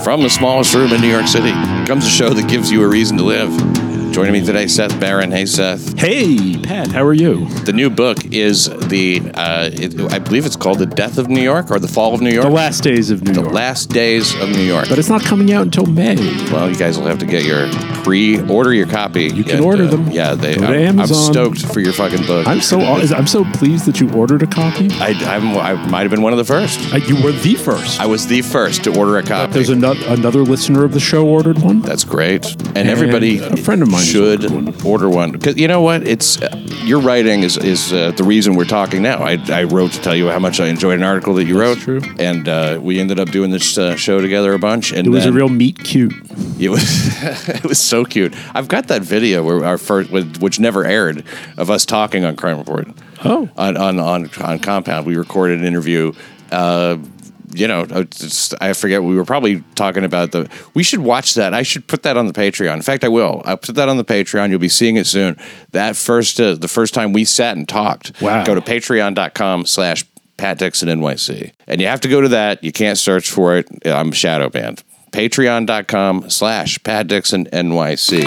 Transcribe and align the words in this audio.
From 0.00 0.22
the 0.22 0.30
smallest 0.30 0.74
room 0.74 0.92
in 0.92 1.00
New 1.00 1.08
York 1.08 1.28
City 1.28 1.52
comes 1.86 2.04
a 2.04 2.10
show 2.10 2.30
that 2.30 2.48
gives 2.48 2.70
you 2.70 2.82
a 2.82 2.88
reason 2.88 3.16
to 3.18 3.24
live. 3.24 3.91
Joining 4.12 4.34
me 4.34 4.44
today, 4.44 4.66
Seth 4.66 5.00
Barron. 5.00 5.30
Hey, 5.32 5.46
Seth. 5.46 5.98
Hey, 5.98 6.58
Pat, 6.62 6.92
how 6.92 7.02
are 7.02 7.14
you? 7.14 7.48
The 7.60 7.72
new 7.72 7.88
book 7.88 8.26
is 8.26 8.66
the, 8.88 9.22
uh, 9.34 9.70
it, 9.72 9.98
I 10.12 10.18
believe 10.18 10.44
it's 10.44 10.54
called 10.54 10.80
The 10.80 10.86
Death 10.86 11.16
of 11.16 11.30
New 11.30 11.40
York 11.40 11.70
or 11.70 11.78
The 11.78 11.88
Fall 11.88 12.12
of 12.12 12.20
New 12.20 12.28
York. 12.28 12.44
The 12.44 12.50
Last 12.52 12.82
Days 12.82 13.10
of 13.10 13.22
New 13.22 13.32
The 13.32 13.40
York. 13.40 13.48
The 13.48 13.54
Last 13.54 13.88
Days 13.88 14.34
of 14.34 14.50
New 14.50 14.60
York. 14.60 14.90
but 14.90 14.98
it's 14.98 15.08
not 15.08 15.22
coming 15.22 15.50
out 15.54 15.62
until 15.62 15.86
May. 15.86 16.16
Well, 16.52 16.68
you 16.68 16.76
guys 16.76 16.98
will 16.98 17.06
have 17.06 17.20
to 17.20 17.26
get 17.26 17.44
your 17.44 17.70
pre-order 18.04 18.74
your 18.74 18.86
copy. 18.86 19.24
You 19.24 19.44
can 19.44 19.64
order 19.64 19.86
them. 19.86 20.10
Yeah, 20.10 20.34
they. 20.34 20.56
Go 20.56 20.66
I'm, 20.66 21.00
I'm 21.00 21.06
stoked 21.06 21.64
for 21.72 21.80
your 21.80 21.94
fucking 21.94 22.26
book. 22.26 22.46
I'm 22.46 22.60
so 22.60 22.80
I'm 22.80 23.26
so 23.26 23.44
pleased 23.52 23.86
that 23.86 23.98
you 23.98 24.12
ordered 24.12 24.42
a 24.42 24.46
copy. 24.46 24.88
I, 24.92 25.14
I'm, 25.24 25.56
I 25.56 25.72
might 25.88 26.02
have 26.02 26.10
been 26.10 26.22
one 26.22 26.34
of 26.34 26.38
the 26.38 26.44
first. 26.44 26.92
Uh, 26.92 26.98
you 26.98 27.22
were 27.22 27.32
the 27.32 27.54
first. 27.54 27.98
I 27.98 28.04
was 28.04 28.26
the 28.26 28.42
first 28.42 28.84
to 28.84 28.98
order 28.98 29.16
a 29.16 29.22
copy. 29.22 29.54
There's 29.54 29.70
another 29.70 30.00
another 30.08 30.42
listener 30.42 30.84
of 30.84 30.92
the 30.92 31.00
show 31.00 31.26
ordered 31.26 31.60
one. 31.60 31.80
That's 31.80 32.04
great, 32.04 32.44
and, 32.76 32.88
everybody 32.88 33.38
a 33.38 33.56
friend 33.56 33.80
of 33.80 33.88
mine 33.88 34.01
should 34.02 34.84
order 34.84 35.08
one 35.08 35.32
because 35.32 35.56
you 35.56 35.68
know 35.68 35.80
what? 35.80 36.06
It's 36.06 36.40
uh, 36.40 36.56
your 36.84 37.00
writing 37.00 37.42
is 37.42 37.56
is 37.56 37.92
uh, 37.92 38.12
the 38.12 38.24
reason 38.24 38.54
we're 38.54 38.64
talking 38.64 39.02
now. 39.02 39.22
I, 39.22 39.38
I 39.48 39.64
wrote 39.64 39.92
to 39.92 40.00
tell 40.00 40.14
you 40.14 40.28
how 40.28 40.38
much 40.38 40.60
I 40.60 40.66
enjoyed 40.66 40.98
an 40.98 41.04
article 41.04 41.34
that 41.34 41.44
you 41.44 41.58
wrote, 41.58 41.78
true. 41.78 42.00
and 42.18 42.48
uh, 42.48 42.78
we 42.82 43.00
ended 43.00 43.18
up 43.18 43.30
doing 43.30 43.50
this 43.50 43.78
uh, 43.78 43.96
show 43.96 44.20
together 44.20 44.52
a 44.52 44.58
bunch. 44.58 44.92
And 44.92 45.06
It 45.06 45.10
was 45.10 45.26
a 45.26 45.32
real 45.32 45.48
meet 45.48 45.78
cute. 45.78 46.14
It 46.58 46.68
was 46.68 46.82
it 47.48 47.64
was 47.64 47.80
so 47.80 48.04
cute. 48.04 48.34
I've 48.54 48.68
got 48.68 48.88
that 48.88 49.02
video 49.02 49.42
where 49.42 49.64
our 49.64 49.78
first, 49.78 50.10
which 50.10 50.60
never 50.60 50.84
aired, 50.84 51.24
of 51.56 51.70
us 51.70 51.86
talking 51.86 52.24
on 52.24 52.36
Crime 52.36 52.58
Report. 52.58 52.88
Oh. 53.24 53.48
on 53.56 53.76
on 53.76 54.00
on, 54.00 54.30
on 54.40 54.58
Compound, 54.58 55.06
we 55.06 55.16
recorded 55.16 55.60
an 55.60 55.64
interview. 55.64 56.12
You 57.54 57.68
know, 57.68 57.86
it's, 57.90 58.54
I 58.54 58.72
forget. 58.72 59.02
We 59.02 59.14
were 59.14 59.24
probably 59.24 59.62
talking 59.74 60.04
about 60.04 60.32
the. 60.32 60.50
We 60.74 60.82
should 60.82 61.00
watch 61.00 61.34
that. 61.34 61.54
I 61.54 61.62
should 61.62 61.86
put 61.86 62.02
that 62.04 62.16
on 62.16 62.26
the 62.26 62.32
Patreon. 62.32 62.74
In 62.74 62.82
fact, 62.82 63.04
I 63.04 63.08
will. 63.08 63.42
I'll 63.44 63.56
put 63.56 63.74
that 63.74 63.88
on 63.88 63.96
the 63.96 64.04
Patreon. 64.04 64.50
You'll 64.50 64.58
be 64.58 64.68
seeing 64.68 64.96
it 64.96 65.06
soon. 65.06 65.36
That 65.72 65.96
first, 65.96 66.40
uh, 66.40 66.54
the 66.54 66.68
first 66.68 66.94
time 66.94 67.12
we 67.12 67.24
sat 67.24 67.56
and 67.56 67.68
talked. 67.68 68.20
Wow. 68.20 68.44
Go 68.44 68.54
to 68.54 68.60
Patreon.com/slash 68.60 70.04
Pat 70.36 70.58
Dixon 70.58 70.88
NYC, 70.88 71.52
and 71.66 71.80
you 71.80 71.86
have 71.86 72.00
to 72.00 72.08
go 72.08 72.20
to 72.20 72.28
that. 72.28 72.64
You 72.64 72.72
can't 72.72 72.98
search 72.98 73.30
for 73.30 73.56
it. 73.56 73.68
I'm 73.86 74.12
shadow 74.12 74.48
banned. 74.48 74.82
Patreon.com 75.12 76.30
slash 76.30 76.82
Pat 76.82 77.06
Dixon 77.06 77.46
NYC. 77.46 78.22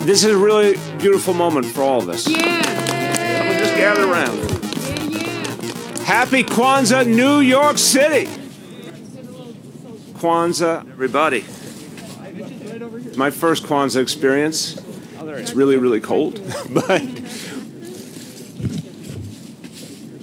This 0.00 0.22
is 0.22 0.30
a 0.30 0.38
really 0.38 0.76
beautiful 0.98 1.34
moment 1.34 1.66
for 1.66 1.82
all 1.82 1.98
of 1.98 2.08
us. 2.08 2.28
Yeah. 2.28 2.38
Everyone 2.38 3.58
just 3.58 3.76
gather 3.76 4.04
around. 4.04 4.55
Happy 6.06 6.44
Kwanzaa, 6.44 7.04
New 7.04 7.40
York 7.40 7.78
City. 7.78 8.26
Kwanzaa, 10.20 10.88
everybody. 10.88 11.40
My 13.16 13.30
first 13.32 13.64
Kwanzaa 13.64 14.02
experience. 14.02 14.80
It's 15.20 15.54
really, 15.54 15.76
really 15.76 16.00
cold, 16.00 16.34
but 16.70 17.02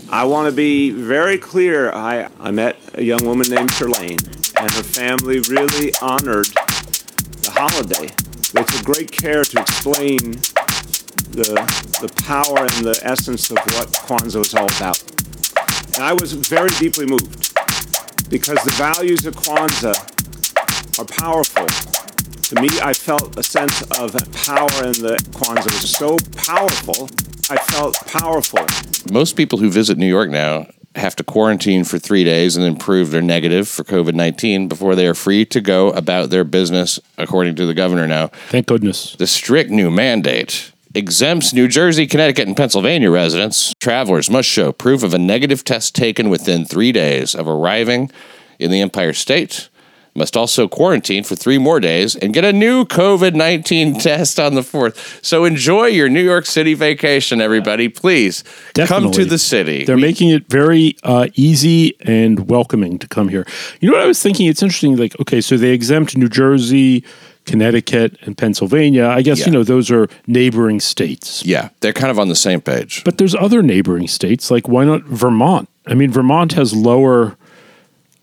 I 0.09 0.23
want 0.23 0.47
to 0.47 0.55
be 0.55 0.91
very 0.91 1.37
clear. 1.37 1.91
I, 1.91 2.29
I 2.39 2.51
met 2.51 2.77
a 2.93 3.03
young 3.03 3.25
woman 3.25 3.49
named 3.49 3.71
Sherlane, 3.71 4.23
and 4.61 4.71
her 4.71 4.83
family 4.83 5.41
really 5.41 5.91
honored 6.01 6.47
the 7.43 7.51
holiday 7.53 8.05
with 8.53 8.79
a 8.79 8.83
great 8.85 9.11
care 9.11 9.43
to 9.43 9.59
explain 9.59 10.31
the, 11.35 11.59
the 11.99 12.13
power 12.23 12.59
and 12.59 12.85
the 12.85 12.97
essence 13.03 13.51
of 13.51 13.57
what 13.57 13.89
Kwanzaa 13.89 14.39
is 14.39 14.55
all 14.55 14.67
about. 14.77 15.03
And 15.95 16.03
I 16.03 16.13
was 16.13 16.33
very 16.33 16.69
deeply 16.79 17.05
moved 17.05 17.53
because 18.29 18.57
the 18.63 18.73
values 18.77 19.25
of 19.27 19.35
Kwanzaa 19.35 20.99
are 20.99 21.05
powerful. 21.05 21.67
To 21.67 22.61
me, 22.61 22.69
I 22.81 22.93
felt 22.93 23.37
a 23.37 23.43
sense 23.43 23.81
of 23.99 24.13
power 24.45 24.85
in 24.85 24.97
the 25.01 25.17
Kwanzaa 25.33 25.67
It 25.67 25.81
was 25.81 25.91
so 25.91 26.17
powerful. 26.35 27.09
I 27.49 27.57
felt 27.57 27.95
powerful. 28.07 28.65
Most 29.11 29.35
people 29.35 29.59
who 29.59 29.69
visit 29.69 29.97
New 29.97 30.07
York 30.07 30.29
now 30.29 30.67
have 30.95 31.15
to 31.15 31.23
quarantine 31.23 31.83
for 31.83 31.99
three 31.99 32.23
days 32.23 32.55
and 32.55 32.65
then 32.65 32.75
prove 32.75 33.11
they're 33.11 33.21
negative 33.21 33.67
for 33.67 33.83
COVID 33.83 34.13
19 34.13 34.67
before 34.67 34.95
they 34.95 35.07
are 35.07 35.13
free 35.13 35.45
to 35.45 35.61
go 35.61 35.89
about 35.91 36.31
their 36.31 36.43
business, 36.43 36.99
according 37.17 37.55
to 37.55 37.65
the 37.65 37.73
governor 37.73 38.07
now. 38.07 38.27
Thank 38.49 38.67
goodness. 38.67 39.15
The 39.15 39.27
strict 39.27 39.69
new 39.69 39.91
mandate 39.91 40.72
exempts 40.93 41.53
New 41.53 41.67
Jersey, 41.67 42.07
Connecticut, 42.07 42.47
and 42.47 42.57
Pennsylvania 42.57 43.09
residents. 43.09 43.73
Travelers 43.79 44.29
must 44.29 44.47
show 44.47 44.71
proof 44.71 45.03
of 45.03 45.13
a 45.13 45.17
negative 45.17 45.63
test 45.63 45.95
taken 45.95 46.29
within 46.29 46.65
three 46.65 46.91
days 46.91 47.33
of 47.35 47.47
arriving 47.47 48.11
in 48.59 48.71
the 48.71 48.81
Empire 48.81 49.13
State. 49.13 49.69
Must 50.15 50.37
also 50.37 50.67
quarantine 50.67 51.23
for 51.23 51.35
three 51.35 51.57
more 51.57 51.79
days 51.79 52.15
and 52.15 52.35
get 52.35 52.45
a 52.45 52.53
new 52.53 52.85
COVID 52.85 53.33
19 53.33 53.95
test 53.99 54.39
on 54.39 54.53
the 54.53 54.61
fourth. 54.61 55.19
So 55.25 55.43
enjoy 55.43 55.87
your 55.87 56.07
New 56.07 56.21
York 56.21 56.45
City 56.45 56.75
vacation, 56.75 57.41
everybody. 57.41 57.89
Please 57.89 58.43
come 58.75 59.09
to 59.09 59.25
the 59.25 59.39
city. 59.39 59.85
They're 59.85 59.97
making 59.97 60.29
it 60.29 60.47
very 60.47 60.95
uh, 61.01 61.29
easy 61.33 61.97
and 62.01 62.47
welcoming 62.47 62.99
to 62.99 63.07
come 63.07 63.27
here. 63.27 63.47
You 63.79 63.89
know 63.89 63.97
what 63.97 64.03
I 64.03 64.07
was 64.07 64.21
thinking? 64.21 64.45
It's 64.45 64.61
interesting. 64.61 64.97
Like, 64.97 65.19
okay, 65.19 65.41
so 65.41 65.57
they 65.57 65.71
exempt 65.71 66.15
New 66.15 66.29
Jersey, 66.29 67.03
Connecticut, 67.45 68.17
and 68.21 68.37
Pennsylvania. 68.37 69.07
I 69.07 69.21
guess 69.21 69.39
Yeah. 69.39 69.47
you 69.47 69.51
know 69.51 69.63
those 69.63 69.91
are 69.91 70.07
neighboring 70.27 70.79
states. 70.79 71.45
yeah, 71.45 71.69
they're 71.81 71.93
kind 71.93 72.11
of 72.11 72.19
on 72.19 72.29
the 72.29 72.35
same 72.35 72.61
page. 72.61 73.01
But 73.03 73.17
there's 73.17 73.35
other 73.35 73.61
neighboring 73.61 74.07
states. 74.07 74.49
Like, 74.51 74.67
why 74.67 74.85
not 74.85 75.03
Vermont? 75.03 75.67
I 75.85 75.93
mean, 75.95 76.11
Vermont 76.11 76.53
has 76.53 76.73
lower 76.73 77.35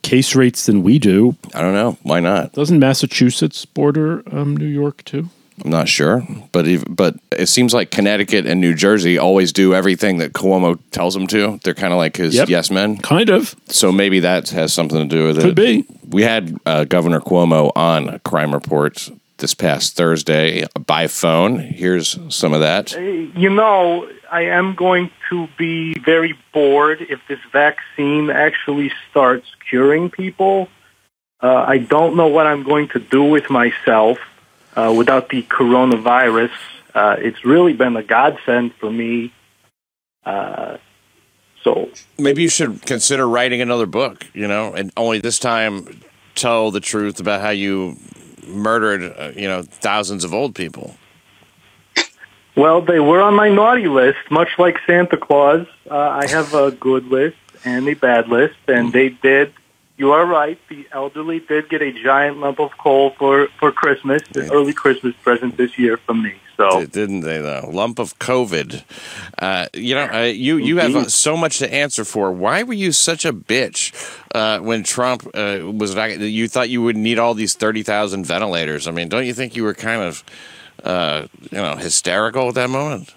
case 0.03 0.35
rates 0.35 0.65
than 0.67 0.83
we 0.83 0.99
do. 0.99 1.37
I 1.55 1.61
don't 1.61 1.75
know. 1.75 1.99
Why 2.03 2.21
not? 2.21 2.53
Doesn't 2.55 2.79
Massachusetts 2.79 3.65
border 3.67 4.23
um, 4.33 4.57
New 4.57 4.67
York 4.67 5.05
too? 5.05 5.29
I'm 5.63 5.71
not 5.71 5.89
sure, 5.89 6.27
but 6.53 6.67
ev 6.67 6.85
but 6.89 7.17
it 7.37 7.47
seems 7.51 7.75
like 7.75 7.91
Connecticut 7.91 8.47
and 8.47 8.63
New 8.63 8.75
Jersey 8.75 9.19
always 9.19 9.53
do 9.53 9.75
everything 9.75 10.17
that 10.17 10.33
Cuomo 10.33 10.79
tells 10.91 11.13
them 11.13 11.27
to. 11.27 11.61
They're 11.63 11.75
kind 11.75 11.93
of 11.93 11.99
like 11.99 12.17
his 12.17 12.35
Yep. 12.35 12.49
yes 12.49 12.71
men. 12.71 12.97
Kind 12.97 13.29
of. 13.29 13.55
So 13.69 13.93
maybe 13.93 14.21
that 14.21 14.49
has 14.51 14.73
something 14.73 15.07
to 15.07 15.17
do 15.17 15.27
with 15.27 15.39
it. 15.39 15.43
Could 15.43 15.55
be. 15.55 15.85
We 16.11 16.23
had 16.23 16.57
uh, 16.67 16.85
Governor 16.85 17.21
Cuomo 17.21 17.71
on 17.77 18.19
Crime 18.21 18.53
Report 18.53 19.09
this 19.39 19.55
past 19.55 19.97
Thursday 19.97 20.67
by 20.87 21.07
phone. 21.07 21.61
Here's 21.61 22.19
some 22.35 22.53
of 22.53 22.61
that. 22.61 22.93
You 22.93 23.49
know, 23.49 24.11
I 24.31 24.43
am 24.43 24.75
going 24.75 25.11
to 25.31 25.49
be 25.57 25.95
very 25.95 26.37
bored 26.53 27.01
if 27.01 27.21
this 27.29 27.39
vaccine 27.53 28.29
actually 28.29 28.93
starts 29.09 29.47
curing 29.69 30.11
people. 30.11 30.69
Uh, 31.41 31.65
I 31.67 31.79
don't 31.79 32.17
know 32.17 32.27
what 32.27 32.47
I'm 32.47 32.65
going 32.65 32.89
to 32.89 32.99
do 32.99 33.23
with 33.23 33.49
myself 33.49 34.19
uh, 34.75 34.93
without 34.97 35.29
the 35.29 35.43
coronavirus. 35.43 36.51
Uh, 36.93 37.17
it's 37.19 37.45
really 37.45 37.73
been 37.73 37.97
a 37.97 38.03
godsend 38.03 38.75
for 38.75 38.91
me. 38.91 39.33
So 41.63 41.91
Maybe 42.19 42.43
you 42.43 42.49
should 42.49 42.83
consider 42.83 43.29
writing 43.29 43.61
another 43.61 43.87
book. 43.87 44.27
You 44.35 44.49
know, 44.49 44.73
and 44.75 44.93
only 44.97 45.19
this 45.19 45.39
time 45.39 46.01
tell 46.35 46.71
the 46.71 46.81
truth 46.81 47.21
about 47.21 47.41
how 47.41 47.51
you 47.51 47.97
murdered, 48.47 49.15
uh, 49.17 49.33
you 49.37 49.47
know, 49.47 49.63
thousands 49.63 50.25
of 50.25 50.35
old 50.35 50.55
people. 50.55 50.97
Well, 52.57 52.83
they 52.83 53.01
were 53.01 53.23
on 53.23 53.35
my 53.35 53.49
naughty 53.49 53.87
list, 53.87 54.19
much 54.31 54.51
like 54.59 54.79
Santa 54.87 55.17
Claus. 55.17 55.67
Uh, 55.91 55.97
I 55.97 56.27
have 56.29 56.53
a 56.53 56.73
good 56.73 57.07
list 57.07 57.37
and 57.65 57.89
a 57.89 57.95
bad 57.95 58.29
list, 58.29 58.57
and 58.69 58.93
they 58.93 59.11
did. 59.11 59.53
You 60.01 60.13
are 60.13 60.25
right. 60.25 60.59
The 60.71 60.87
elderly 60.93 61.41
did 61.41 61.69
get 61.69 61.83
a 61.83 61.93
giant 61.93 62.39
lump 62.39 62.59
of 62.59 62.71
coal 62.79 63.11
for 63.19 63.49
for 63.59 63.71
Christmas, 63.71 64.23
an 64.35 64.51
early 64.51 64.73
Christmas 64.73 65.15
present 65.23 65.59
this 65.59 65.79
year 65.79 65.99
from 65.99 66.23
me. 66.23 66.33
So 66.57 66.81
Did- 66.81 66.93
Didn't 66.93 67.21
they 67.21 67.39
though? 67.39 67.69
Lump 67.71 67.99
of 67.99 68.19
COVID. 68.19 68.83
Uh, 69.39 69.67
you 69.75 69.95
know, 69.95 70.07
uh, 70.11 70.23
you 70.23 70.57
you 70.57 70.79
have 70.79 70.97
uh, 70.97 71.05
so 71.11 71.37
much 71.37 71.59
to 71.59 71.71
answer 71.71 72.07
for. 72.07 72.33
Why 72.33 72.63
were 72.63 72.73
you 72.85 72.93
such 72.93 73.27
a 73.27 73.33
bitch 73.35 73.93
uh, 74.35 74.61
when 74.61 74.85
Trump 74.85 75.27
uh, 75.35 75.59
was? 75.81 75.93
vac- 75.93 76.19
You 76.19 76.49
thought 76.49 76.71
you 76.71 76.81
would 76.83 76.97
need 76.97 77.19
all 77.19 77.35
these 77.35 77.53
thirty 77.55 77.83
thousand 77.83 78.25
ventilators. 78.25 78.89
I 78.89 78.93
mean, 78.93 79.11
don't 79.11 79.27
you 79.27 79.35
think 79.35 79.55
you 79.55 79.65
were 79.65 79.75
kind 79.75 80.01
of, 80.01 80.25
uh, 80.83 81.27
you 81.51 81.59
know, 81.59 81.77
hysterical 81.77 82.49
at 82.49 82.55
that 82.55 82.71
moment? 82.71 83.15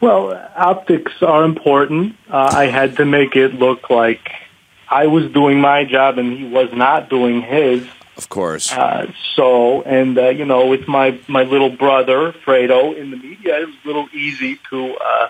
Well, 0.00 0.32
optics 0.56 1.12
are 1.22 1.42
important. 1.44 2.14
Uh, 2.30 2.50
I 2.54 2.66
had 2.66 2.96
to 2.98 3.04
make 3.04 3.34
it 3.34 3.54
look 3.54 3.90
like 3.90 4.30
I 4.92 5.06
was 5.06 5.30
doing 5.32 5.60
my 5.60 5.84
job 5.84 6.18
and 6.18 6.36
he 6.36 6.44
was 6.44 6.72
not 6.72 7.08
doing 7.08 7.42
his. 7.42 7.86
Of 8.16 8.28
course. 8.28 8.70
Uh, 8.70 9.10
so, 9.34 9.82
and 9.82 10.18
uh, 10.18 10.28
you 10.28 10.44
know, 10.44 10.66
with 10.66 10.86
my 10.86 11.18
my 11.28 11.44
little 11.44 11.70
brother 11.70 12.32
Fredo 12.44 12.94
in 12.96 13.10
the 13.10 13.16
media, 13.16 13.60
it 13.60 13.66
was 13.66 13.76
a 13.84 13.86
little 13.86 14.08
easy 14.12 14.60
to 14.68 14.96
uh, 14.96 15.28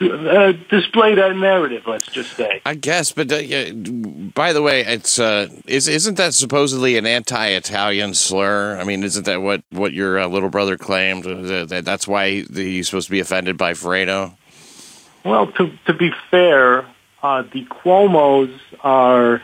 uh, 0.00 0.52
display 0.68 1.14
that 1.14 1.36
narrative. 1.36 1.84
Let's 1.86 2.06
just 2.06 2.34
say. 2.34 2.60
I 2.66 2.74
guess, 2.74 3.12
but 3.12 3.32
uh, 3.32 3.36
yeah, 3.36 3.72
by 3.72 4.52
the 4.52 4.62
way, 4.62 4.84
it's 4.84 5.18
uh, 5.18 5.48
is 5.66 5.88
isn't 5.88 6.16
that 6.16 6.34
supposedly 6.34 6.98
an 6.98 7.06
anti-Italian 7.06 8.14
slur? 8.14 8.78
I 8.78 8.84
mean, 8.84 9.02
isn't 9.02 9.24
that 9.24 9.40
what 9.40 9.62
what 9.70 9.92
your 9.92 10.18
uh, 10.18 10.26
little 10.28 10.50
brother 10.50 10.76
claimed? 10.76 11.26
Uh, 11.26 11.64
that 11.66 11.84
that's 11.84 12.06
why 12.06 12.42
he's 12.42 12.88
supposed 12.88 13.06
to 13.08 13.12
be 13.12 13.20
offended 13.20 13.56
by 13.56 13.72
Fredo. 13.72 14.34
Well, 15.24 15.46
to 15.52 15.72
to 15.86 15.94
be 15.94 16.12
fair, 16.30 16.86
uh, 17.22 17.42
the 17.52 17.64
Cuomo's 17.66 18.58
are. 18.82 19.42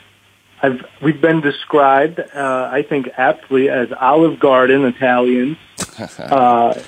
I've 0.62 0.84
we've 1.02 1.20
been 1.20 1.42
described, 1.42 2.18
uh, 2.18 2.70
I 2.72 2.82
think, 2.82 3.10
aptly 3.18 3.68
as 3.68 3.92
Olive 3.92 4.38
Garden 4.40 4.84
Italians. 4.86 5.58
uh, 6.18 6.80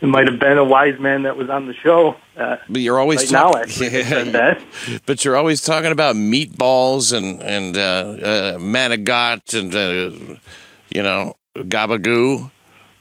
it 0.00 0.06
might 0.06 0.26
have 0.26 0.40
been 0.40 0.58
a 0.58 0.64
wise 0.64 0.98
man 0.98 1.22
that 1.24 1.36
was 1.36 1.48
on 1.50 1.66
the 1.66 1.74
show. 1.74 2.16
Uh, 2.36 2.56
But 2.68 2.80
you're 2.80 2.98
always 2.98 3.20
right 3.20 3.32
now, 3.32 3.52
talk- 3.52 3.62
actually, 3.62 3.88
that. 4.32 4.60
But 5.06 5.24
you're 5.24 5.36
always 5.36 5.60
talking 5.62 5.92
about 5.92 6.16
meatballs 6.16 7.16
and 7.16 7.40
and 7.42 7.76
uh, 7.76 7.80
uh, 7.80 8.58
manigot 8.58 9.54
and 9.58 9.72
uh, 9.74 10.36
you 10.90 11.02
know 11.02 11.36
gabagoo. 11.54 12.50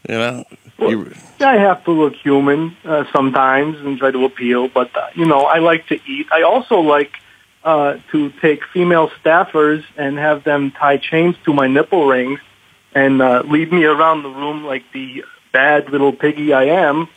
You 0.07 0.15
know, 0.15 0.43
you, 0.81 1.13
I 1.39 1.57
have 1.57 1.83
to 1.85 1.91
look 1.91 2.15
human 2.15 2.75
uh, 2.83 3.05
sometimes 3.11 3.79
and 3.79 3.97
try 3.97 4.11
to 4.11 4.25
appeal, 4.25 4.67
but 4.67 4.95
uh, 4.95 5.07
you 5.15 5.25
know, 5.25 5.41
I 5.41 5.59
like 5.59 5.87
to 5.87 5.99
eat. 6.07 6.27
I 6.31 6.43
also 6.43 6.79
like 6.79 7.11
uh, 7.63 7.97
to 8.11 8.29
take 8.41 8.63
female 8.65 9.09
staffers 9.21 9.83
and 9.97 10.17
have 10.17 10.43
them 10.43 10.71
tie 10.71 10.97
chains 10.97 11.35
to 11.45 11.53
my 11.53 11.67
nipple 11.67 12.07
rings 12.07 12.39
and 12.93 13.21
uh, 13.21 13.43
lead 13.45 13.71
me 13.71 13.85
around 13.85 14.23
the 14.23 14.29
room 14.29 14.63
like 14.63 14.83
the 14.93 15.23
bad 15.51 15.89
little 15.89 16.13
piggy 16.13 16.53
I 16.53 16.63
am. 16.65 17.07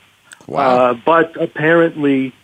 wow. 0.46 0.76
Uh, 0.76 0.94
but 0.94 1.40
apparently, 1.40 2.34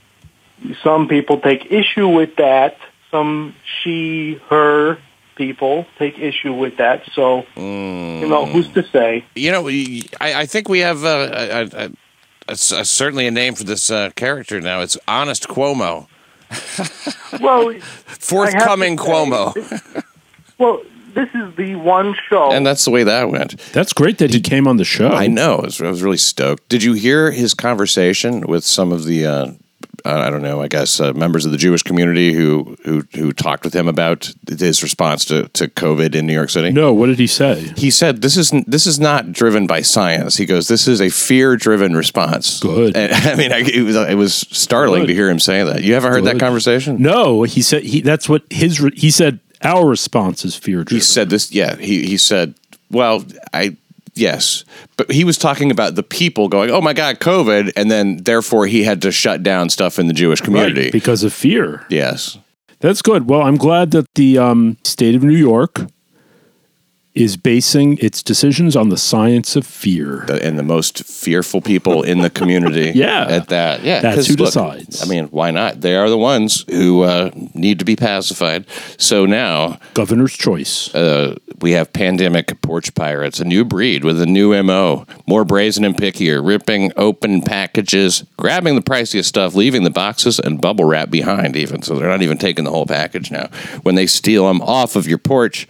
some 0.83 1.09
people 1.09 1.41
take 1.41 1.71
issue 1.71 2.09
with 2.09 2.37
that. 2.37 2.79
Some 3.11 3.55
she, 3.83 4.35
her 4.49 4.99
people 5.39 5.87
take 5.99 6.19
issue 6.19 6.53
with 6.53 6.77
that. 6.77 7.03
So, 7.15 7.47
you 7.57 8.29
know, 8.29 8.45
who's 8.45 8.69
to 8.75 8.83
say? 8.83 9.25
you 9.35 9.51
know, 9.51 9.67
I, 9.69 10.43
I 10.43 10.47
think 10.47 10.69
we 10.69 10.81
have 10.81 11.03
uh, 11.05 11.31
a, 11.33 11.61
a, 11.63 11.91
a, 12.49 12.53
a, 12.53 12.57
certainly 12.85 13.27
a 13.27 13.31
name 13.31 13.55
for 13.55 13.65
this 13.65 13.91
uh, 13.91 14.11
character 14.17 14.61
now. 14.61 14.81
It's 14.83 14.99
Honest 15.09 15.49
Cuomo, 15.49 16.09
Well, 17.41 17.73
forthcoming 18.05 18.99
I 18.99 19.03
have 19.03 19.55
to 19.55 19.63
say, 19.63 19.77
Cuomo, 19.77 20.05
Well, 20.59 20.83
this 21.15 21.29
is 21.35 21.55
the 21.57 21.75
one 21.77 22.15
show. 22.29 22.51
and 22.53 22.67
that's 22.67 22.85
the 22.85 22.91
way 22.91 23.03
that 23.05 23.31
went. 23.31 23.59
That's 23.73 23.93
great 23.93 24.19
that 24.19 24.33
he 24.35 24.41
came 24.41 24.67
on 24.69 24.77
the 24.77 24.85
show. 24.85 25.09
I 25.09 25.27
know. 25.27 25.57
I 25.57 25.63
was, 25.63 25.81
I 25.81 25.89
was 25.89 26.03
really 26.03 26.17
stoked. 26.19 26.69
Did 26.69 26.83
you 26.83 26.93
hear 26.93 27.31
his 27.31 27.55
conversation 27.55 28.43
with 28.43 28.65
some 28.65 28.93
of 28.93 29.05
the, 29.05 29.27
uh, 29.27 29.53
I 30.05 30.31
don't 30.31 30.43
know, 30.43 30.63
I 30.63 30.69
guess 30.69 31.01
uh, 31.01 31.13
members 31.13 31.45
of 31.45 31.53
the 31.53 31.59
Jewish 31.59 31.83
community 31.83 32.33
who 32.33 32.77
who 32.85 33.05
who 33.15 33.33
talked 33.33 33.65
with 33.65 33.75
him 33.75 33.89
about 33.89 34.33
his 34.49 34.83
response 34.83 35.25
to, 35.27 35.49
to 35.49 35.69
COVID 35.69 36.15
in 36.15 36.27
New 36.27 36.33
York 36.33 36.51
City? 36.51 36.71
No, 36.71 36.93
what 36.93 37.07
did 37.07 37.19
he 37.19 37.27
say? 37.27 37.73
He 37.77 37.91
said 37.91 38.23
this 38.23 38.37
is 38.37 38.53
this 38.67 38.87
is 38.87 38.99
not 38.99 39.33
driven 39.33 39.67
by 39.67 39.83
science. 39.83 40.37
He 40.37 40.47
goes, 40.47 40.69
this 40.69 40.89
is 40.89 41.01
a 41.01 41.11
fear 41.11 41.57
driven 41.57 41.95
response. 41.95 42.61
Good. 42.61 42.97
And, 42.97 43.13
I 43.15 43.35
mean, 43.35 43.53
I, 43.53 43.59
it 43.59 43.83
was 43.83 43.97
it 43.97 44.15
was 44.15 44.35
startling 44.35 45.03
Good. 45.03 45.09
to 45.09 45.15
hear 45.15 45.29
him 45.29 45.39
say 45.39 45.63
that. 45.65 45.83
You 45.83 45.95
haven't 45.95 46.13
heard 46.13 46.25
that 46.25 46.39
conversation? 46.39 47.03
No, 47.03 47.43
he 47.43 47.63
said 47.63 47.83
he. 47.83 48.01
That's 48.01 48.29
what 48.29 48.45
his. 48.51 48.79
He 48.95 49.11
said 49.11 49.41
our 49.63 49.87
response 49.87 50.45
is 50.45 50.55
fear 50.57 50.85
driven. 50.85 50.97
He 50.97 51.01
said 51.01 51.31
this. 51.31 51.53
Yeah, 51.53 51.77
he 51.77 52.07
he 52.07 52.17
said, 52.17 52.55
well, 52.91 53.25
I 53.53 53.77
yes, 54.19 54.65
but 54.97 55.11
he 55.11 55.25
was 55.25 55.39
talking 55.39 55.71
about 55.71 55.95
the 55.95 56.03
people 56.03 56.49
going, 56.49 56.71
oh 56.71 56.81
my 56.81 56.93
god, 56.93 57.21
COVID, 57.21 57.73
and 57.77 57.91
then 57.91 58.19
therefore 58.19 58.67
he 58.67 58.85
had 58.85 59.03
to 59.03 59.13
shut 59.13 59.43
down 59.43 59.71
stuff 59.71 59.99
in 59.99 60.07
the 60.07 60.13
Jewish 60.13 60.41
community. 60.41 60.83
Right, 60.83 60.93
because 60.93 61.23
of 61.25 61.33
fear. 61.33 61.87
yes, 61.89 62.39
That's 62.81 63.03
good. 63.03 63.29
Well, 63.29 63.43
I'm 63.43 63.57
glad 63.57 63.91
that 63.93 64.07
the 64.15 64.39
um, 64.39 64.77
state 64.85 65.15
of 65.15 65.23
New 65.23 65.37
York 65.37 65.87
is 67.19 67.37
basing 67.37 67.99
its 67.99 68.23
decisions 68.23 68.77
on 68.77 68.89
the 68.89 68.97
science 68.97 69.57
of 69.57 69.67
fear. 69.67 70.25
the, 70.27 70.43
and 70.45 70.59
the 70.59 70.63
most 70.63 71.05
fearful 71.05 71.61
people 71.61 72.03
in 72.03 72.21
the 72.21 72.31
community. 72.31 72.93
Yeah. 72.99 73.27
at 73.29 73.49
that. 73.49 73.83
Yeah, 73.83 74.01
That's 74.01 74.27
who 74.27 74.35
look, 74.35 74.47
decides. 74.49 75.03
I 75.03 75.07
mean, 75.07 75.27
why 75.27 75.51
not? 75.51 75.81
They 75.81 75.95
are 75.97 76.09
the 76.11 76.19
ones 76.19 76.65
who 76.69 77.03
uh, 77.03 77.31
need 77.55 77.79
to 77.81 77.85
be 77.85 77.97
pacified. 77.97 78.65
So 78.97 79.27
now 79.27 79.79
Governor's 79.95 80.33
choice. 80.35 80.95
uh, 80.95 81.37
we 81.61 81.73
have 81.73 81.93
pandemic 81.93 82.61
porch 82.63 82.95
pirates, 82.95 83.41
a 83.41 83.45
new 83.45 83.65
breed 83.65 84.05
with 84.05 84.21
a 84.23 84.27
new 84.27 84.61
MO, 84.63 85.07
more 85.27 85.45
brazen 85.45 85.85
and 85.85 85.97
pickier, 85.97 86.45
ripping 86.45 86.93
open 86.97 87.43
packages, 87.43 88.25
grabbing 88.37 88.75
the 88.75 88.83
priciest 88.83 89.25
stuff, 89.27 89.55
leaving 89.55 89.83
the 89.85 89.91
boxes 89.91 90.39
and 90.39 90.61
bubble 90.61 90.85
wrap 90.85 91.11
behind, 91.11 91.57
even. 91.57 91.83
So 91.83 91.95
they're 91.97 92.09
not 92.09 92.23
even 92.23 92.39
taking 92.39 92.65
the 92.65 92.71
whole 92.71 92.87
package 92.87 93.31
now. 93.31 93.49
When 93.83 93.95
they 93.97 94.07
steal 94.07 94.47
them 94.47 94.61
off 94.63 94.97
of 94.97 95.07
your 95.09 95.19
porch, 95.19 95.67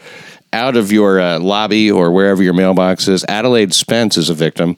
out 0.53 0.77
of 0.77 0.91
your 0.93 1.21
uh, 1.21 1.39
lobby 1.39 1.91
or 1.91 2.11
wherever 2.11 2.43
your 2.43 2.55
mailbox 2.55 3.09
is, 3.09 3.25
Adelaide 3.29 3.75
Spence 3.75 4.17
is 4.17 4.31
a 4.31 4.35
victim. 4.35 4.77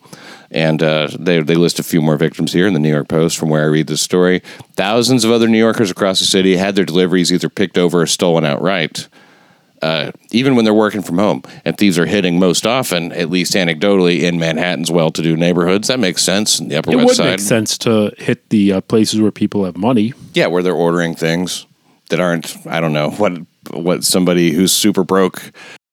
And 0.52 0.82
uh, 0.82 1.08
they, 1.16 1.40
they 1.42 1.54
list 1.54 1.78
a 1.78 1.84
few 1.84 2.02
more 2.02 2.16
victims 2.16 2.52
here 2.52 2.66
in 2.66 2.74
the 2.74 2.80
New 2.80 2.90
York 2.90 3.06
Post 3.06 3.38
from 3.38 3.50
where 3.50 3.62
I 3.62 3.66
read 3.66 3.86
this 3.86 4.02
story. 4.02 4.40
Thousands 4.74 5.24
of 5.24 5.30
other 5.30 5.46
New 5.46 5.58
Yorkers 5.58 5.92
across 5.92 6.18
the 6.18 6.24
city 6.24 6.56
had 6.56 6.74
their 6.74 6.84
deliveries 6.84 7.32
either 7.32 7.48
picked 7.48 7.78
over 7.78 8.00
or 8.02 8.06
stolen 8.06 8.44
outright 8.44 9.08
uh, 9.82 10.12
even 10.30 10.56
when 10.56 10.64
they're 10.64 10.74
working 10.74 11.02
from 11.02 11.18
home. 11.18 11.42
And 11.64 11.76
thieves 11.76 11.98
are 11.98 12.06
hitting 12.06 12.38
most 12.38 12.66
often, 12.66 13.12
at 13.12 13.30
least 13.30 13.54
anecdotally, 13.54 14.20
in 14.20 14.38
Manhattan's 14.38 14.90
well-to-do 14.90 15.36
neighborhoods. 15.36 15.88
That 15.88 15.98
makes 15.98 16.22
sense. 16.22 16.60
In 16.60 16.68
the 16.68 16.76
Upper 16.76 16.92
It 16.92 16.96
West 16.96 17.06
would 17.06 17.16
Side, 17.16 17.30
make 17.30 17.40
sense 17.40 17.78
to 17.78 18.12
hit 18.18 18.48
the 18.50 18.74
uh, 18.74 18.80
places 18.82 19.20
where 19.20 19.30
people 19.30 19.64
have 19.64 19.76
money. 19.76 20.12
yeah, 20.34 20.46
where 20.46 20.62
they're 20.62 20.74
ordering 20.74 21.14
things 21.14 21.66
that 22.10 22.20
aren't, 22.20 22.56
I 22.66 22.80
don't 22.80 22.92
know, 22.92 23.10
what 23.10 23.32
what 23.72 24.04
somebody 24.04 24.52
who's 24.52 24.72
super 24.72 25.04
broke 25.04 25.52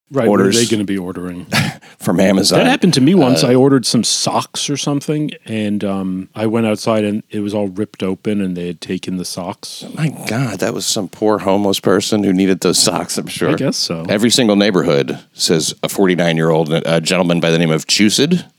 Right. 0.10 0.28
Orders. 0.28 0.56
What 0.56 0.62
are 0.62 0.66
they 0.66 0.72
going 0.72 0.80
to 0.80 0.86
be 0.86 0.98
ordering? 0.98 1.48
from 2.00 2.22
Amazon. 2.22 2.60
That 2.60 2.68
happened 2.68 2.94
to 2.94 3.02
me 3.02 3.14
once. 3.14 3.44
Uh, 3.44 3.50
I 3.50 3.56
ordered 3.56 3.86
some 3.86 4.06
socks 4.06 4.70
or 4.70 4.78
something, 4.78 5.32
and 5.46 5.84
um, 5.84 6.30
I 6.34 6.46
went 6.46 6.66
outside 6.66 7.04
and 7.04 7.24
it 7.30 7.42
was 7.42 7.54
all 7.54 7.68
ripped 7.68 8.04
open, 8.04 8.40
and 8.40 8.56
they 8.56 8.68
had 8.68 8.80
taken 8.80 9.18
the 9.18 9.26
socks. 9.26 9.84
My 9.96 10.10
God, 10.30 10.60
that 10.60 10.74
was 10.74 10.86
some 10.86 11.10
poor 11.10 11.40
homeless 11.40 11.82
person 11.82 12.24
who 12.24 12.32
needed 12.32 12.62
those 12.62 12.80
socks. 12.80 13.18
I'm 13.18 13.28
sure. 13.28 13.50
I 13.50 13.56
guess 13.56 13.76
so. 13.76 14.06
Every 14.08 14.30
single 14.30 14.56
neighborhood 14.56 15.20
says 15.34 15.76
a 15.84 15.90
49 15.90 16.38
year 16.38 16.52
old 16.52 16.72
uh, 16.72 17.02
gentleman 17.02 17.42
by 17.42 17.52
the 17.52 17.58
name 17.58 17.72
of 17.72 17.86
Chusid, 17.86 18.50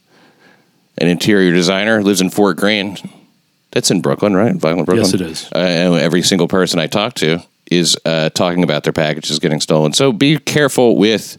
an 0.98 1.08
interior 1.08 1.52
designer, 1.52 2.02
lives 2.02 2.20
in 2.20 2.28
Fort 2.28 2.58
Greene. 2.58 2.98
That's 3.70 3.90
in 3.90 4.02
Brooklyn, 4.02 4.34
right? 4.34 4.54
Violent 4.54 4.84
Brooklyn. 4.84 5.06
Yes, 5.06 5.14
it 5.14 5.20
is. 5.22 5.52
Uh, 5.54 5.58
and 5.58 5.94
every 5.94 6.22
single 6.22 6.48
person 6.48 6.78
I 6.78 6.88
talk 6.88 7.14
to 7.14 7.40
is 7.70 7.96
uh, 8.04 8.30
talking 8.30 8.62
about 8.64 8.84
their 8.84 8.92
packages 8.92 9.38
getting 9.38 9.60
stolen. 9.60 9.92
So 9.92 10.12
be 10.12 10.38
careful 10.38 10.96
with 10.96 11.38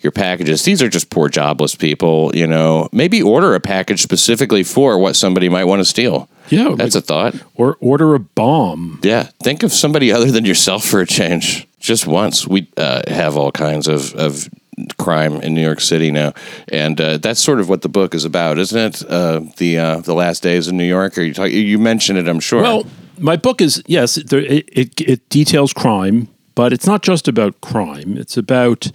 your 0.00 0.12
packages. 0.12 0.62
These 0.64 0.82
are 0.82 0.88
just 0.88 1.10
poor, 1.10 1.28
jobless 1.28 1.74
people. 1.74 2.30
You 2.34 2.46
know, 2.46 2.88
maybe 2.92 3.22
order 3.22 3.54
a 3.54 3.60
package 3.60 4.02
specifically 4.02 4.62
for 4.62 4.98
what 4.98 5.16
somebody 5.16 5.48
might 5.48 5.64
want 5.64 5.80
to 5.80 5.84
steal. 5.84 6.28
Yeah, 6.48 6.74
That's 6.76 6.94
like- 6.94 7.04
a 7.04 7.06
thought. 7.06 7.34
Or 7.56 7.76
order 7.80 8.14
a 8.14 8.20
bomb. 8.20 9.00
Yeah, 9.02 9.30
think 9.42 9.62
of 9.62 9.72
somebody 9.72 10.12
other 10.12 10.30
than 10.30 10.44
yourself 10.44 10.84
for 10.84 11.00
a 11.00 11.06
change. 11.06 11.66
Just 11.80 12.06
once, 12.06 12.46
we 12.46 12.68
uh, 12.76 13.02
have 13.08 13.36
all 13.36 13.50
kinds 13.52 13.86
of, 13.88 14.14
of 14.14 14.48
crime 14.98 15.34
in 15.36 15.54
New 15.54 15.62
York 15.62 15.80
City 15.80 16.10
now, 16.10 16.34
and 16.68 17.00
uh, 17.00 17.16
that's 17.18 17.40
sort 17.40 17.60
of 17.60 17.68
what 17.68 17.82
the 17.82 17.88
book 17.88 18.14
is 18.14 18.24
about, 18.24 18.58
isn't 18.58 18.78
it? 18.78 19.10
Uh, 19.10 19.40
the 19.56 19.78
uh, 19.78 20.00
the 20.00 20.14
last 20.14 20.42
days 20.42 20.68
in 20.68 20.76
New 20.76 20.84
York. 20.84 21.16
Or 21.16 21.22
you 21.22 21.32
talk, 21.34 21.50
you 21.50 21.78
mentioned 21.78 22.18
it, 22.18 22.28
I'm 22.28 22.40
sure. 22.40 22.62
Well, 22.62 22.86
my 23.18 23.36
book 23.36 23.60
is 23.60 23.82
yes, 23.86 24.16
it, 24.16 24.32
it 24.32 25.00
it 25.00 25.28
details 25.28 25.72
crime, 25.72 26.28
but 26.54 26.72
it's 26.72 26.86
not 26.86 27.02
just 27.02 27.28
about 27.28 27.60
crime. 27.60 28.16
It's 28.16 28.36
about 28.36 28.90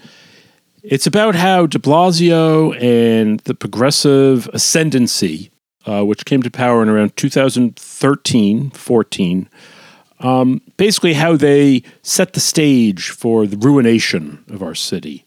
it's 0.83 1.05
about 1.05 1.35
how 1.35 1.67
De 1.67 1.79
Blasio 1.79 2.75
and 2.81 3.39
the 3.41 3.53
progressive 3.53 4.49
ascendancy, 4.53 5.51
uh, 5.85 6.03
which 6.03 6.25
came 6.25 6.41
to 6.43 6.51
power 6.51 6.81
in 6.81 6.89
around 6.89 7.15
2013, 7.17 8.71
14, 8.71 9.49
um, 10.19 10.61
basically 10.77 11.13
how 11.13 11.35
they 11.35 11.83
set 12.01 12.33
the 12.33 12.39
stage 12.39 13.09
for 13.09 13.45
the 13.45 13.57
ruination 13.57 14.43
of 14.49 14.63
our 14.63 14.75
city, 14.75 15.23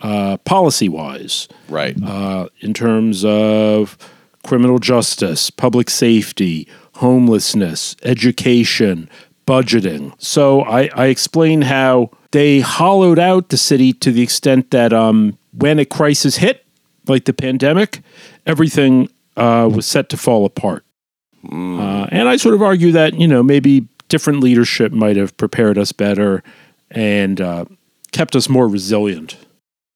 uh, 0.00 0.36
policy 0.38 0.88
wise 0.88 1.48
right. 1.68 2.00
uh, 2.02 2.48
in 2.60 2.72
terms 2.72 3.24
of 3.24 3.98
criminal 4.44 4.78
justice, 4.78 5.50
public 5.50 5.90
safety, 5.90 6.68
homelessness, 6.96 7.96
education, 8.02 9.08
budgeting. 9.46 10.14
So 10.18 10.62
I, 10.62 10.90
I 10.94 11.06
explain 11.06 11.62
how 11.62 12.10
they 12.30 12.60
hollowed 12.60 13.18
out 13.18 13.48
the 13.48 13.56
city 13.56 13.92
to 13.94 14.10
the 14.10 14.22
extent 14.22 14.70
that 14.70 14.92
um, 14.92 15.38
when 15.52 15.78
a 15.78 15.84
crisis 15.84 16.36
hit, 16.36 16.64
like 17.06 17.24
the 17.26 17.32
pandemic, 17.32 18.00
everything 18.46 19.08
uh, 19.36 19.68
was 19.72 19.86
set 19.86 20.08
to 20.10 20.16
fall 20.16 20.44
apart. 20.44 20.84
Uh, 21.52 22.06
and 22.10 22.28
I 22.28 22.36
sort 22.36 22.54
of 22.54 22.62
argue 22.62 22.92
that, 22.92 23.14
you 23.14 23.28
know, 23.28 23.42
maybe 23.42 23.86
different 24.08 24.40
leadership 24.40 24.92
might 24.92 25.16
have 25.16 25.36
prepared 25.36 25.76
us 25.76 25.92
better 25.92 26.42
and 26.90 27.40
uh, 27.40 27.66
kept 28.12 28.34
us 28.34 28.48
more 28.48 28.66
resilient. 28.66 29.36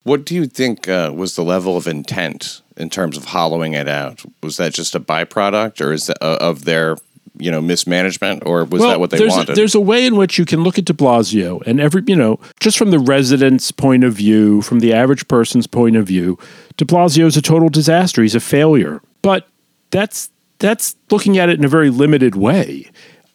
What 0.03 0.25
do 0.25 0.35
you 0.35 0.47
think 0.47 0.89
uh, 0.89 1.13
was 1.15 1.37
the 1.37 1.45
level 1.45 1.77
of 1.77 1.87
intent 1.87 2.63
in 2.79 2.91
terms 2.91 3.17
of 3.17 3.27
hollowing 3.27 3.75
it 3.75 3.89
out? 3.89 4.23
Was 4.43 4.57
that 4.57 4.73
just 4.73 4.95
a 4.95 5.01
byproduct, 5.01 5.85
or 5.85 5.93
is 5.93 6.07
that 6.07 6.23
uh, 6.23 6.39
of 6.41 6.65
their 6.65 6.97
you 7.39 7.51
know 7.51 7.61
mismanagement, 7.61 8.45
or 8.47 8.65
was 8.65 8.83
that 8.83 9.01
what 9.01 9.11
they 9.11 9.19
there's 9.19 9.33
wanted? 9.33 9.51
A, 9.51 9.55
there's 9.55 9.75
a 9.75 9.81
way 9.81 10.07
in 10.07 10.17
which 10.17 10.39
you 10.39 10.45
can 10.45 10.63
look 10.63 10.79
at 10.79 10.85
De 10.85 10.93
Blasio 10.93 11.63
and 11.67 11.81
every, 11.81 12.03
you 12.07 12.17
know, 12.17 12.41
just 12.61 12.79
from 12.79 12.91
the 12.91 12.99
resident's 12.99 13.71
point 13.71 14.05
of 14.05 14.15
view, 14.15 14.63
from 14.63 14.81
the 14.81 14.93
average 14.93 15.29
person's 15.29 15.67
point 15.67 15.97
of 15.97 16.07
view, 16.07 16.39
De 16.77 16.85
Blasio 16.85 17.27
is 17.27 17.37
a 17.37 17.43
total 17.43 17.69
disaster. 17.69 18.23
He's 18.23 18.35
a 18.35 18.41
failure. 18.41 19.01
But 19.23 19.49
that's 19.91 20.31
that's 20.59 20.97
looking 21.11 21.39
at 21.39 21.49
it 21.49 21.59
in 21.59 21.65
a 21.65 21.69
very 21.69 21.91
limited 21.91 22.35
way. 22.35 22.91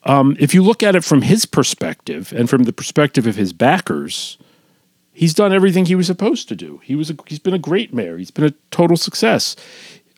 Um, 0.06 0.36
if 0.40 0.54
you 0.54 0.64
look 0.64 0.84
at 0.84 0.96
it 0.96 1.04
from 1.04 1.22
his 1.22 1.46
perspective 1.46 2.34
and 2.36 2.50
from 2.50 2.64
the 2.64 2.74
perspective 2.74 3.26
of 3.26 3.38
his 3.38 3.54
backers, 3.54 4.38
he's 5.14 5.34
done 5.34 5.54
everything 5.54 5.86
he 5.86 5.96
was 5.96 6.08
supposed 6.08 6.50
to 6.50 6.56
do. 6.56 6.82
He 6.84 6.96
was 6.96 7.10
a, 7.10 7.16
he's 7.28 7.40
been 7.40 7.54
a 7.54 7.60
great 7.60 7.94
mayor. 7.94 8.18
He's 8.18 8.32
been 8.32 8.46
a 8.46 8.54
total 8.72 8.98
success. 8.98 9.56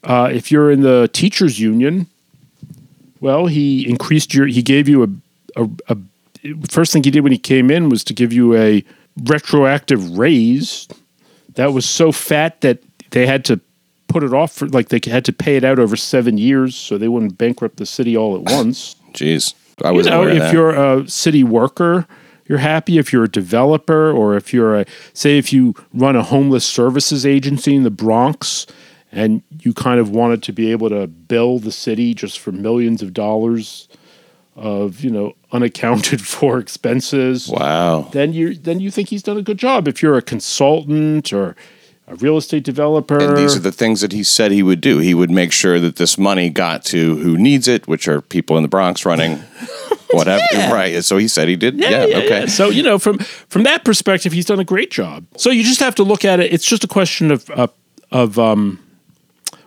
Uh, 0.03 0.29
if 0.31 0.51
you're 0.51 0.71
in 0.71 0.81
the 0.81 1.09
teachers 1.13 1.59
union, 1.59 2.07
well, 3.19 3.47
he 3.47 3.87
increased 3.89 4.33
your 4.33 4.47
he 4.47 4.61
gave 4.61 4.87
you 4.87 5.03
a, 5.03 5.61
a, 5.63 5.69
a 5.89 5.97
first 6.69 6.93
thing 6.93 7.03
he 7.03 7.11
did 7.11 7.21
when 7.21 7.31
he 7.31 7.37
came 7.37 7.71
in 7.71 7.89
was 7.89 8.03
to 8.03 8.13
give 8.13 8.31
you 8.31 8.55
a 8.55 8.83
retroactive 9.23 10.17
raise 10.17 10.87
that 11.55 11.73
was 11.73 11.87
so 11.87 12.11
fat 12.11 12.61
that 12.61 12.79
they 13.11 13.25
had 13.25 13.45
to 13.45 13.59
put 14.07 14.23
it 14.23 14.33
off 14.33 14.51
for 14.53 14.67
like 14.67 14.89
they 14.89 14.99
had 15.09 15.25
to 15.25 15.33
pay 15.33 15.55
it 15.55 15.63
out 15.63 15.79
over 15.79 15.95
seven 15.95 16.37
years 16.37 16.75
so 16.75 16.97
they 16.97 17.07
wouldn't 17.07 17.37
bankrupt 17.37 17.77
the 17.77 17.85
city 17.85 18.15
all 18.15 18.35
at 18.35 18.43
once. 18.43 18.95
Jeez, 19.13 19.53
I 19.83 19.89
you 19.89 19.97
was 19.97 20.07
know, 20.07 20.27
if 20.27 20.39
that. 20.39 20.53
you're 20.53 20.71
a 20.71 21.07
city 21.09 21.43
worker, 21.43 22.05
you're 22.45 22.59
happy. 22.59 22.97
If 22.97 23.11
you're 23.11 23.23
a 23.23 23.29
developer, 23.29 24.11
or 24.11 24.35
if 24.35 24.53
you're 24.53 24.79
a 24.79 24.85
say, 25.13 25.37
if 25.37 25.51
you 25.51 25.75
run 25.93 26.15
a 26.15 26.23
homeless 26.23 26.65
services 26.65 27.25
agency 27.25 27.75
in 27.75 27.83
the 27.83 27.91
Bronx, 27.91 28.67
and 29.11 29.41
you 29.61 29.73
kind 29.73 29.99
of 29.99 30.09
wanted 30.09 30.43
to 30.43 30.53
be 30.53 30.71
able 30.71 30.89
to 30.89 31.07
bill 31.07 31.59
the 31.59 31.71
city 31.71 32.13
just 32.13 32.37
for 32.39 32.51
millions 32.51 33.01
of 33.01 33.13
dollars 33.13 33.87
of 34.55 35.01
you 35.01 35.09
know 35.09 35.33
unaccounted 35.51 36.21
for 36.25 36.59
expenses, 36.59 37.47
wow. 37.49 38.07
then 38.11 38.33
you 38.33 38.55
then 38.55 38.79
you 38.79 38.91
think 38.91 39.09
he's 39.09 39.23
done 39.23 39.37
a 39.37 39.41
good 39.41 39.57
job. 39.57 39.87
If 39.87 40.01
you're 40.01 40.17
a 40.17 40.21
consultant 40.21 41.33
or 41.33 41.55
a 42.07 42.15
real 42.15 42.37
estate 42.37 42.63
developer, 42.63 43.19
And 43.19 43.35
these 43.35 43.55
are 43.55 43.59
the 43.59 43.71
things 43.71 44.01
that 44.01 44.11
he 44.11 44.23
said 44.23 44.51
he 44.51 44.61
would 44.61 44.81
do. 44.81 44.99
He 44.99 45.13
would 45.13 45.31
make 45.31 45.51
sure 45.51 45.79
that 45.79 45.95
this 45.95 46.17
money 46.17 46.49
got 46.49 46.85
to 46.85 47.15
who 47.17 47.37
needs 47.37 47.67
it, 47.67 47.87
which 47.87 48.07
are 48.07 48.21
people 48.21 48.57
in 48.57 48.63
the 48.63 48.69
Bronx 48.69 49.05
running 49.05 49.37
whatever. 50.11 50.43
Right. 50.71 51.03
So 51.03 51.17
he 51.17 51.27
said 51.27 51.47
he 51.47 51.55
did. 51.55 51.77
Yeah. 51.77 52.03
okay. 52.03 52.47
So 52.47 52.69
you 52.69 52.83
know, 52.83 52.99
from 52.99 53.17
from 53.19 53.63
that 53.63 53.83
perspective, 53.83 54.33
he's 54.33 54.45
done 54.45 54.59
a 54.59 54.65
great 54.65 54.91
job. 54.91 55.25
So 55.37 55.49
you 55.49 55.63
just 55.63 55.79
have 55.79 55.95
to 55.95 56.03
look 56.03 56.25
at 56.25 56.39
it. 56.39 56.53
It's 56.53 56.65
just 56.65 56.83
a 56.83 56.87
question 56.87 57.31
of 57.31 57.49
uh, 57.49 57.67
of 58.11 58.37
um, 58.37 58.79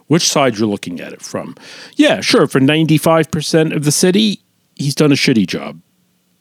which 0.07 0.29
side 0.29 0.59
you're 0.59 0.69
looking 0.69 1.01
at 1.01 1.13
it 1.13 1.23
from. 1.23 1.57
Yeah, 1.97 2.21
sure. 2.21 2.47
For 2.47 2.61
ninety 2.61 2.99
five 2.99 3.31
percent 3.31 3.73
of 3.73 3.85
the 3.85 3.93
city, 3.93 4.41
he's 4.77 4.95
done 4.95 5.13
a 5.13 5.17
shitty 5.17 5.47
job. 5.47 5.81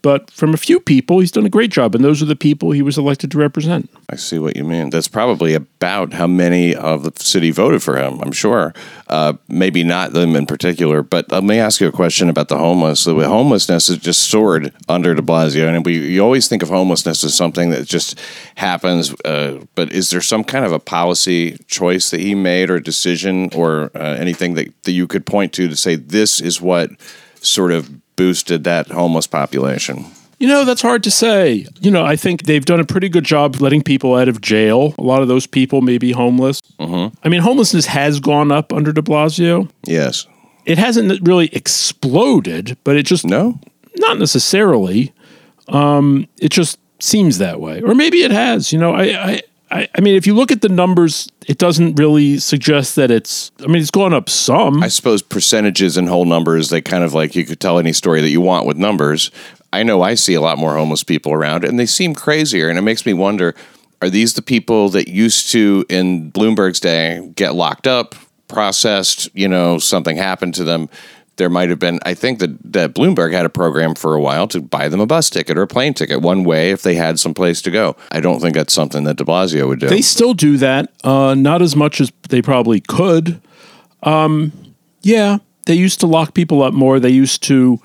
But 0.04 0.30
from 0.32 0.54
a 0.54 0.58
few 0.58 0.80
people, 0.80 1.20
he's 1.20 1.32
done 1.32 1.46
a 1.46 1.50
great 1.50 1.72
job, 1.72 1.96
and 1.96 2.04
those 2.04 2.22
are 2.22 2.26
the 2.26 2.36
people 2.36 2.72
he 2.72 2.82
was 2.82 2.98
elected 2.98 3.32
to 3.32 3.38
represent. 3.38 3.90
I 4.10 4.16
see 4.16 4.38
what 4.38 4.56
you 4.56 4.64
mean. 4.64 4.90
That's 4.90 5.08
probably 5.08 5.54
about 5.54 6.14
how 6.14 6.28
many 6.28 6.76
of 6.76 7.04
the 7.04 7.12
city 7.22 7.50
voted 7.52 7.82
for 7.82 7.98
him. 7.98 8.20
I'm 8.22 8.32
sure. 8.32 8.74
Uh, 9.08 9.34
maybe 9.48 9.84
not 9.84 10.14
them 10.14 10.36
in 10.36 10.46
particular, 10.46 11.02
but 11.02 11.32
let 11.32 11.44
me 11.44 11.58
ask 11.58 11.82
you 11.82 11.88
a 11.88 11.92
question 11.92 12.30
about 12.30 12.48
the 12.48 12.58
homeless. 12.58 13.06
The 13.06 13.28
homelessness 13.28 13.88
has 13.88 13.98
just 13.98 14.30
soared 14.30 14.72
under 14.88 15.16
De 15.16 15.22
Blasio, 15.22 15.68
and 15.68 15.86
we 15.86 15.98
you 15.98 16.22
always 16.22 16.48
think 16.48 16.62
of 16.62 16.70
homelessness 16.70 17.24
as 17.24 17.34
something 17.34 17.72
that 17.72 17.88
just 17.88 18.20
happens. 18.56 19.14
Uh, 19.26 19.66
but 19.74 19.92
is 19.92 20.12
there 20.12 20.22
some 20.22 20.44
kind 20.44 20.64
of 20.64 20.72
a 20.72 20.80
policy 20.80 21.58
choice 21.68 22.12
that 22.12 22.20
he 22.20 22.36
made, 22.36 22.70
or 22.70 22.80
decision, 22.80 23.50
or 23.56 23.92
uh, 23.96 24.16
anything 24.20 24.54
that, 24.54 24.72
that 24.84 24.92
you 24.92 25.08
could 25.08 25.26
point 25.26 25.54
to 25.54 25.68
to 25.68 25.76
say 25.76 25.96
this 25.96 26.40
is 26.40 26.62
what 26.62 26.92
sort 27.42 27.72
of 27.72 27.90
boosted 28.18 28.66
that 28.66 28.88
homeless 28.90 29.28
population? 29.28 30.06
You 30.40 30.48
know, 30.48 30.66
that's 30.66 30.82
hard 30.84 31.02
to 31.04 31.10
say. 31.10 31.66
You 31.82 31.90
know, 31.90 32.06
I 32.06 32.16
think 32.16 32.44
they've 32.44 32.64
done 32.66 32.80
a 32.80 32.86
pretty 32.86 33.10
good 33.10 33.24
job 33.24 33.60
letting 33.62 33.82
people 33.82 34.14
out 34.16 34.28
of 34.28 34.40
jail. 34.42 34.94
A 35.00 35.02
lot 35.02 35.22
of 35.24 35.28
those 35.30 35.48
people 35.48 35.82
may 35.82 35.98
be 35.98 36.12
homeless. 36.12 36.62
Mm-hmm. 36.80 37.16
I 37.24 37.30
mean, 37.30 37.42
homelessness 37.42 37.88
has 37.88 38.20
gone 38.20 38.52
up 38.52 38.72
under 38.72 38.92
de 38.92 39.02
Blasio. 39.02 39.68
Yes. 39.86 40.28
It 40.66 40.78
hasn't 40.78 41.26
really 41.28 41.48
exploded, 41.56 42.78
but 42.84 42.98
it 42.98 43.04
just 43.08 43.26
No. 43.26 43.60
not 43.98 44.20
necessarily. 44.20 45.12
Um, 45.70 46.28
it 46.40 46.50
just 46.52 46.78
seems 47.00 47.38
that 47.40 47.60
way, 47.60 47.82
or 47.82 47.96
maybe 47.96 48.18
it 48.24 48.32
has. 48.32 48.72
You 48.72 48.80
know, 48.80 48.94
I, 48.94 49.04
I, 49.32 49.42
I, 49.70 49.90
I 49.96 50.02
mean, 50.02 50.16
if 50.16 50.26
you 50.26 50.34
look 50.34 50.52
at 50.52 50.62
the 50.62 50.70
numbers, 50.70 51.28
it 51.48 51.58
doesn't 51.58 51.96
really 51.96 52.38
suggest 52.38 52.96
that 52.96 53.12
it's. 53.12 53.52
I 53.62 53.68
mean, 53.68 53.82
it's 53.82 53.92
gone 53.92 54.14
up 54.14 54.30
some. 54.30 54.82
I 54.82 54.88
suppose 54.88 55.22
percentages 55.22 55.98
and 55.98 56.08
whole 56.08 56.26
numbers, 56.26 56.70
they 56.70 56.82
kind 56.82 57.04
of 57.04 57.14
like 57.14 57.36
you 57.36 57.46
could 57.46 57.60
tell 57.60 57.80
any 57.80 57.94
story 57.94 58.22
that 58.22 58.30
you 58.30 58.42
want 58.42 58.66
with 58.66 58.78
numbers. 58.78 59.32
I 59.74 59.84
know 59.84 60.02
I 60.02 60.16
see 60.16 60.34
a 60.34 60.42
lot 60.42 60.58
more 60.58 60.76
homeless 60.76 61.04
people 61.04 61.34
around 61.34 61.66
and 61.66 61.78
they 61.78 61.86
seem 61.86 62.14
crazier. 62.14 62.70
And 62.70 62.80
it 62.80 62.84
makes 62.84 63.06
me 63.06 63.14
wonder 63.14 63.54
are 64.02 64.10
these 64.10 64.36
the 64.36 64.42
people 64.42 64.90
that 64.90 65.08
used 65.08 65.52
to, 65.52 65.84
in 65.90 66.32
Bloomberg's 66.32 66.80
day, 66.80 67.32
get 67.36 67.56
locked 67.56 67.88
up, 67.88 68.14
processed, 68.48 69.28
you 69.34 69.48
know, 69.48 69.80
something 69.80 70.18
happened 70.18 70.54
to 70.56 70.64
them? 70.64 70.88
There 71.38 71.50
might 71.50 71.70
have 71.70 71.80
been, 71.80 72.00
I 72.04 72.14
think 72.14 72.40
that, 72.40 72.74
that 72.74 72.94
Bloomberg 72.94 73.32
had 73.32 73.46
a 73.46 73.50
program 73.50 73.96
for 73.96 74.16
a 74.16 74.20
while 74.20 74.48
to 74.50 74.62
buy 74.62 74.90
them 74.90 75.00
a 75.00 75.06
bus 75.06 75.30
ticket 75.30 75.58
or 75.58 75.62
a 75.62 75.68
plane 75.68 75.94
ticket 75.94 76.22
one 76.22 76.44
way 76.44 76.72
if 76.72 76.82
they 76.82 76.96
had 76.96 77.20
some 77.20 77.34
place 77.34 77.62
to 77.64 77.72
go. 77.72 77.96
I 78.12 78.20
don't 78.20 78.40
think 78.40 78.56
that's 78.56 78.74
something 78.74 79.04
that 79.06 79.18
de 79.18 79.24
Blasio 79.24 79.68
would 79.68 79.80
do. 79.80 79.88
They 79.88 80.02
still 80.02 80.34
do 80.34 80.58
that, 80.58 80.92
uh, 81.04 81.36
not 81.36 81.62
as 81.62 81.76
much 81.76 82.02
as 82.02 82.12
they 82.30 82.42
probably 82.42 82.80
could. 82.82 83.40
Um, 84.04 84.52
yeah, 85.02 85.38
they 85.66 85.76
used 85.76 86.00
to 86.02 86.08
lock 86.08 86.34
people 86.34 86.64
up 86.64 86.74
more. 86.74 87.00
They 87.00 87.10
used 87.10 87.44
to 87.44 87.80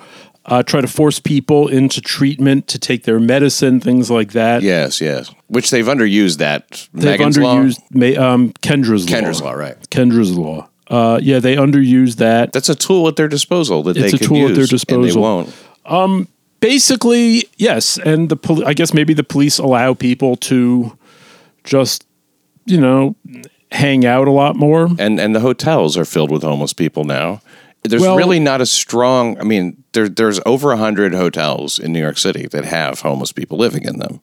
uh, 0.46 0.62
try 0.62 0.80
to 0.80 0.88
force 0.88 1.20
people 1.20 1.68
into 1.68 2.00
treatment 2.00 2.66
to 2.68 2.78
take 2.78 3.04
their 3.04 3.20
medicine, 3.20 3.80
things 3.80 4.10
like 4.10 4.32
that. 4.32 4.62
yes, 4.62 5.00
yes. 5.00 5.32
Which 5.48 5.70
they've 5.70 5.84
underused 5.86 6.38
that. 6.38 6.88
They've 6.94 7.18
Megan's 7.18 7.38
law? 7.38 7.56
underused 7.56 7.80
Ma- 7.92 8.20
um, 8.20 8.52
Kendra's 8.62 9.08
law. 9.08 9.16
Kendra's 9.16 9.42
law, 9.42 9.52
right. 9.52 9.76
Kendra's 9.90 10.36
law. 10.36 10.68
Uh, 10.92 11.18
yeah, 11.22 11.38
they 11.40 11.56
underuse 11.56 12.16
that. 12.16 12.52
That's 12.52 12.68
a 12.68 12.74
tool 12.74 13.08
at 13.08 13.16
their 13.16 13.26
disposal 13.26 13.82
that 13.84 13.96
It's 13.96 14.12
they 14.12 14.24
a 14.24 14.28
tool 14.28 14.48
at 14.48 14.54
their 14.54 14.66
and 14.96 15.04
they 15.04 15.12
won't. 15.18 15.52
Um, 15.86 16.28
Basically, 16.60 17.48
yes, 17.56 17.98
and 17.98 18.28
the 18.28 18.36
poli- 18.36 18.64
I 18.64 18.72
guess 18.72 18.94
maybe 18.94 19.14
the 19.14 19.24
police 19.24 19.58
allow 19.58 19.94
people 19.94 20.36
to 20.36 20.96
just, 21.64 22.06
you 22.66 22.80
know, 22.80 23.16
hang 23.72 24.06
out 24.06 24.28
a 24.28 24.30
lot 24.30 24.54
more. 24.54 24.88
And 24.96 25.18
and 25.18 25.34
the 25.34 25.40
hotels 25.40 25.96
are 25.96 26.04
filled 26.04 26.30
with 26.30 26.44
homeless 26.44 26.72
people 26.72 27.02
now. 27.02 27.40
There's 27.82 28.00
Well- 28.02 28.16
really 28.16 28.38
not 28.38 28.60
a 28.60 28.66
strong. 28.66 29.36
I 29.40 29.42
mean, 29.42 29.82
there 29.92 30.08
there's 30.08 30.38
over 30.46 30.76
hundred 30.76 31.14
hotels 31.14 31.80
in 31.80 31.92
New 31.92 32.00
York 32.00 32.18
City 32.18 32.46
that 32.52 32.64
have 32.64 33.00
homeless 33.00 33.32
people 33.32 33.58
living 33.58 33.82
in 33.82 33.98
them, 33.98 34.20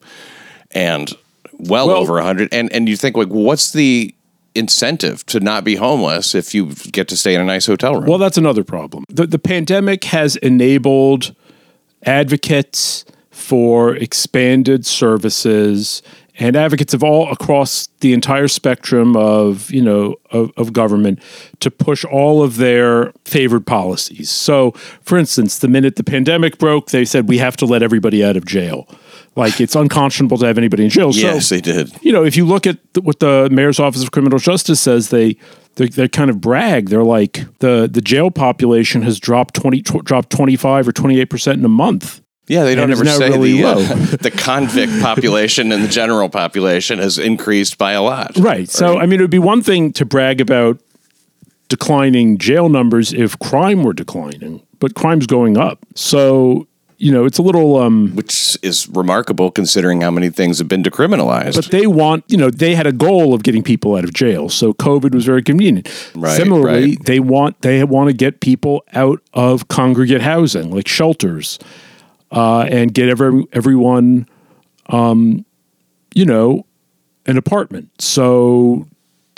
and 0.70 1.12
well, 1.58 1.88
Well- 1.88 1.96
over 1.98 2.22
hundred. 2.22 2.48
And 2.52 2.72
and 2.72 2.88
you 2.88 2.96
think 2.96 3.18
like, 3.18 3.28
what's 3.28 3.72
the 3.72 4.14
incentive 4.54 5.24
to 5.26 5.40
not 5.40 5.64
be 5.64 5.76
homeless 5.76 6.34
if 6.34 6.54
you 6.54 6.74
get 6.92 7.08
to 7.08 7.16
stay 7.16 7.34
in 7.34 7.40
a 7.40 7.44
nice 7.44 7.66
hotel 7.66 7.94
room? 7.94 8.06
Well, 8.06 8.18
that's 8.18 8.38
another 8.38 8.64
problem. 8.64 9.04
The, 9.08 9.26
the 9.26 9.38
pandemic 9.38 10.04
has 10.04 10.36
enabled 10.36 11.34
advocates 12.04 13.04
for 13.30 13.94
expanded 13.96 14.84
services 14.86 16.02
and 16.38 16.56
advocates 16.56 16.94
of 16.94 17.04
all 17.04 17.30
across 17.30 17.88
the 18.00 18.12
entire 18.12 18.48
spectrum 18.48 19.14
of 19.14 19.70
you 19.70 19.82
know 19.82 20.16
of, 20.30 20.50
of 20.56 20.72
government 20.72 21.20
to 21.60 21.70
push 21.70 22.04
all 22.04 22.42
of 22.42 22.56
their 22.56 23.12
favored 23.24 23.66
policies. 23.66 24.30
So, 24.30 24.72
for 25.02 25.18
instance, 25.18 25.58
the 25.58 25.68
minute 25.68 25.96
the 25.96 26.04
pandemic 26.04 26.58
broke, 26.58 26.90
they 26.90 27.04
said 27.04 27.28
we 27.28 27.38
have 27.38 27.56
to 27.58 27.66
let 27.66 27.82
everybody 27.82 28.24
out 28.24 28.36
of 28.36 28.46
jail. 28.46 28.88
Like 29.36 29.60
it's 29.60 29.76
unconscionable 29.76 30.38
to 30.38 30.46
have 30.46 30.58
anybody 30.58 30.84
in 30.84 30.90
jail. 30.90 31.10
yes, 31.12 31.46
so, 31.46 31.54
they 31.54 31.60
did. 31.60 31.92
you 32.02 32.12
know, 32.12 32.24
if 32.24 32.36
you 32.36 32.44
look 32.44 32.66
at 32.66 32.78
what 33.00 33.20
the 33.20 33.48
mayor's 33.50 33.78
office 33.78 34.02
of 34.02 34.10
criminal 34.10 34.38
justice 34.38 34.80
says, 34.80 35.10
they 35.10 35.36
they, 35.76 35.86
they 35.86 36.08
kind 36.08 36.30
of 36.30 36.40
brag. 36.40 36.88
They're 36.88 37.04
like 37.04 37.44
the 37.60 37.88
the 37.90 38.00
jail 38.00 38.30
population 38.30 39.02
has 39.02 39.20
dropped 39.20 39.54
twenty 39.54 39.82
tw- 39.82 40.04
dropped 40.04 40.30
twenty 40.30 40.56
five 40.56 40.88
or 40.88 40.92
twenty 40.92 41.20
eight 41.20 41.30
percent 41.30 41.58
in 41.58 41.64
a 41.64 41.68
month. 41.68 42.20
Yeah, 42.48 42.64
they 42.64 42.74
don't 42.74 42.90
ever 42.90 43.04
say 43.04 43.30
really 43.30 43.52
the 43.52 43.64
uh, 43.64 43.74
low. 43.76 43.82
the 43.84 44.32
convict 44.32 45.00
population 45.00 45.70
and 45.70 45.84
the 45.84 45.88
general 45.88 46.28
population 46.28 46.98
has 46.98 47.16
increased 47.16 47.78
by 47.78 47.92
a 47.92 48.02
lot. 48.02 48.36
Right. 48.36 48.68
So 48.68 48.98
I 48.98 49.06
mean, 49.06 49.20
it 49.20 49.22
would 49.22 49.30
be 49.30 49.38
one 49.38 49.62
thing 49.62 49.92
to 49.92 50.04
brag 50.04 50.40
about 50.40 50.80
declining 51.68 52.38
jail 52.38 52.68
numbers 52.68 53.12
if 53.12 53.38
crime 53.38 53.84
were 53.84 53.92
declining, 53.92 54.66
but 54.80 54.96
crime's 54.96 55.28
going 55.28 55.56
up. 55.56 55.86
So 55.94 56.66
you 57.00 57.10
know, 57.10 57.24
it's 57.24 57.38
a 57.38 57.42
little. 57.42 57.78
um 57.78 58.14
which 58.14 58.58
is 58.62 58.86
remarkable 58.88 59.50
considering 59.50 60.02
how 60.02 60.10
many 60.10 60.28
things 60.28 60.58
have 60.58 60.68
been 60.68 60.82
decriminalized. 60.82 61.56
But 61.56 61.70
they 61.70 61.86
want, 61.86 62.24
you 62.28 62.36
know, 62.36 62.50
they 62.50 62.74
had 62.74 62.86
a 62.86 62.92
goal 62.92 63.32
of 63.32 63.42
getting 63.42 63.62
people 63.62 63.96
out 63.96 64.04
of 64.04 64.12
jail. 64.12 64.50
So 64.50 64.74
COVID 64.74 65.14
was 65.14 65.24
very 65.24 65.42
convenient. 65.42 65.88
Right, 66.14 66.36
Similarly, 66.36 66.90
right. 66.90 67.04
they 67.06 67.18
want 67.18 67.62
they 67.62 67.82
want 67.84 68.08
to 68.08 68.12
get 68.12 68.40
people 68.40 68.84
out 68.92 69.22
of 69.32 69.68
congregate 69.68 70.20
housing, 70.20 70.70
like 70.70 70.86
shelters, 70.86 71.58
uh, 72.32 72.62
and 72.70 72.92
get 72.92 73.08
every, 73.08 73.44
everyone, 73.52 74.28
um, 74.90 75.46
you 76.14 76.26
know, 76.26 76.66
an 77.24 77.38
apartment. 77.38 77.88
So 78.00 78.86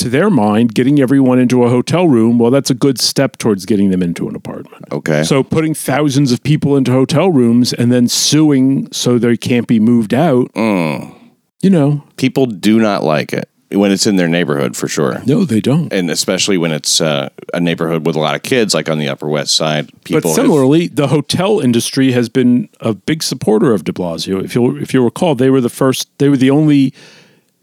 to 0.02 0.09
their 0.09 0.30
mind, 0.30 0.75
getting 0.75 1.00
everyone 1.00 1.38
into 1.38 1.64
a 1.64 1.68
hotel 1.71 2.06
room, 2.09 2.38
well, 2.38 2.50
that's 2.50 2.71
a 2.71 2.75
good 2.75 3.00
step 3.00 3.38
towards 3.38 3.64
getting 3.66 3.90
them 3.90 4.02
into 4.02 4.28
an 4.28 4.37
apartment. 4.37 4.85
okay. 4.92 5.23
So 5.25 5.42
putting 5.42 5.75
thousands 5.75 6.30
of 6.32 6.42
people 6.42 6.76
into 6.76 6.92
hotel 6.92 7.30
rooms 7.30 7.73
and 7.73 7.90
then 7.90 8.09
suing 8.09 8.92
so 8.92 9.18
they 9.18 9.37
can't 9.37 9.66
be 9.66 9.80
moved 9.80 10.12
out, 10.14 10.50
you 10.54 11.71
know, 11.71 12.04
people 12.16 12.47
do 12.47 12.78
not 12.78 13.02
like 13.02 13.32
it 13.32 13.49
when 13.71 13.90
it's 13.90 14.06
in 14.06 14.16
their 14.16 14.28
neighborhood 14.28 14.76
for 14.76 14.87
sure. 14.87 15.23
no, 15.25 15.44
they 15.47 15.61
don't. 15.61 15.90
And 15.94 16.11
especially 16.11 16.59
when 16.59 16.73
it's 16.73 17.00
uh, 17.00 17.30
a 17.54 17.61
neighborhood 17.61 18.04
with 18.04 18.16
a 18.16 18.21
lot 18.21 18.35
of 18.35 18.42
kids, 18.42 18.75
like 18.75 18.90
on 18.90 18.99
the 18.99 19.09
Upper 19.09 19.28
West 19.28 19.56
Side. 19.56 19.87
People 20.04 20.21
But 20.21 20.28
have- 20.28 20.37
similarly, 20.37 20.88
the 20.88 21.06
hotel 21.09 21.59
industry 21.61 22.12
has 22.12 22.28
been 22.28 22.68
a 22.80 22.92
big 22.92 23.23
supporter 23.23 23.73
of 23.73 23.85
De 23.85 23.92
Blasio. 23.92 24.44
If 24.44 24.54
you 24.54 24.76
if 24.76 24.92
you 24.92 25.02
recall, 25.02 25.35
they 25.35 25.49
were 25.49 25.62
the 25.62 25.71
first, 25.71 26.09
they 26.18 26.28
were 26.28 26.37
the 26.37 26.50
only 26.50 26.92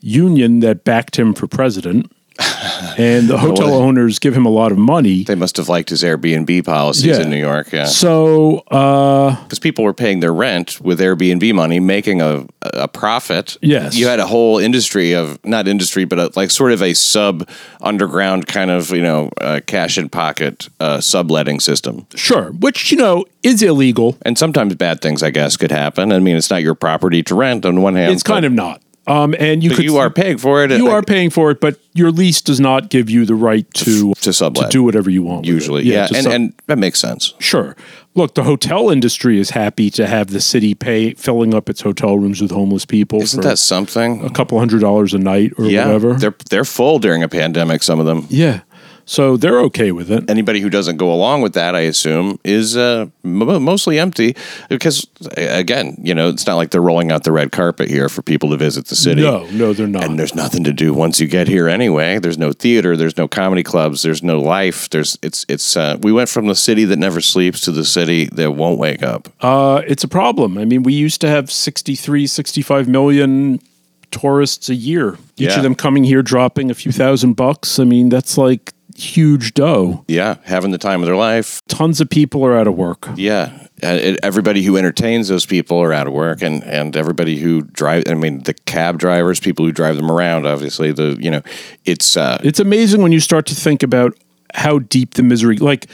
union 0.01 0.61
that 0.61 0.83
backed 0.83 1.17
him 1.19 1.33
for 1.35 1.45
president. 1.45 2.11
and 2.97 3.27
the 3.27 3.37
hotel 3.37 3.73
owners 3.73 4.19
give 4.19 4.35
him 4.35 4.45
a 4.45 4.49
lot 4.49 4.71
of 4.71 4.77
money. 4.77 5.23
They 5.23 5.35
must 5.35 5.57
have 5.57 5.67
liked 5.69 5.89
his 5.89 6.03
Airbnb 6.03 6.63
policies 6.65 7.05
Yeah. 7.05 7.21
in 7.21 7.29
New 7.29 7.37
York. 7.37 7.71
Yeah. 7.71 7.85
So, 7.85 8.59
uh, 8.71 9.35
because 9.43 9.59
people 9.59 9.83
were 9.83 9.93
paying 9.93 10.19
their 10.21 10.33
rent 10.33 10.79
with 10.81 10.99
Airbnb 10.99 11.53
money, 11.53 11.79
making 11.79 12.21
a 12.21 12.45
a 12.61 12.87
profit. 12.87 13.57
Yes. 13.61 13.95
you 13.95 14.07
had 14.07 14.19
a 14.19 14.27
whole 14.27 14.57
industry 14.59 15.13
of 15.13 15.39
not 15.45 15.67
industry, 15.67 16.05
but 16.05 16.19
a, 16.19 16.31
like 16.35 16.51
sort 16.51 16.71
of 16.71 16.81
a 16.81 16.93
sub 16.93 17.47
underground 17.81 18.47
kind 18.47 18.69
of 18.71 18.91
you 18.91 19.01
know 19.01 19.29
uh, 19.41 19.59
cash 19.65 19.97
in 19.97 20.09
pocket 20.09 20.69
uh, 20.79 20.99
subletting 21.01 21.59
system. 21.59 22.05
sure, 22.15 22.51
which, 22.51 22.91
you 22.91 22.97
know, 22.97 23.25
is 23.43 23.61
illegal. 23.61 24.17
And 24.23 24.37
sometimes 24.37 24.75
bad 24.75 25.01
things, 25.01 25.23
I 25.23 25.31
guess, 25.31 25.57
could 25.57 25.71
happen. 25.71 26.11
I 26.11 26.19
mean, 26.19 26.35
it's 26.37 26.49
not 26.49 26.61
your 26.61 26.75
property 26.75 27.23
to 27.23 27.35
rent 27.35 27.65
on 27.65 27.81
one 27.81 27.95
hand. 27.95 28.13
It's 28.13 28.23
kind 28.23 28.45
of 28.45 28.51
not. 28.53 28.81
Um, 29.09 29.33
and 29.39 29.63
you 29.63 29.71
could 29.71 29.83
you 29.85 29.97
are 29.97 30.09
paying 30.11 30.37
for 30.37 30.63
it. 30.63 30.69
you 30.71 30.87
uh, 30.89 30.91
are 30.91 31.01
paying 31.01 31.29
for 31.31 31.49
it, 31.49 31.59
but 31.59 31.79
your 31.93 32.11
lease 32.11 32.41
does 32.41 32.59
not 32.59 32.89
give 32.89 33.09
you 33.09 33.25
the 33.25 33.33
right 33.35 33.65
to 33.73 34.13
to 34.13 34.31
sublet. 34.31 34.67
to 34.67 34.71
do 34.71 34.83
whatever 34.83 35.09
you 35.09 35.23
want. 35.23 35.45
usually. 35.45 35.83
Yeah, 35.83 36.05
to 36.07 36.15
and 36.15 36.23
sub- 36.23 36.33
and 36.33 36.53
that 36.67 36.77
makes 36.77 36.99
sense. 36.99 37.33
Sure. 37.39 37.75
Look, 38.15 38.35
the 38.35 38.43
hotel 38.43 38.89
industry 38.89 39.39
is 39.39 39.51
happy 39.51 39.89
to 39.91 40.05
have 40.07 40.27
the 40.31 40.41
city 40.41 40.73
pay 40.75 41.13
filling 41.13 41.53
up 41.53 41.69
its 41.69 41.81
hotel 41.81 42.17
rooms 42.17 42.41
with 42.41 42.51
homeless 42.51 42.85
people 42.85 43.21
Isn't 43.21 43.43
that 43.43 43.57
something? 43.59 44.23
a 44.25 44.29
couple 44.29 44.57
hundred 44.59 44.81
dollars 44.81 45.13
a 45.13 45.19
night 45.19 45.53
or 45.57 45.65
yeah, 45.65 45.85
whatever. 45.85 46.13
they're 46.15 46.35
they're 46.49 46.65
full 46.65 46.99
during 46.99 47.23
a 47.23 47.29
pandemic. 47.29 47.81
Some 47.83 47.99
of 47.99 48.05
them. 48.05 48.25
yeah. 48.29 48.61
So 49.11 49.37
they're 49.37 49.59
okay 49.61 49.91
with 49.91 50.11
it. 50.11 50.29
anybody 50.29 50.59
who 50.59 50.69
doesn't 50.69 50.97
go 50.97 51.11
along 51.11 51.41
with 51.41 51.53
that, 51.55 51.73
I 51.73 51.79
assume, 51.79 52.39
is 52.43 52.77
uh, 52.77 53.07
m- 53.25 53.63
mostly 53.63 53.97
empty 53.97 54.35
because, 54.69 55.07
again, 55.35 55.97
you 56.03 56.13
know, 56.13 56.29
it's 56.29 56.45
not 56.45 56.57
like 56.57 56.69
they're 56.69 56.79
rolling 56.79 57.11
out 57.11 57.23
the 57.23 57.31
red 57.31 57.51
carpet 57.51 57.89
here 57.89 58.07
for 58.07 58.21
people 58.21 58.51
to 58.51 58.57
visit 58.57 58.85
the 58.85 58.95
city. 58.95 59.23
No, 59.23 59.47
no, 59.47 59.73
they're 59.73 59.87
not. 59.87 60.03
And 60.03 60.19
there's 60.19 60.35
nothing 60.35 60.63
to 60.63 60.71
do 60.71 60.93
once 60.93 61.19
you 61.19 61.27
get 61.27 61.47
here 61.47 61.67
anyway. 61.67 62.19
There's 62.19 62.37
no 62.37 62.51
theater. 62.51 62.95
There's 62.95 63.17
no 63.17 63.27
comedy 63.27 63.63
clubs. 63.63 64.03
There's 64.03 64.21
no 64.21 64.39
life. 64.39 64.87
There's 64.91 65.17
it's 65.23 65.43
it's. 65.49 65.75
Uh, 65.75 65.97
we 66.03 66.11
went 66.11 66.29
from 66.29 66.45
the 66.45 66.53
city 66.55 66.85
that 66.85 66.99
never 66.99 67.19
sleeps 67.19 67.61
to 67.61 67.71
the 67.71 67.85
city 67.85 68.25
that 68.33 68.51
won't 68.51 68.77
wake 68.77 69.01
up. 69.01 69.27
Uh, 69.41 69.81
it's 69.87 70.03
a 70.03 70.07
problem. 70.07 70.55
I 70.59 70.65
mean, 70.65 70.83
we 70.83 70.93
used 70.93 71.19
to 71.21 71.27
have 71.27 71.49
63, 71.51 72.27
65 72.27 72.87
million 72.87 73.59
tourists 74.11 74.69
a 74.69 74.75
year. 74.75 75.13
Each 75.37 75.49
Yeah. 75.49 75.57
of 75.57 75.63
them 75.63 75.73
coming 75.73 76.03
here 76.03 76.21
dropping 76.21 76.69
a 76.69 76.75
few 76.75 76.91
thousand 76.91 77.33
bucks. 77.33 77.79
I 77.79 77.85
mean, 77.85 78.09
that's 78.09 78.37
like 78.37 78.71
huge 79.01 79.53
dough. 79.53 80.03
Yeah, 80.07 80.35
having 80.43 80.71
the 80.71 80.77
time 80.77 81.01
of 81.01 81.05
their 81.07 81.15
life. 81.15 81.61
Tons 81.67 82.01
of 82.01 82.09
people 82.09 82.45
are 82.45 82.55
out 82.57 82.67
of 82.67 82.75
work. 82.75 83.07
Yeah, 83.15 83.67
it, 83.81 84.19
everybody 84.23 84.63
who 84.63 84.77
entertains 84.77 85.27
those 85.27 85.45
people 85.45 85.77
are 85.79 85.93
out 85.93 86.07
of 86.07 86.13
work, 86.13 86.41
and 86.41 86.63
and 86.63 86.95
everybody 86.95 87.37
who 87.39 87.61
drive. 87.61 88.03
I 88.07 88.13
mean, 88.15 88.43
the 88.43 88.53
cab 88.53 88.99
drivers, 88.99 89.39
people 89.39 89.65
who 89.65 89.71
drive 89.71 89.95
them 89.95 90.11
around. 90.11 90.45
Obviously, 90.45 90.91
the 90.91 91.17
you 91.19 91.31
know, 91.31 91.41
it's 91.85 92.17
uh, 92.17 92.39
It's 92.43 92.59
amazing 92.59 93.01
when 93.01 93.11
you 93.11 93.19
start 93.19 93.45
to 93.47 93.55
think 93.55 93.83
about 93.83 94.17
how 94.53 94.79
deep 94.79 95.13
the 95.13 95.23
misery, 95.23 95.57
like 95.57 95.85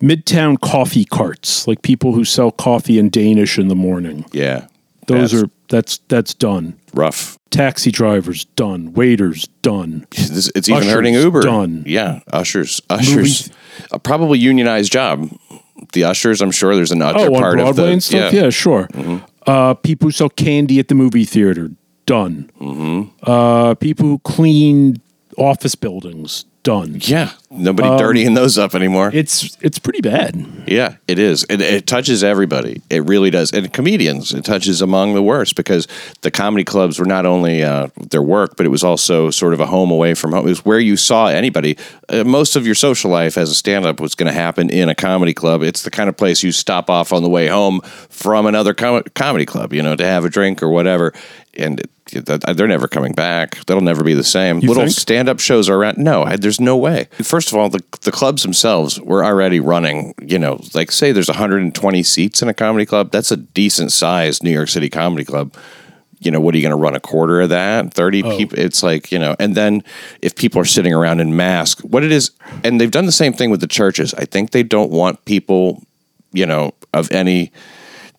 midtown 0.00 0.60
coffee 0.60 1.04
carts, 1.04 1.66
like 1.68 1.82
people 1.82 2.12
who 2.12 2.24
sell 2.24 2.50
coffee 2.50 2.98
in 2.98 3.08
Danish 3.08 3.58
in 3.58 3.68
the 3.68 3.76
morning. 3.76 4.24
yeah, 4.32 4.66
Those 5.06 5.32
are 5.34 5.46
that's 5.72 5.98
that's 6.08 6.34
done. 6.34 6.78
rough. 6.94 7.38
Taxi 7.50 7.90
drivers 7.90 8.44
done. 8.44 8.92
Waiters 8.92 9.48
done. 9.62 10.06
This- 10.10 10.52
It's 10.54 10.68
even 10.68 10.82
Ushers, 10.82 10.92
hurting 10.92 11.14
Uber. 11.14 11.40
done. 11.42 11.82
Yeah, 11.86 12.20
ushers, 12.32 12.80
ushers, 12.90 13.50
a 13.90 13.98
probably 13.98 14.38
unionized 14.38 14.92
job. 14.92 15.28
The 15.94 16.04
ushers, 16.04 16.40
I'm 16.40 16.50
sure 16.52 16.76
there's 16.76 16.92
an 16.92 17.02
usher 17.02 17.18
Oh, 17.26 17.30
part 17.32 17.54
Broadway 17.56 17.70
of 17.70 17.76
the 17.76 17.86
and 17.86 18.02
stuff. 18.02 18.32
Yeah, 18.32 18.50
sure. 18.50 18.88
Uh, 19.46 19.74
people 19.74 20.06
who 20.08 20.12
sell 20.12 20.28
candy 20.28 20.78
at 20.78 20.88
the 20.88 20.94
movie 20.94 21.24
theater 21.24 21.70
done. 22.06 22.48
Uh, 23.24 23.74
people 23.74 24.06
who 24.06 24.18
clean 24.20 25.00
office 25.36 25.74
buildings 25.74 26.44
done. 26.62 26.98
Yeah, 27.00 27.30
nobody 27.50 27.88
Um, 27.88 27.98
dirtying 27.98 28.34
those 28.34 28.56
up 28.56 28.74
anymore. 28.74 29.10
It's 29.12 29.56
it's 29.60 29.78
pretty 29.78 30.00
bad. 30.00 30.46
Yeah, 30.66 30.96
it 31.08 31.18
is. 31.18 31.44
It, 31.50 31.60
it 31.60 31.86
touches 31.86 32.22
everybody. 32.22 32.80
It 32.88 33.04
really 33.04 33.30
does. 33.30 33.52
And 33.52 33.72
comedians, 33.72 34.32
it 34.32 34.44
touches 34.44 34.80
among 34.80 35.14
the 35.14 35.22
worst 35.22 35.56
because 35.56 35.88
the 36.20 36.30
comedy 36.30 36.64
clubs 36.64 36.98
were 36.98 37.04
not 37.04 37.26
only 37.26 37.62
uh, 37.64 37.88
their 38.10 38.22
work, 38.22 38.56
but 38.56 38.64
it 38.64 38.68
was 38.70 38.84
also 38.84 39.30
sort 39.30 39.54
of 39.54 39.60
a 39.60 39.66
home 39.66 39.90
away 39.90 40.14
from 40.14 40.32
home. 40.32 40.46
It 40.46 40.50
was 40.50 40.64
where 40.64 40.78
you 40.80 40.96
saw 40.96 41.26
anybody. 41.26 41.76
Uh, 42.08 42.24
most 42.24 42.54
of 42.56 42.64
your 42.64 42.74
social 42.76 43.10
life 43.10 43.36
as 43.36 43.50
a 43.50 43.54
stand 43.54 43.84
up 43.84 44.00
was 44.00 44.14
going 44.14 44.32
to 44.32 44.38
happen 44.38 44.70
in 44.70 44.88
a 44.88 44.94
comedy 44.94 45.34
club. 45.34 45.62
It's 45.62 45.82
the 45.82 45.90
kind 45.90 46.08
of 46.08 46.16
place 46.16 46.42
you 46.42 46.52
stop 46.52 46.88
off 46.88 47.12
on 47.12 47.22
the 47.22 47.28
way 47.28 47.48
home 47.48 47.80
from 48.08 48.46
another 48.46 48.72
com- 48.74 49.02
comedy 49.14 49.46
club, 49.46 49.72
you 49.72 49.82
know, 49.82 49.96
to 49.96 50.04
have 50.04 50.24
a 50.24 50.30
drink 50.30 50.62
or 50.62 50.68
whatever. 50.68 51.12
And 51.56 51.80
it, 51.80 51.90
Uh, 52.14 52.52
they're 52.52 52.66
never 52.68 52.88
coming 52.88 53.12
back. 53.12 53.64
That'll 53.66 53.82
never 53.82 54.04
be 54.04 54.14
the 54.14 54.24
same. 54.24 54.60
Little 54.60 54.84
think? 54.84 54.96
stand 54.96 55.28
up 55.28 55.40
shows 55.40 55.68
are 55.68 55.76
around. 55.76 55.98
No, 55.98 56.22
I, 56.22 56.36
there's 56.36 56.60
no 56.60 56.76
way. 56.76 57.08
First 57.22 57.52
of 57.52 57.58
all, 57.58 57.68
the, 57.68 57.82
the 58.02 58.12
clubs 58.12 58.42
themselves 58.42 59.00
were 59.00 59.24
already 59.24 59.60
running, 59.60 60.14
you 60.20 60.38
know, 60.38 60.60
like 60.74 60.92
say 60.92 61.12
there's 61.12 61.28
120 61.28 62.02
seats 62.02 62.42
in 62.42 62.48
a 62.48 62.54
comedy 62.54 62.86
club. 62.86 63.10
That's 63.10 63.30
a 63.30 63.36
decent 63.36 63.92
sized 63.92 64.42
New 64.42 64.50
York 64.50 64.68
City 64.68 64.88
comedy 64.88 65.24
club. 65.24 65.54
You 66.20 66.30
know, 66.30 66.40
what 66.40 66.54
are 66.54 66.58
you 66.58 66.62
going 66.62 66.76
to 66.76 66.80
run 66.80 66.94
a 66.94 67.00
quarter 67.00 67.40
of 67.40 67.48
that? 67.48 67.92
30 67.92 68.22
people? 68.22 68.58
It's 68.58 68.82
like, 68.82 69.10
you 69.10 69.18
know, 69.18 69.34
and 69.40 69.56
then 69.56 69.82
if 70.20 70.36
people 70.36 70.60
are 70.60 70.64
sitting 70.64 70.94
around 70.94 71.20
in 71.20 71.34
masks, 71.34 71.82
what 71.82 72.04
it 72.04 72.12
is, 72.12 72.30
and 72.62 72.80
they've 72.80 72.90
done 72.90 73.06
the 73.06 73.12
same 73.12 73.32
thing 73.32 73.50
with 73.50 73.60
the 73.60 73.66
churches. 73.66 74.14
I 74.14 74.24
think 74.24 74.52
they 74.52 74.62
don't 74.62 74.90
want 74.90 75.24
people, 75.24 75.82
you 76.32 76.46
know, 76.46 76.74
of 76.94 77.10
any 77.10 77.50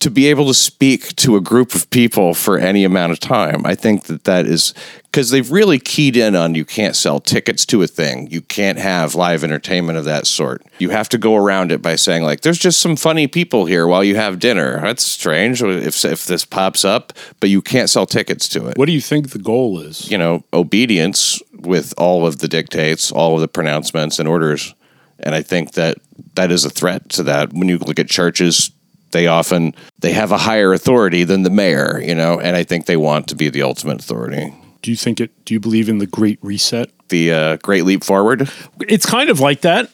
to 0.03 0.11
be 0.11 0.27
able 0.27 0.47
to 0.47 0.53
speak 0.53 1.15
to 1.15 1.37
a 1.37 1.41
group 1.41 1.73
of 1.73 1.89
people 1.89 2.33
for 2.33 2.57
any 2.57 2.83
amount 2.83 3.13
of 3.13 3.21
time. 3.21 3.65
I 3.65 3.73
think 3.73 4.03
that 4.07 4.25
that 4.25 4.45
is 4.45 4.73
because 5.03 5.29
they've 5.29 5.49
really 5.49 5.79
keyed 5.79 6.17
in 6.17 6.35
on 6.35 6.55
you 6.55 6.65
can't 6.65 6.93
sell 6.93 7.21
tickets 7.21 7.65
to 7.67 7.81
a 7.83 7.87
thing. 7.87 8.29
You 8.29 8.41
can't 8.41 8.77
have 8.77 9.15
live 9.15 9.45
entertainment 9.45 9.97
of 9.97 10.03
that 10.03 10.27
sort. 10.27 10.61
You 10.77 10.89
have 10.89 11.07
to 11.07 11.17
go 11.17 11.37
around 11.37 11.71
it 11.71 11.81
by 11.81 11.95
saying 11.95 12.23
like 12.23 12.41
there's 12.41 12.59
just 12.59 12.81
some 12.81 12.97
funny 12.97 13.27
people 13.27 13.63
here 13.63 13.87
while 13.87 14.03
you 14.03 14.17
have 14.17 14.39
dinner. 14.39 14.81
That's 14.81 15.03
strange 15.05 15.63
if 15.63 16.03
if 16.03 16.25
this 16.25 16.43
pops 16.43 16.83
up, 16.83 17.13
but 17.39 17.49
you 17.49 17.61
can't 17.61 17.89
sell 17.89 18.05
tickets 18.05 18.49
to 18.49 18.67
it. 18.67 18.77
What 18.77 18.87
do 18.87 18.91
you 18.91 18.99
think 18.99 19.29
the 19.29 19.39
goal 19.39 19.79
is? 19.79 20.11
You 20.11 20.17
know, 20.17 20.43
obedience 20.51 21.41
with 21.53 21.93
all 21.97 22.27
of 22.27 22.39
the 22.39 22.49
dictates, 22.49 23.09
all 23.09 23.35
of 23.35 23.41
the 23.41 23.47
pronouncements 23.47 24.19
and 24.19 24.27
orders. 24.27 24.75
And 25.19 25.33
I 25.33 25.43
think 25.43 25.73
that 25.73 25.99
that 26.35 26.51
is 26.51 26.65
a 26.65 26.69
threat 26.69 27.07
to 27.11 27.23
that. 27.23 27.53
When 27.53 27.69
you 27.69 27.77
look 27.77 27.99
at 27.99 28.09
churches, 28.09 28.71
they 29.13 29.27
often 29.27 29.73
they 29.99 30.11
have 30.11 30.31
a 30.31 30.37
higher 30.37 30.73
authority 30.73 31.23
than 31.23 31.43
the 31.43 31.49
mayor, 31.49 32.01
you 32.01 32.13
know, 32.13 32.39
and 32.39 32.55
I 32.55 32.63
think 32.63 32.85
they 32.85 32.97
want 32.97 33.27
to 33.29 33.35
be 33.35 33.49
the 33.49 33.63
ultimate 33.63 34.01
authority. 34.01 34.53
Do 34.81 34.91
you 34.91 34.97
think 34.97 35.21
it? 35.21 35.31
Do 35.45 35.53
you 35.53 35.59
believe 35.61 35.87
in 35.87 35.99
the 35.99 36.05
Great 36.05 36.39
Reset? 36.41 36.91
The 37.07 37.31
uh, 37.31 37.57
Great 37.57 37.85
Leap 37.85 38.03
Forward. 38.03 38.49
It's 38.81 39.05
kind 39.05 39.29
of 39.29 39.39
like 39.39 39.61
that. 39.61 39.89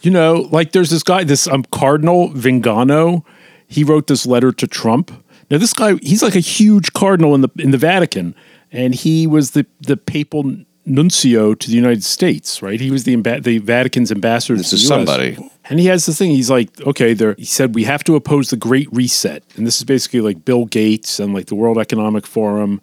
You 0.00 0.10
know, 0.10 0.48
like 0.50 0.72
there's 0.72 0.88
this 0.88 1.02
guy, 1.02 1.24
this 1.24 1.46
um, 1.46 1.64
Cardinal 1.70 2.30
Viganò. 2.30 3.22
He 3.68 3.84
wrote 3.84 4.06
this 4.06 4.24
letter 4.24 4.52
to 4.52 4.66
Trump. 4.66 5.12
Now, 5.50 5.58
this 5.58 5.74
guy, 5.74 5.96
he's 5.96 6.22
like 6.22 6.34
a 6.34 6.40
huge 6.40 6.92
cardinal 6.94 7.34
in 7.34 7.42
the 7.42 7.50
in 7.58 7.72
the 7.72 7.78
Vatican, 7.78 8.34
and 8.72 8.94
he 8.94 9.26
was 9.26 9.50
the 9.50 9.66
the 9.80 9.98
papal 9.98 10.64
nuncio 10.90 11.54
to 11.54 11.68
the 11.68 11.76
United 11.76 12.04
States. 12.04 12.62
Right? 12.62 12.80
He 12.80 12.90
was 12.90 13.04
the 13.04 13.14
amba- 13.14 13.40
the 13.40 13.58
Vatican's 13.58 14.12
ambassador. 14.12 14.56
This 14.56 14.70
to 14.70 14.76
is 14.76 14.86
somebody. 14.86 15.38
And 15.68 15.78
he 15.78 15.86
has 15.86 16.06
this 16.06 16.18
thing. 16.18 16.30
He's 16.30 16.50
like, 16.50 16.80
okay, 16.86 17.14
there. 17.14 17.34
He 17.38 17.44
said 17.44 17.74
we 17.74 17.84
have 17.84 18.02
to 18.04 18.16
oppose 18.16 18.50
the 18.50 18.56
Great 18.56 18.88
Reset, 18.92 19.44
and 19.56 19.66
this 19.66 19.78
is 19.78 19.84
basically 19.84 20.20
like 20.20 20.44
Bill 20.44 20.64
Gates 20.66 21.20
and 21.20 21.32
like 21.32 21.46
the 21.46 21.54
World 21.54 21.78
Economic 21.78 22.26
Forum. 22.26 22.80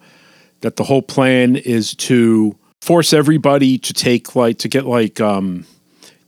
That 0.60 0.76
the 0.76 0.84
whole 0.84 1.02
plan 1.02 1.54
is 1.54 1.94
to 1.96 2.56
force 2.80 3.12
everybody 3.12 3.78
to 3.78 3.92
take 3.92 4.34
like 4.34 4.58
to 4.58 4.68
get 4.68 4.86
like 4.86 5.20
um, 5.20 5.66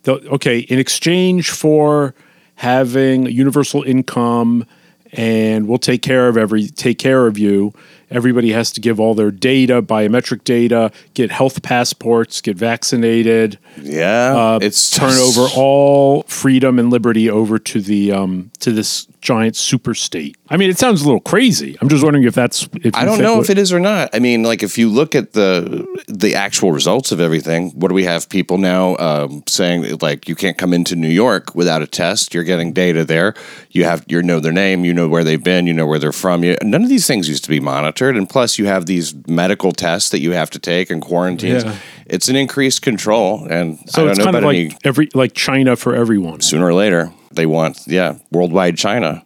the, 0.03 0.15
okay 0.31 0.59
in 0.59 0.79
exchange 0.79 1.51
for 1.51 2.15
having 2.57 3.27
a 3.27 3.31
universal 3.31 3.83
income, 3.83 4.67
and 5.13 5.67
we'll 5.67 5.79
take 5.79 6.03
care 6.03 6.29
of 6.29 6.37
every 6.37 6.67
take 6.67 6.99
care 6.99 7.27
of 7.27 7.39
you. 7.39 7.73
Everybody 8.11 8.53
has 8.53 8.73
to 8.73 8.81
give 8.81 8.99
all 8.99 9.15
their 9.15 9.31
data, 9.31 9.83
biometric 9.83 10.45
data, 10.45 10.91
get 11.15 11.31
health 11.31 11.63
passports, 11.63 12.41
get 12.41 12.57
vaccinated. 12.57 13.59
Yeah, 13.81 14.59
it's 14.61 14.91
turn 14.91 15.15
over 15.15 15.47
all 15.57 16.23
freedom 16.25 16.79
and 16.79 16.91
liberty 16.91 17.31
over 17.31 17.59
to 17.59 17.81
the 17.81 18.13
um, 18.13 18.51
to 18.61 18.73
this 18.73 19.07
giant 19.21 19.57
super 19.57 19.95
state. 19.95 20.37
I 20.49 20.57
mean, 20.57 20.71
it 20.71 20.79
sounds 20.79 21.03
a 21.03 21.05
little 21.05 21.21
crazy. 21.21 21.77
I'm 21.81 21.89
just 21.89 22.03
wondering 22.03 22.25
if 22.25 22.35
that's. 22.35 22.69
If 22.75 22.95
I 22.95 23.05
don't 23.05 23.21
know 23.21 23.41
if 23.41 23.51
it 23.51 23.59
is 23.59 23.73
or 23.73 23.81
not. 23.81 24.11
I 24.15 24.19
mean, 24.19 24.43
like 24.43 24.63
if 24.63 24.79
you 24.79 24.89
look 24.89 25.15
at 25.15 25.33
the 25.33 25.87
the 26.09 26.35
actual 26.35 26.73
results 26.73 27.13
of 27.13 27.21
everything, 27.21 27.71
what 27.71 27.89
do 27.89 27.95
we 27.95 28.05
have 28.05 28.29
people 28.29 28.59
now 28.59 28.97
um, 28.97 29.43
saying 29.47 29.99
like 30.01 30.29
you 30.29 30.35
can't 30.35 30.59
come 30.59 30.73
into 30.73 30.97
New 30.97 31.09
York 31.09 31.55
without 31.55 31.83
a 31.83 31.87
test? 31.87 32.35
You're 32.35 32.45
getting 32.45 32.73
data 32.73 33.05
there. 33.05 33.35
You 33.71 33.85
have 33.85 34.05
you 34.09 34.23
know 34.23 34.41
their 34.41 34.53
name, 34.53 34.85
you 34.85 34.95
know 34.95 35.09
where 35.09 35.25
they've 35.25 35.43
been, 35.43 35.67
you 35.67 35.75
know 35.75 35.87
where 35.87 35.99
they're 35.99 36.13
from. 36.13 36.43
You, 36.43 36.57
none 36.63 36.83
of 36.83 36.89
these 36.89 37.07
things 37.07 37.29
used 37.29 37.45
to 37.45 37.51
be 37.51 37.61
monitored, 37.61 38.17
and 38.17 38.29
plus 38.29 38.59
you 38.59 38.67
have 38.67 38.87
these 38.87 39.15
medical 39.29 39.73
tests 39.73 40.11
that 40.11 40.21
you 40.21 40.33
have 40.33 40.51
to 40.51 40.59
take 40.59 40.91
and 40.91 41.01
quarantines. 41.03 41.65
Yeah. 41.65 41.77
It's 42.07 42.29
an 42.29 42.35
increased 42.37 42.83
control, 42.83 43.47
and 43.49 43.79
So 43.89 44.03
I 44.03 44.05
don't 44.05 44.11
it's 44.11 44.19
know 44.19 44.25
kind 44.25 44.37
of 44.37 44.43
like 44.45 44.57
any 44.57 44.77
every 44.85 45.09
like 45.15 45.35
China 45.35 45.77
for 45.77 45.95
everyone. 45.95 46.41
sooner 46.41 46.67
or 46.67 46.75
later 46.75 47.13
they 47.31 47.47
want 47.47 47.87
yeah 47.87 48.19
worldwide 48.31 48.77
China. 48.77 49.25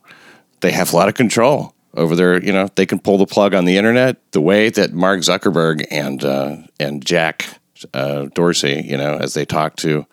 They 0.60 0.72
have 0.72 0.92
a 0.92 0.96
lot 0.96 1.08
of 1.08 1.14
control. 1.14 1.74
over 1.96 2.16
there. 2.16 2.42
You 2.42 2.52
know, 2.52 2.68
they 2.74 2.86
can 2.86 2.98
pull 2.98 3.18
the 3.18 3.26
plug 3.26 3.54
on 3.54 3.64
the 3.64 3.76
internet 3.76 4.16
the 4.32 4.40
way 4.40 4.70
that 4.70 4.92
Mark 4.92 5.20
Zuckerberg 5.20 5.86
and 5.90 6.24
uh, 6.24 6.56
and 6.80 7.04
Jack 7.04 7.46
uh, 7.92 8.26
Dorsey, 8.34 8.82
you 8.84 8.96
know, 8.96 9.16
as 9.18 9.34
they 9.34 9.44
talk 9.44 9.76
to 9.76 10.06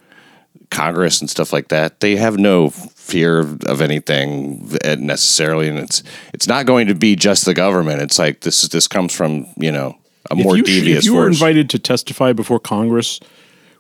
Congress 0.69 1.21
and 1.21 1.29
stuff 1.29 1.51
like 1.53 1.69
that, 1.69 1.99
they 1.99 2.15
have 2.15 2.37
no 2.37 2.69
fear 2.69 3.39
of, 3.39 3.61
of 3.63 3.81
anything 3.81 4.69
necessarily, 4.99 5.67
and 5.67 5.79
it's 5.79 6.03
it's 6.33 6.47
not 6.47 6.65
going 6.65 6.87
to 6.87 6.95
be 6.95 7.15
just 7.15 7.45
the 7.45 7.53
government. 7.53 8.01
It's 8.01 8.19
like 8.19 8.41
this 8.41 8.63
is 8.63 8.69
this 8.69 8.87
comes 8.87 9.13
from 9.13 9.47
you 9.57 9.71
know 9.71 9.97
a 10.29 10.35
more 10.35 10.53
if 10.53 10.59
you, 10.59 10.63
devious. 10.63 10.99
If 10.99 11.05
you 11.05 11.15
were 11.15 11.25
force. 11.25 11.37
invited 11.37 11.69
to 11.71 11.79
testify 11.79 12.33
before 12.33 12.59
Congress, 12.59 13.19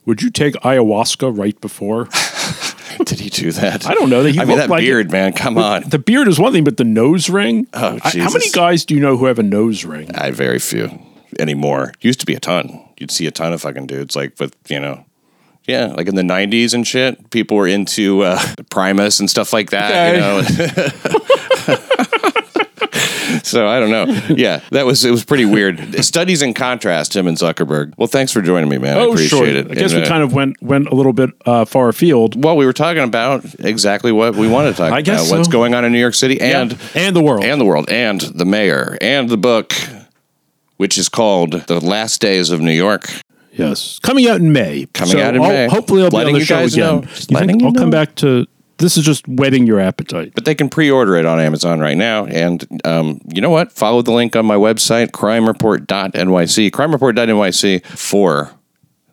would 0.05 0.21
you 0.21 0.29
take 0.29 0.53
ayahuasca 0.55 1.37
right 1.37 1.59
before? 1.61 2.05
Did 3.05 3.19
he 3.19 3.29
do 3.29 3.51
that? 3.53 3.87
I 3.87 3.93
don't 3.93 4.09
know. 4.09 4.23
He 4.23 4.39
I 4.39 4.45
mean, 4.45 4.57
that 4.57 4.69
like 4.69 4.81
beard, 4.81 5.07
it. 5.07 5.11
man. 5.11 5.33
Come 5.33 5.57
on. 5.57 5.89
The 5.89 5.97
beard 5.99 6.27
is 6.27 6.39
one 6.39 6.51
thing, 6.53 6.63
but 6.63 6.77
the 6.77 6.83
nose 6.83 7.29
ring. 7.29 7.67
Oh, 7.73 7.97
I- 8.03 8.09
how 8.19 8.31
many 8.31 8.49
guys 8.51 8.85
do 8.85 8.93
you 8.95 8.99
know 8.99 9.17
who 9.17 9.25
have 9.25 9.39
a 9.39 9.43
nose 9.43 9.85
ring? 9.85 10.13
I 10.15 10.31
very 10.31 10.59
few 10.59 10.99
anymore. 11.39 11.93
Used 12.01 12.19
to 12.19 12.25
be 12.25 12.35
a 12.35 12.39
ton. 12.39 12.83
You'd 12.99 13.11
see 13.11 13.25
a 13.27 13.31
ton 13.31 13.53
of 13.53 13.61
fucking 13.61 13.87
dudes. 13.87 14.15
Like, 14.15 14.35
but 14.37 14.53
you 14.67 14.79
know, 14.79 15.05
yeah, 15.65 15.87
like 15.87 16.07
in 16.07 16.15
the 16.15 16.21
'90s 16.21 16.73
and 16.73 16.85
shit, 16.85 17.29
people 17.31 17.57
were 17.57 17.67
into 17.67 18.21
uh, 18.21 18.39
Primus 18.69 19.19
and 19.19 19.29
stuff 19.29 19.53
like 19.53 19.69
that. 19.71 20.13
You 20.13 20.19
know. 20.19 22.05
so 23.43 23.67
I 23.67 23.79
don't 23.79 23.89
know. 23.91 24.05
Yeah, 24.35 24.61
that 24.71 24.85
was 24.85 25.03
it 25.05 25.11
was 25.11 25.23
pretty 25.25 25.45
weird. 25.45 26.03
Studies 26.03 26.41
in 26.41 26.53
contrast, 26.53 27.15
him 27.15 27.27
and 27.27 27.37
Zuckerberg. 27.37 27.93
Well, 27.97 28.07
thanks 28.07 28.31
for 28.31 28.41
joining 28.41 28.69
me, 28.69 28.77
man. 28.77 28.97
I 28.97 29.01
Oh, 29.01 29.11
appreciate 29.11 29.29
sure. 29.29 29.47
it. 29.47 29.71
I 29.71 29.73
guess 29.75 29.91
And, 29.93 30.01
we 30.01 30.05
uh, 30.07 30.09
kind 30.09 30.23
of 30.23 30.33
went 30.33 30.61
went 30.61 30.87
a 30.87 30.95
little 30.95 31.13
bit 31.13 31.29
uh, 31.45 31.65
far 31.65 31.89
afield. 31.89 32.41
well, 32.43 32.55
we 32.57 32.65
were 32.65 32.73
talking 32.73 33.03
about 33.03 33.43
exactly 33.59 34.11
what 34.11 34.35
we 34.35 34.47
wanted 34.47 34.71
to 34.71 34.77
talk 34.77 34.93
I 34.93 35.01
guess 35.01 35.27
about. 35.27 35.37
What's 35.37 35.49
going 35.49 35.73
on 35.73 35.85
in 35.85 35.91
New 35.91 35.99
York 35.99 36.13
City 36.13 36.39
and 36.41 36.77
and 36.95 37.15
the 37.15 37.21
world. 37.21 37.43
and 37.43 37.59
the 37.59 37.65
world 37.65 37.89
and 37.89 38.21
the 38.21 38.45
mayor 38.45 38.97
and 39.01 39.29
the 39.29 39.37
book, 39.37 39.73
which 40.77 40.97
is 40.97 41.09
called 41.09 41.51
"The 41.67 41.79
Last 41.79 42.21
Days 42.21 42.49
of 42.51 42.61
New 42.61 42.71
York." 42.71 43.09
yes, 43.53 43.99
coming 43.99 44.27
out 44.27 44.37
in 44.39 44.53
May. 44.53 44.87
Coming 44.93 45.19
out 45.19 45.35
in 45.35 45.41
I'll- 45.41 45.49
May. 45.49 45.67
Hopefully, 45.67 46.03
I'll 46.03 46.09
be 46.09 46.17
Letting 46.17 46.29
on 46.29 46.33
the 46.35 46.39
you 46.39 46.45
show 46.45 46.55
guys 46.55 46.73
again. 46.73 46.85
know. 46.85 47.01
You 47.01 47.47
think 47.47 47.61
you 47.61 47.67
I'll 47.67 47.73
come 47.73 47.89
back 47.89 48.15
to. 48.15 48.45
This 48.81 48.97
is 48.97 49.05
just 49.05 49.27
whetting 49.27 49.67
your 49.67 49.79
appetite. 49.79 50.33
But 50.33 50.45
they 50.45 50.55
can 50.55 50.67
pre-order 50.67 51.15
it 51.15 51.25
on 51.25 51.39
Amazon 51.39 51.79
right 51.79 51.95
now. 51.95 52.25
And 52.25 52.65
um, 52.83 53.21
you 53.31 53.39
know 53.39 53.51
what? 53.51 53.71
Follow 53.71 54.01
the 54.01 54.11
link 54.11 54.35
on 54.35 54.45
my 54.45 54.55
website, 54.55 55.11
crimereport.nyc, 55.11 56.71
crimereport.nyc 56.71 57.85
for 57.85 58.51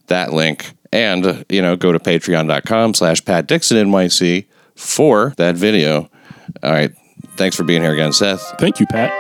that 0.07 0.33
link. 0.33 0.73
And, 0.91 1.45
you 1.51 1.61
know, 1.61 1.77
go 1.77 1.93
to 1.93 1.99
patreon.com 1.99 2.95
slash 2.95 3.23
Pat 3.25 3.47
Dixon 3.47 3.77
NYC 3.77 4.47
for 4.75 5.35
that 5.37 5.55
video. 5.55 6.09
All 6.63 6.73
right. 6.73 6.93
Thanks 7.37 7.55
for 7.55 7.65
being 7.65 7.83
here 7.83 7.93
again, 7.93 8.15
Seth. 8.15 8.55
Thank 8.59 8.81
you, 8.81 8.87
Pat. 8.87 9.13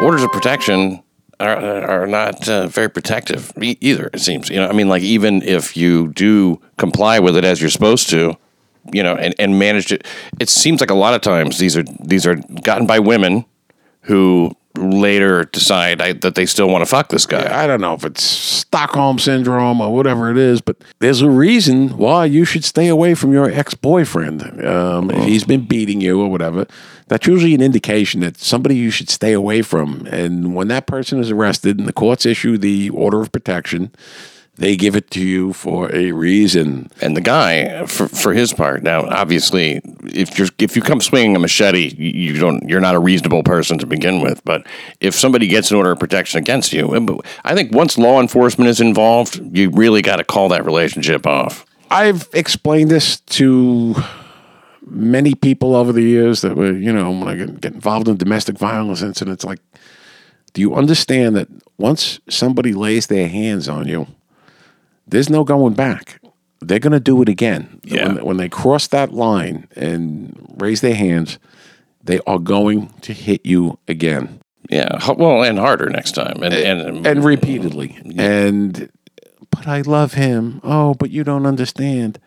Orders 0.00 0.22
of 0.22 0.30
protection 0.30 1.02
are, 1.40 1.56
are 1.56 2.06
not 2.06 2.48
uh, 2.48 2.68
very 2.68 2.88
protective 2.88 3.52
e- 3.60 3.76
either, 3.80 4.10
it 4.12 4.20
seems. 4.20 4.48
You 4.48 4.56
know, 4.56 4.68
I 4.68 4.72
mean, 4.72 4.88
like, 4.88 5.02
even 5.02 5.42
if 5.42 5.76
you 5.76 6.12
do 6.12 6.60
comply 6.78 7.18
with 7.18 7.36
it 7.36 7.44
as 7.44 7.60
you're 7.60 7.70
supposed 7.70 8.10
to, 8.10 8.36
you 8.92 9.02
know, 9.02 9.14
and, 9.16 9.34
and 9.38 9.58
manage 9.58 9.92
it, 9.92 10.06
it 10.40 10.48
seems 10.48 10.80
like 10.80 10.90
a 10.90 10.94
lot 10.94 11.14
of 11.14 11.20
times 11.20 11.58
these 11.58 11.76
are 11.76 11.84
these 12.00 12.26
are 12.26 12.36
gotten 12.62 12.86
by 12.86 12.98
women 12.98 13.44
who 14.02 14.54
later 14.76 15.44
decide 15.44 16.00
I, 16.00 16.14
that 16.14 16.34
they 16.34 16.46
still 16.46 16.68
want 16.68 16.82
to 16.82 16.86
fuck 16.86 17.08
this 17.08 17.26
guy. 17.26 17.62
I 17.62 17.66
don't 17.66 17.80
know 17.80 17.94
if 17.94 18.04
it's 18.04 18.22
Stockholm 18.22 19.18
syndrome 19.18 19.80
or 19.80 19.94
whatever 19.94 20.30
it 20.30 20.36
is, 20.36 20.60
but 20.60 20.76
there's 20.98 21.22
a 21.22 21.30
reason 21.30 21.96
why 21.96 22.24
you 22.24 22.44
should 22.44 22.64
stay 22.64 22.88
away 22.88 23.14
from 23.14 23.32
your 23.32 23.48
ex 23.48 23.74
boyfriend. 23.74 24.64
Um, 24.64 25.10
he's 25.10 25.44
been 25.44 25.66
beating 25.66 26.00
you 26.00 26.20
or 26.20 26.28
whatever, 26.28 26.66
that's 27.06 27.26
usually 27.26 27.54
an 27.54 27.60
indication 27.60 28.20
that 28.20 28.36
somebody 28.36 28.76
you 28.76 28.90
should 28.90 29.10
stay 29.10 29.32
away 29.32 29.62
from. 29.62 30.06
And 30.10 30.54
when 30.54 30.68
that 30.68 30.86
person 30.86 31.20
is 31.20 31.30
arrested 31.30 31.78
and 31.78 31.86
the 31.86 31.92
courts 31.92 32.26
issue 32.26 32.58
the 32.58 32.90
order 32.90 33.20
of 33.20 33.30
protection, 33.30 33.92
they 34.56 34.76
give 34.76 34.94
it 34.94 35.10
to 35.10 35.20
you 35.20 35.52
for 35.52 35.92
a 35.94 36.12
reason. 36.12 36.90
And 37.00 37.16
the 37.16 37.20
guy, 37.20 37.86
for, 37.86 38.08
for 38.08 38.32
his 38.32 38.52
part, 38.52 38.82
now 38.82 39.04
obviously, 39.06 39.80
if 40.04 40.38
you're 40.38 40.48
if 40.58 40.76
you 40.76 40.82
come 40.82 41.00
swinging 41.00 41.34
a 41.34 41.38
machete, 41.38 41.94
you 41.96 42.32
you 42.34 42.38
don't 42.38 42.68
you're 42.68 42.80
not 42.80 42.94
a 42.94 43.00
reasonable 43.00 43.42
person 43.42 43.78
to 43.78 43.86
begin 43.86 44.20
with. 44.20 44.44
But 44.44 44.66
if 45.00 45.14
somebody 45.14 45.48
gets 45.48 45.70
an 45.70 45.76
order 45.76 45.90
of 45.90 45.98
protection 45.98 46.38
against 46.38 46.72
you, 46.72 47.20
I 47.44 47.54
think 47.54 47.72
once 47.72 47.98
law 47.98 48.20
enforcement 48.20 48.68
is 48.68 48.80
involved, 48.80 49.40
you 49.56 49.70
really 49.70 50.02
got 50.02 50.16
to 50.16 50.24
call 50.24 50.48
that 50.50 50.64
relationship 50.64 51.26
off. 51.26 51.66
I've 51.90 52.28
explained 52.32 52.90
this 52.90 53.20
to 53.20 53.94
many 54.86 55.34
people 55.34 55.74
over 55.74 55.92
the 55.92 56.02
years 56.02 56.42
that 56.42 56.56
were, 56.56 56.72
you 56.72 56.92
know, 56.92 57.10
when 57.10 57.28
I 57.28 57.34
get, 57.36 57.60
get 57.60 57.72
involved 57.74 58.08
in 58.08 58.16
domestic 58.16 58.58
violence 58.58 59.02
incidents, 59.02 59.44
like, 59.44 59.60
do 60.52 60.60
you 60.60 60.74
understand 60.74 61.36
that 61.36 61.48
once 61.78 62.20
somebody 62.28 62.72
lays 62.72 63.06
their 63.06 63.28
hands 63.28 63.68
on 63.68 63.88
you, 63.88 64.06
there's 65.06 65.30
no 65.30 65.44
going 65.44 65.74
back. 65.74 66.20
They're 66.60 66.78
going 66.78 66.92
to 66.92 67.00
do 67.00 67.20
it 67.22 67.28
again. 67.28 67.80
Yeah. 67.84 68.08
When, 68.08 68.24
when 68.24 68.36
they 68.38 68.48
cross 68.48 68.86
that 68.88 69.12
line 69.12 69.68
and 69.76 70.54
raise 70.58 70.80
their 70.80 70.94
hands, 70.94 71.38
they 72.02 72.20
are 72.26 72.38
going 72.38 72.88
to 73.02 73.12
hit 73.12 73.44
you 73.44 73.78
again 73.88 74.40
Yeah, 74.70 75.12
well, 75.12 75.42
and 75.42 75.58
harder 75.58 75.90
next 75.90 76.12
time, 76.12 76.42
and 76.42 76.54
and, 76.54 77.06
and 77.06 77.24
repeatedly. 77.24 77.98
And, 78.16 78.90
but 79.50 79.66
I 79.66 79.82
love 79.82 80.14
him. 80.14 80.60
Oh, 80.64 80.94
but 80.94 81.10
you 81.10 81.22
don't 81.22 81.46
understand. 81.46 82.18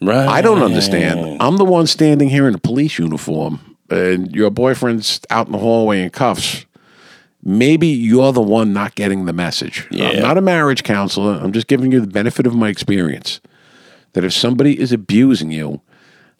right. 0.00 0.26
I 0.26 0.40
don't 0.40 0.62
understand. 0.62 1.36
I'm 1.40 1.58
the 1.58 1.64
one 1.66 1.86
standing 1.86 2.30
here 2.30 2.48
in 2.48 2.54
a 2.54 2.58
police 2.58 2.98
uniform, 2.98 3.76
and 3.90 4.34
your 4.34 4.50
boyfriend's 4.50 5.20
out 5.28 5.46
in 5.46 5.52
the 5.52 5.58
hallway 5.58 6.00
in 6.00 6.10
cuffs. 6.10 6.64
Maybe 7.48 7.86
you're 7.86 8.32
the 8.32 8.42
one 8.42 8.72
not 8.72 8.96
getting 8.96 9.26
the 9.26 9.32
message. 9.32 9.86
Yeah. 9.92 10.08
I'm 10.08 10.20
not 10.20 10.36
a 10.36 10.40
marriage 10.40 10.82
counselor. 10.82 11.34
I'm 11.34 11.52
just 11.52 11.68
giving 11.68 11.92
you 11.92 12.00
the 12.00 12.08
benefit 12.08 12.44
of 12.44 12.56
my 12.56 12.68
experience. 12.68 13.40
That 14.14 14.24
if 14.24 14.32
somebody 14.32 14.80
is 14.80 14.90
abusing 14.90 15.52
you, 15.52 15.80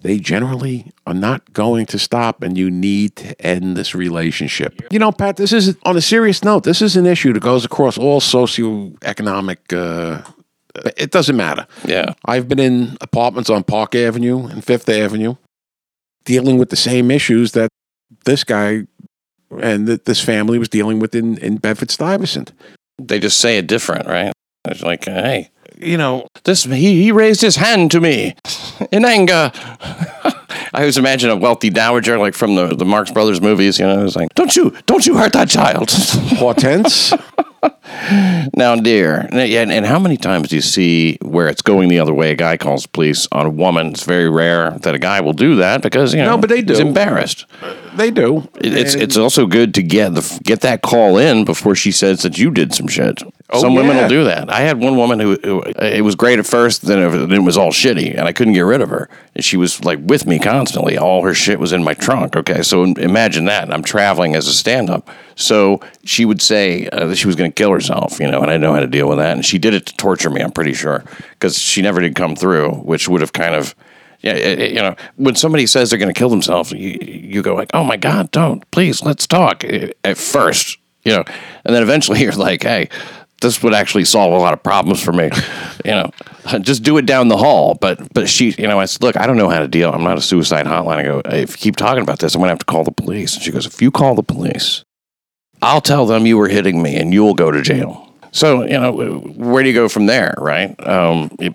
they 0.00 0.18
generally 0.18 0.90
are 1.06 1.14
not 1.14 1.52
going 1.52 1.86
to 1.86 1.98
stop, 2.00 2.42
and 2.42 2.58
you 2.58 2.72
need 2.72 3.14
to 3.16 3.40
end 3.40 3.76
this 3.76 3.94
relationship. 3.94 4.82
You 4.90 4.98
know, 4.98 5.12
Pat, 5.12 5.36
this 5.36 5.52
is 5.52 5.76
on 5.84 5.96
a 5.96 6.00
serious 6.00 6.42
note. 6.42 6.64
This 6.64 6.82
is 6.82 6.96
an 6.96 7.06
issue 7.06 7.32
that 7.34 7.42
goes 7.42 7.64
across 7.64 7.96
all 7.96 8.20
socioeconomic. 8.20 9.58
Uh, 9.72 10.28
it 10.96 11.12
doesn't 11.12 11.36
matter. 11.36 11.68
Yeah, 11.84 12.14
I've 12.24 12.48
been 12.48 12.58
in 12.58 12.96
apartments 13.00 13.48
on 13.48 13.62
Park 13.62 13.94
Avenue 13.94 14.46
and 14.46 14.64
Fifth 14.64 14.88
Avenue 14.88 15.36
dealing 16.24 16.58
with 16.58 16.70
the 16.70 16.76
same 16.76 17.12
issues 17.12 17.52
that 17.52 17.70
this 18.24 18.42
guy 18.42 18.88
and 19.60 19.86
that 19.86 20.04
this 20.04 20.20
family 20.20 20.58
was 20.58 20.68
dealing 20.68 20.98
with 20.98 21.14
in, 21.14 21.38
in 21.38 21.56
Bedford 21.56 21.90
Stuyvesant. 21.90 22.52
they 22.98 23.18
just 23.18 23.38
say 23.38 23.58
it 23.58 23.66
different, 23.66 24.06
right? 24.06 24.32
It's 24.66 24.82
like, 24.82 25.04
hey, 25.04 25.50
You 25.78 25.96
know, 25.96 26.26
this 26.44 26.64
he, 26.64 27.02
he 27.02 27.12
raised 27.12 27.40
his 27.40 27.56
hand 27.56 27.90
to 27.92 28.00
me 28.00 28.34
in 28.90 29.04
anger. 29.04 29.52
I 30.74 30.80
always 30.80 30.98
imagine 30.98 31.30
a 31.30 31.36
wealthy 31.36 31.70
dowager, 31.70 32.18
like 32.18 32.34
from 32.34 32.54
the, 32.56 32.74
the 32.74 32.84
Marx 32.84 33.10
Brothers 33.10 33.40
movies. 33.40 33.78
You 33.78 33.86
know, 33.86 34.04
it's 34.04 34.16
like, 34.16 34.34
don't 34.34 34.54
you 34.56 34.74
don't 34.86 35.06
you 35.06 35.16
hurt 35.16 35.32
that 35.34 35.48
child. 35.48 35.90
Hortense, 36.38 37.12
now, 38.56 38.76
dear, 38.76 39.28
and, 39.32 39.72
and 39.72 39.86
how 39.86 39.98
many 39.98 40.16
times 40.16 40.48
do 40.48 40.56
you 40.56 40.62
see 40.62 41.18
where 41.22 41.48
it's 41.48 41.62
going 41.62 41.88
the 41.88 41.98
other 41.98 42.14
way? 42.14 42.30
A 42.30 42.34
guy 42.34 42.56
calls 42.56 42.86
police 42.86 43.26
on 43.32 43.46
a 43.46 43.50
woman. 43.50 43.88
It's 43.88 44.04
very 44.04 44.28
rare 44.30 44.70
that 44.82 44.94
a 44.94 44.98
guy 44.98 45.20
will 45.20 45.32
do 45.32 45.56
that 45.56 45.82
because 45.82 46.14
you 46.14 46.20
know, 46.22 46.32
No, 46.32 46.38
but 46.38 46.50
they 46.50 46.56
he's 46.62 46.78
do. 46.78 46.86
embarrassed. 46.86 47.46
they 47.94 48.10
do. 48.10 48.48
It- 48.60 48.74
It's 48.74 48.94
And- 48.94 49.02
it's 49.02 49.16
also 49.16 49.46
good 49.46 49.74
to 49.74 49.82
get 49.82 50.14
the 50.14 50.40
get 50.44 50.60
that 50.60 50.82
call 50.82 51.18
in 51.18 51.44
before 51.44 51.74
she 51.74 51.90
says 51.92 52.22
that 52.22 52.38
you 52.38 52.50
did 52.50 52.74
some 52.74 52.88
shit. 52.88 53.22
Oh, 53.50 53.60
some 53.60 53.74
women 53.76 53.94
yeah. 53.94 54.02
will 54.02 54.08
do 54.08 54.24
that. 54.24 54.50
I 54.50 54.60
had 54.60 54.80
one 54.80 54.96
woman 54.96 55.20
who, 55.20 55.38
who 55.44 55.62
it 55.62 56.02
was 56.02 56.16
great 56.16 56.40
at 56.40 56.46
first, 56.46 56.82
then 56.82 56.98
it, 56.98 57.10
then 57.10 57.32
it 57.32 57.44
was 57.44 57.56
all 57.56 57.70
shitty, 57.70 58.10
and 58.10 58.22
I 58.22 58.32
couldn't 58.32 58.54
get 58.54 58.62
rid 58.62 58.80
of 58.80 58.88
her. 58.88 59.08
And 59.36 59.44
she 59.44 59.56
was 59.56 59.84
like 59.84 60.00
with 60.02 60.26
me 60.26 60.40
constantly. 60.40 60.98
All 60.98 61.22
her 61.22 61.32
shit 61.32 61.60
was 61.60 61.72
in 61.72 61.84
my 61.84 61.94
trunk. 61.94 62.34
Okay, 62.34 62.62
so 62.62 62.82
imagine 62.82 63.44
that. 63.44 63.72
I'm 63.72 63.84
traveling 63.84 64.34
as 64.34 64.48
a 64.48 64.52
stand 64.52 64.90
up. 64.90 65.08
So 65.36 65.80
she 66.04 66.24
would 66.24 66.42
say 66.42 66.88
uh, 66.88 67.06
that 67.06 67.16
she 67.16 67.28
was 67.28 67.36
going 67.36 67.50
to 67.50 67.54
kill 67.54 67.70
herself, 67.70 68.18
you 68.18 68.28
know, 68.28 68.42
and 68.42 68.50
I 68.50 68.56
know 68.56 68.72
how 68.72 68.80
to 68.80 68.86
deal 68.88 69.08
with 69.08 69.18
that. 69.18 69.36
And 69.36 69.44
she 69.44 69.58
did 69.58 69.74
it 69.74 69.86
to 69.86 69.96
torture 69.96 70.30
me. 70.30 70.40
I'm 70.40 70.50
pretty 70.50 70.74
sure 70.74 71.04
because 71.30 71.56
she 71.56 71.82
never 71.82 72.00
did 72.00 72.16
come 72.16 72.34
through, 72.34 72.70
which 72.70 73.08
would 73.08 73.20
have 73.20 73.32
kind 73.32 73.54
of 73.54 73.76
yeah, 74.22 74.34
you 74.34 74.82
know, 74.82 74.96
when 75.16 75.36
somebody 75.36 75.66
says 75.66 75.90
they're 75.90 75.98
going 75.98 76.12
to 76.12 76.18
kill 76.18 76.30
themselves, 76.30 76.72
you, 76.72 76.98
you 77.00 77.42
go 77.42 77.54
like, 77.54 77.70
"Oh 77.74 77.84
my 77.84 77.96
God, 77.96 78.30
don't! 78.32 78.68
Please, 78.72 79.02
let's 79.02 79.26
talk." 79.26 79.62
At 79.62 80.16
first, 80.16 80.78
you 81.04 81.12
know, 81.12 81.22
and 81.64 81.74
then 81.74 81.82
eventually 81.82 82.20
you're 82.22 82.32
like, 82.32 82.62
"Hey, 82.62 82.88
this 83.40 83.62
would 83.62 83.74
actually 83.74 84.04
solve 84.04 84.32
a 84.32 84.38
lot 84.38 84.52
of 84.52 84.62
problems 84.62 85.02
for 85.02 85.12
me," 85.12 85.30
you 85.84 85.92
know. 85.92 86.10
Just 86.60 86.82
do 86.82 86.96
it 86.96 87.06
down 87.06 87.28
the 87.28 87.36
hall. 87.36 87.76
But 87.80 88.12
but 88.12 88.28
she, 88.28 88.54
you 88.58 88.66
know, 88.66 88.78
I 88.80 88.84
said, 88.86 89.02
"Look, 89.02 89.16
I 89.16 89.26
don't 89.26 89.36
know 89.36 89.48
how 89.48 89.60
to 89.60 89.68
deal. 89.68 89.90
I'm 89.92 90.04
not 90.04 90.18
a 90.18 90.22
suicide 90.22 90.66
hotline." 90.66 90.96
I 90.96 91.02
go, 91.02 91.22
"If 91.24 91.52
you 91.52 91.56
keep 91.56 91.76
talking 91.76 92.02
about 92.02 92.18
this, 92.18 92.34
I'm 92.34 92.40
going 92.40 92.48
to 92.48 92.52
have 92.52 92.58
to 92.60 92.64
call 92.64 92.84
the 92.84 92.92
police." 92.92 93.34
And 93.34 93.42
she 93.42 93.50
goes, 93.50 93.66
"If 93.66 93.82
you 93.82 93.90
call 93.90 94.14
the 94.14 94.22
police, 94.22 94.84
I'll 95.62 95.80
tell 95.80 96.06
them 96.06 96.26
you 96.26 96.38
were 96.38 96.48
hitting 96.48 96.82
me, 96.82 96.96
and 96.96 97.12
you'll 97.12 97.34
go 97.34 97.50
to 97.50 97.62
jail." 97.62 98.02
So 98.32 98.64
you 98.64 98.78
know, 98.78 98.92
where 98.92 99.62
do 99.62 99.68
you 99.68 99.74
go 99.74 99.88
from 99.88 100.06
there, 100.06 100.34
right? 100.38 100.74
Um, 100.86 101.30
it, 101.38 101.54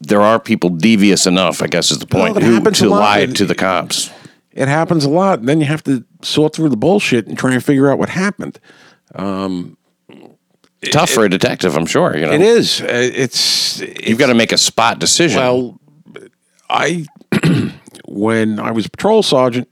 there 0.00 0.22
are 0.22 0.38
people 0.38 0.70
devious 0.70 1.26
enough, 1.26 1.62
I 1.62 1.66
guess, 1.66 1.90
is 1.90 1.98
the 1.98 2.06
point, 2.06 2.34
that 2.34 2.42
who, 2.42 2.60
to 2.60 2.88
lie 2.88 3.26
to 3.26 3.44
the 3.44 3.54
cops. 3.54 4.10
It 4.52 4.68
happens 4.68 5.04
a 5.04 5.10
lot. 5.10 5.40
And 5.40 5.48
then 5.48 5.60
you 5.60 5.66
have 5.66 5.82
to 5.84 6.04
sort 6.22 6.54
through 6.54 6.68
the 6.68 6.76
bullshit 6.76 7.26
and 7.26 7.38
try 7.38 7.52
and 7.52 7.64
figure 7.64 7.90
out 7.90 7.98
what 7.98 8.08
happened. 8.08 8.58
Tough 10.92 11.10
for 11.10 11.24
a 11.24 11.28
detective, 11.28 11.76
I'm 11.76 11.86
sure. 11.86 12.16
You 12.16 12.26
know, 12.26 12.32
It 12.32 12.40
is. 12.40 12.80
Uh, 12.80 12.86
It's 12.90 13.80
You've 13.80 14.18
got 14.18 14.28
to 14.28 14.34
make 14.34 14.52
a 14.52 14.58
spot 14.58 14.98
decision. 14.98 15.38
Well, 15.40 15.80
I 16.68 17.04
when 18.06 18.58
I 18.58 18.70
was 18.70 18.86
a 18.86 18.90
patrol 18.90 19.22
sergeant, 19.22 19.68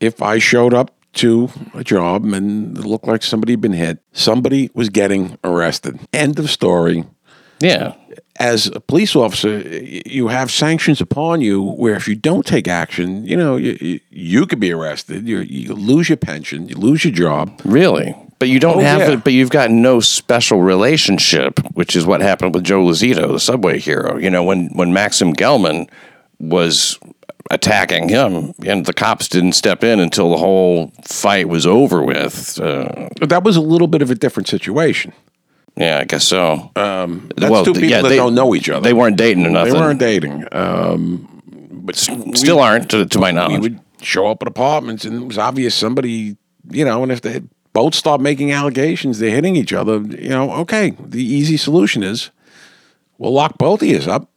if 0.00 0.20
I 0.22 0.38
showed 0.38 0.74
up 0.74 0.90
to 1.14 1.50
a 1.74 1.84
job 1.84 2.24
and 2.24 2.76
it 2.76 2.84
looked 2.84 3.06
like 3.06 3.22
somebody 3.22 3.52
had 3.52 3.60
been 3.60 3.72
hit, 3.72 3.98
somebody 4.12 4.70
was 4.74 4.88
getting 4.88 5.38
arrested. 5.44 5.98
End 6.12 6.38
of 6.38 6.50
story. 6.50 7.04
yeah. 7.60 7.94
As 8.40 8.66
a 8.68 8.80
police 8.80 9.14
officer, 9.14 9.58
you 10.06 10.28
have 10.28 10.50
sanctions 10.50 11.00
upon 11.02 11.42
you 11.42 11.62
where 11.62 11.94
if 11.94 12.08
you 12.08 12.16
don't 12.16 12.44
take 12.46 12.66
action, 12.66 13.24
you 13.26 13.36
know, 13.36 13.56
you, 13.56 13.76
you, 13.80 14.00
you 14.10 14.46
could 14.46 14.58
be 14.58 14.72
arrested. 14.72 15.28
You, 15.28 15.40
you 15.40 15.74
lose 15.74 16.08
your 16.08 16.16
pension, 16.16 16.66
you 16.66 16.74
lose 16.74 17.04
your 17.04 17.12
job. 17.12 17.60
Really? 17.62 18.16
But 18.42 18.48
you 18.48 18.58
don't 18.58 18.78
Oh, 18.78 18.80
have 18.80 19.00
yeah. 19.02 19.10
it, 19.12 19.22
but 19.24 19.32
you've 19.34 19.50
got 19.50 19.70
no 19.70 20.00
special 20.00 20.60
relationship, 20.62 21.60
which 21.74 21.94
is 21.94 22.04
what 22.04 22.20
happened 22.20 22.54
with 22.56 22.64
Joe 22.64 22.84
Lozito, 22.84 23.30
the 23.30 23.38
subway 23.38 23.78
hero. 23.78 24.18
You 24.18 24.30
know, 24.30 24.42
when, 24.42 24.66
when 24.74 24.90
Maksim 24.92 25.34
Gelman 25.36 25.88
was 26.40 26.98
attacking 27.52 28.08
him, 28.08 28.52
and 28.66 28.84
the 28.86 28.92
cops 28.92 29.28
didn't 29.28 29.52
step 29.52 29.84
in 29.84 30.00
until 30.00 30.30
the 30.30 30.38
whole 30.38 30.90
fight 31.04 31.48
was 31.48 31.66
over 31.66 32.02
with. 32.02 32.58
Uh, 32.58 33.08
that 33.20 33.44
was 33.44 33.54
a 33.56 33.60
little 33.60 33.86
bit 33.86 34.02
of 34.02 34.10
a 34.10 34.16
different 34.16 34.48
situation. 34.48 35.12
yeah, 35.76 35.98
I 36.00 36.04
guess 36.04 36.24
so. 36.24 36.72
That's 36.74 37.64
two 37.64 37.74
people 37.74 38.08
that 38.08 38.16
don't 38.16 38.34
know 38.34 38.56
each 38.56 38.68
other. 38.68 38.80
They 38.82 38.92
weren't 38.92 39.16
dating 39.16 39.46
or 39.46 39.50
nothing. 39.50 39.72
They 39.74 39.78
weren't 39.80 40.00
dating. 40.00 40.44
Um, 40.50 41.28
but 41.70 41.94
Still 41.94 42.58
aren't, 42.58 42.90
to, 42.90 43.06
to 43.06 43.18
my 43.20 43.28
we 43.30 43.32
knowledge. 43.36 43.60
would 43.60 43.80
show 44.00 44.26
up 44.26 44.42
at 44.42 44.48
apartments 44.48 45.04
and 45.04 45.22
it 45.22 45.26
was 45.26 45.38
obvious 45.38 45.76
somebody, 45.76 46.36
you 46.70 46.84
know, 46.84 47.04
and 47.04 47.12
if 47.12 47.20
they 47.20 47.40
both 47.72 47.94
start 47.94 48.20
making 48.20 48.52
allegations, 48.52 49.18
they're 49.18 49.30
hitting 49.30 49.56
each 49.56 49.72
other, 49.72 49.98
you 49.98 50.28
know, 50.28 50.50
okay, 50.52 50.94
the 51.00 51.22
easy 51.22 51.56
solution 51.56 52.02
is 52.02 52.30
we'll 53.18 53.32
lock 53.32 53.58
both 53.58 53.82
of 53.82 53.88
you 53.88 53.98
up, 54.10 54.28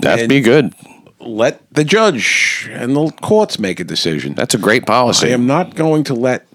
That'd 0.00 0.28
be 0.28 0.40
good. 0.40 0.72
let 1.20 1.62
the 1.72 1.84
judge 1.84 2.68
and 2.72 2.96
the 2.96 3.10
courts 3.22 3.58
make 3.58 3.78
a 3.80 3.84
decision. 3.84 4.34
That's 4.34 4.54
a 4.54 4.58
great 4.58 4.86
policy. 4.86 5.28
I 5.28 5.30
am 5.30 5.46
not 5.46 5.74
going 5.74 6.04
to 6.04 6.14
let 6.14 6.46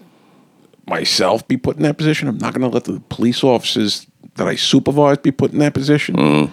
myself 0.86 1.46
be 1.48 1.56
put 1.56 1.76
in 1.76 1.82
that 1.82 1.96
position. 1.98 2.28
I'm 2.28 2.38
not 2.38 2.54
going 2.54 2.68
to 2.68 2.74
let 2.74 2.84
the 2.84 3.00
police 3.08 3.42
officers 3.44 4.06
that 4.36 4.46
I 4.46 4.56
supervise 4.56 5.18
be 5.18 5.30
put 5.30 5.52
in 5.52 5.58
that 5.58 5.74
position. 5.74 6.16
Mm. 6.16 6.52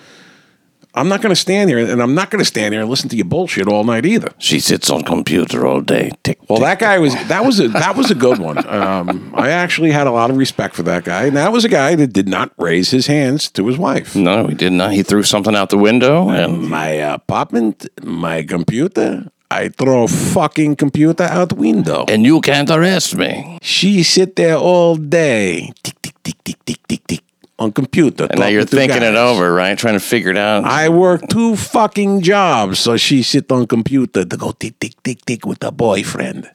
I'm 0.95 1.09
not 1.09 1.21
going 1.21 1.31
to 1.33 1.35
stand 1.39 1.69
here, 1.69 1.77
and 1.77 2.01
I'm 2.01 2.15
not 2.15 2.31
going 2.31 2.39
to 2.39 2.45
stand 2.45 2.73
here 2.73 2.81
and 2.81 2.89
listen 2.89 3.09
to 3.09 3.15
your 3.15 3.25
bullshit 3.25 3.67
all 3.67 3.83
night 3.83 4.05
either. 4.05 4.29
she 4.37 4.59
sits 4.59 4.89
on 4.89 5.03
computer 5.03 5.67
all 5.67 5.81
day. 5.81 6.11
Tick, 6.23 6.39
Well, 6.49 6.59
tick. 6.59 6.65
that 6.65 6.79
guy 6.79 6.99
was 6.99 7.13
that 7.27 7.43
was 7.45 7.59
a 7.59 7.67
that 7.69 7.95
was 7.95 8.09
a 8.11 8.15
good 8.15 8.39
one. 8.39 8.57
Um, 8.67 9.33
I 9.35 9.49
actually 9.49 9.91
had 9.91 10.07
a 10.07 10.11
lot 10.11 10.29
of 10.31 10.37
respect 10.37 10.73
for 10.75 10.83
that 10.83 11.03
guy, 11.03 11.25
and 11.25 11.35
that 11.35 11.51
was 11.51 11.65
a 11.65 11.69
guy 11.69 11.95
that 11.95 12.13
did 12.13 12.27
not 12.27 12.51
raise 12.57 12.91
his 12.91 13.07
hands 13.07 13.49
to 13.51 13.67
his 13.67 13.77
wife. 13.77 14.15
No, 14.15 14.47
he 14.47 14.55
did 14.55 14.71
not. 14.73 14.93
He 14.93 15.03
threw 15.03 15.23
something 15.23 15.55
out 15.55 15.69
the 15.69 15.77
window, 15.77 16.29
and 16.29 16.69
My 16.69 16.87
apartment, 16.89 17.87
my 18.03 18.43
computer. 18.43 19.27
I 19.51 19.69
throw 19.69 20.07
fucking 20.07 20.75
computer 20.75 21.23
out 21.23 21.49
the 21.49 21.55
window. 21.55 22.05
and 22.09 22.25
you 22.25 22.41
can't 22.41 22.69
arrest 22.69 23.15
me. 23.15 23.59
She 23.61 24.01
sit 24.03 24.35
there 24.35 24.57
all 24.57 24.95
day, 24.95 25.71
tick 25.83 26.01
tick 26.01 26.15
tick 26.23 26.37
tick 26.43 26.57
tick 26.65 26.79
tick 26.87 27.01
tick 27.07 27.21
on 27.57 27.71
computer. 27.71 28.27
And 28.29 28.39
now 28.39 28.47
you're 28.47 28.65
thinking 28.65 29.01
it 29.03 29.15
over, 29.15 29.53
right? 29.53 29.77
Trying 29.77 29.93
to 29.95 29.99
figure 29.99 30.29
it 30.31 30.37
out. 30.37 30.63
I 30.65 30.89
work 30.89 31.27
two 31.29 31.55
fucking 31.55 32.21
jobs, 32.21 32.79
so 32.79 32.97
she 32.97 33.23
sit 33.23 33.51
on 33.51 33.65
computer 33.67 34.25
to 34.25 34.37
go 34.37 34.51
tick 34.51 34.79
tick 34.79 35.01
tick 35.03 35.23
tick 35.25 35.45
with 35.45 35.63
her 35.63 35.71
boyfriend. 35.71 36.49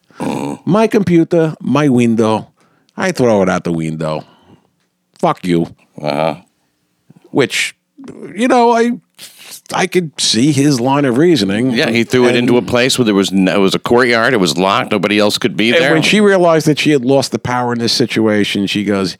My 0.66 0.86
computer, 0.86 1.54
my 1.60 1.88
window. 1.88 2.52
I 2.96 3.12
throw 3.12 3.42
it 3.42 3.48
out 3.48 3.64
the 3.64 3.72
window. 3.72 4.24
Fuck 5.18 5.46
you. 5.46 5.74
Uh-huh. 6.00 6.42
Which, 7.30 7.74
you 8.34 8.46
know, 8.48 8.72
I 8.72 9.00
I 9.72 9.86
could 9.86 10.20
see 10.20 10.52
his 10.52 10.80
line 10.80 11.04
of 11.06 11.16
reasoning. 11.16 11.70
yeah, 11.70 11.88
he 11.90 12.04
threw 12.04 12.26
it 12.28 12.36
into 12.36 12.56
a 12.58 12.62
place 12.62 12.98
where 12.98 13.04
there 13.06 13.14
was 13.14 13.32
no, 13.32 13.54
it 13.54 13.58
was 13.58 13.74
a 13.74 13.78
courtyard. 13.78 14.34
It 14.34 14.38
was 14.40 14.58
locked. 14.58 14.90
Nobody 14.92 15.18
else 15.18 15.38
could 15.38 15.56
be 15.56 15.70
And 15.72 15.80
there. 15.82 15.92
when 15.94 16.02
she 16.02 16.20
realized 16.20 16.66
that 16.66 16.78
she 16.78 16.90
had 16.90 17.04
lost 17.04 17.32
the 17.32 17.38
power 17.38 17.72
in 17.72 17.78
this 17.78 17.92
situation, 17.92 18.66
she 18.66 18.84
goes, 18.84 19.16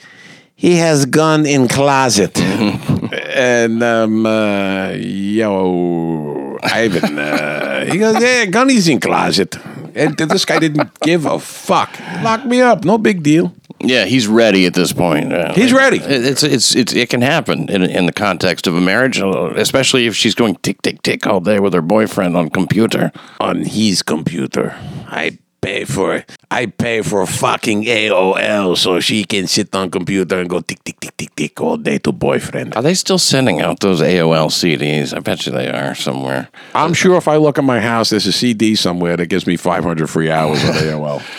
"He 0.60 0.76
has 0.76 1.06
gun 1.06 1.46
in 1.46 1.68
closet." 1.68 2.38
and 3.36 3.82
um, 3.82 4.26
uh, 4.26 4.90
yo, 4.94 6.58
Ivan, 6.62 7.18
uh, 7.18 7.84
he 7.90 7.98
goes, 7.98 8.20
"Yeah, 8.20 8.46
gun 8.46 8.70
is 8.70 8.88
in 8.88 9.00
closet." 9.00 9.56
And 9.94 10.16
this 10.16 10.44
guy 10.44 10.58
didn't 10.60 10.88
give 11.00 11.26
a 11.26 11.38
fuck. 11.38 11.90
Lock 12.22 12.44
me 12.46 12.60
up, 12.60 12.84
no 12.84 12.96
big 12.98 13.22
deal. 13.22 13.52
yeah, 13.80 14.04
he's 14.04 14.28
ready 14.28 14.66
at 14.66 14.74
this 14.74 14.92
point. 14.92 15.32
Uh, 15.32 15.52
He's 15.54 15.72
ready. 15.72 15.96
it- 15.98 16.24
It's 16.24 16.42
it's 16.42 16.74
it's 16.76 16.92
it 16.94 17.08
can 17.10 17.22
happen 17.22 17.68
in 17.68 17.82
in 17.82 18.06
the 18.06 18.12
context 18.12 18.66
of 18.68 18.74
a 18.76 18.80
marriage, 18.80 19.20
uh, 19.20 19.52
especially 19.56 20.06
if 20.06 20.14
she's 20.14 20.34
going 20.34 20.56
tick 20.62 20.80
tick 20.82 21.02
tick 21.02 21.26
all 21.26 21.40
day 21.40 21.58
with 21.60 21.74
her 21.74 21.82
boyfriend 21.82 22.36
on 22.36 22.50
computer. 22.50 23.10
On 23.40 23.64
his 23.64 24.02
computer, 24.02 24.74
I 25.08 25.38
pay 25.60 25.84
for 25.84 26.24
I 26.50 26.66
pay 26.66 27.02
for 27.02 27.26
fucking 27.26 27.84
AOL 27.84 28.76
so 28.76 29.00
she 29.00 29.24
can 29.24 29.46
sit 29.46 29.74
on 29.74 29.90
computer 29.90 30.40
and 30.40 30.48
go 30.48 30.60
tick 30.60 30.82
tick 30.84 30.98
tick 31.00 31.16
tick 31.16 31.34
tick 31.36 31.60
all 31.60 31.76
day 31.76 31.98
to 31.98 32.12
boyfriend. 32.12 32.74
Are 32.76 32.82
they 32.82 32.94
still 32.94 33.18
sending 33.18 33.60
out 33.60 33.80
those 33.80 34.00
AOL 34.00 34.48
CDs? 34.48 35.14
I 35.16 35.20
bet 35.20 35.46
you 35.46 35.52
they 35.52 35.70
are 35.70 35.94
somewhere. 35.94 36.48
I'm 36.74 36.94
sure 36.94 37.16
if 37.16 37.28
I 37.28 37.36
look 37.36 37.58
at 37.58 37.64
my 37.64 37.80
house, 37.80 38.10
there's 38.10 38.26
a 38.26 38.32
CD 38.32 38.74
somewhere 38.74 39.16
that 39.16 39.26
gives 39.26 39.46
me 39.46 39.56
500 39.56 40.08
free 40.08 40.30
hours 40.30 40.64
on 40.64 40.74
AOL. 40.74 41.22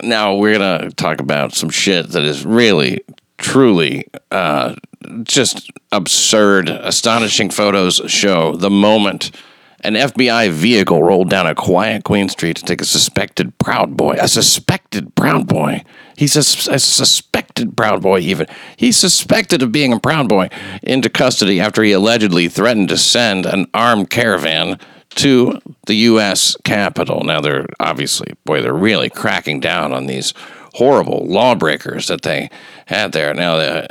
Now 0.00 0.36
we're 0.36 0.52
gonna 0.52 0.92
talk 0.92 1.20
about 1.20 1.54
some 1.54 1.70
shit 1.70 2.10
that 2.10 2.22
is 2.22 2.46
really, 2.46 3.00
truly, 3.38 4.06
uh, 4.30 4.76
just 5.24 5.72
absurd. 5.90 6.68
Astonishing 6.68 7.50
photos 7.50 8.00
show 8.06 8.54
the 8.54 8.70
moment 8.70 9.32
an 9.80 9.94
FBI 9.94 10.50
vehicle 10.50 11.02
rolled 11.02 11.30
down 11.30 11.46
a 11.46 11.54
quiet 11.54 12.04
Queen 12.04 12.28
Street 12.28 12.56
to 12.56 12.64
take 12.64 12.80
a 12.80 12.84
suspected 12.84 13.56
Proud 13.58 13.96
Boy. 13.96 14.16
A 14.20 14.26
suspected 14.26 15.14
Proud 15.14 15.46
Boy. 15.46 15.84
He's 16.16 16.34
a 16.34 16.42
suspected 16.42 17.76
Proud 17.76 18.02
Boy. 18.02 18.18
Even 18.20 18.46
he's 18.76 18.96
suspected 18.96 19.62
of 19.62 19.70
being 19.70 19.92
a 19.92 20.00
Proud 20.00 20.28
Boy 20.28 20.48
into 20.82 21.08
custody 21.08 21.60
after 21.60 21.82
he 21.82 21.92
allegedly 21.92 22.48
threatened 22.48 22.88
to 22.88 22.98
send 22.98 23.46
an 23.46 23.66
armed 23.72 24.10
caravan 24.10 24.78
to 25.10 25.58
the 25.86 25.94
U.S. 25.94 26.56
Capitol. 26.64 27.22
Now 27.24 27.40
they're 27.40 27.66
obviously, 27.80 28.34
boy, 28.44 28.62
they're 28.62 28.74
really 28.74 29.10
cracking 29.10 29.60
down 29.60 29.92
on 29.92 30.06
these 30.06 30.34
horrible 30.74 31.26
lawbreakers 31.26 32.08
that 32.08 32.22
they 32.22 32.50
had 32.86 33.12
there. 33.12 33.34
Now, 33.34 33.56
uh, 33.56 33.86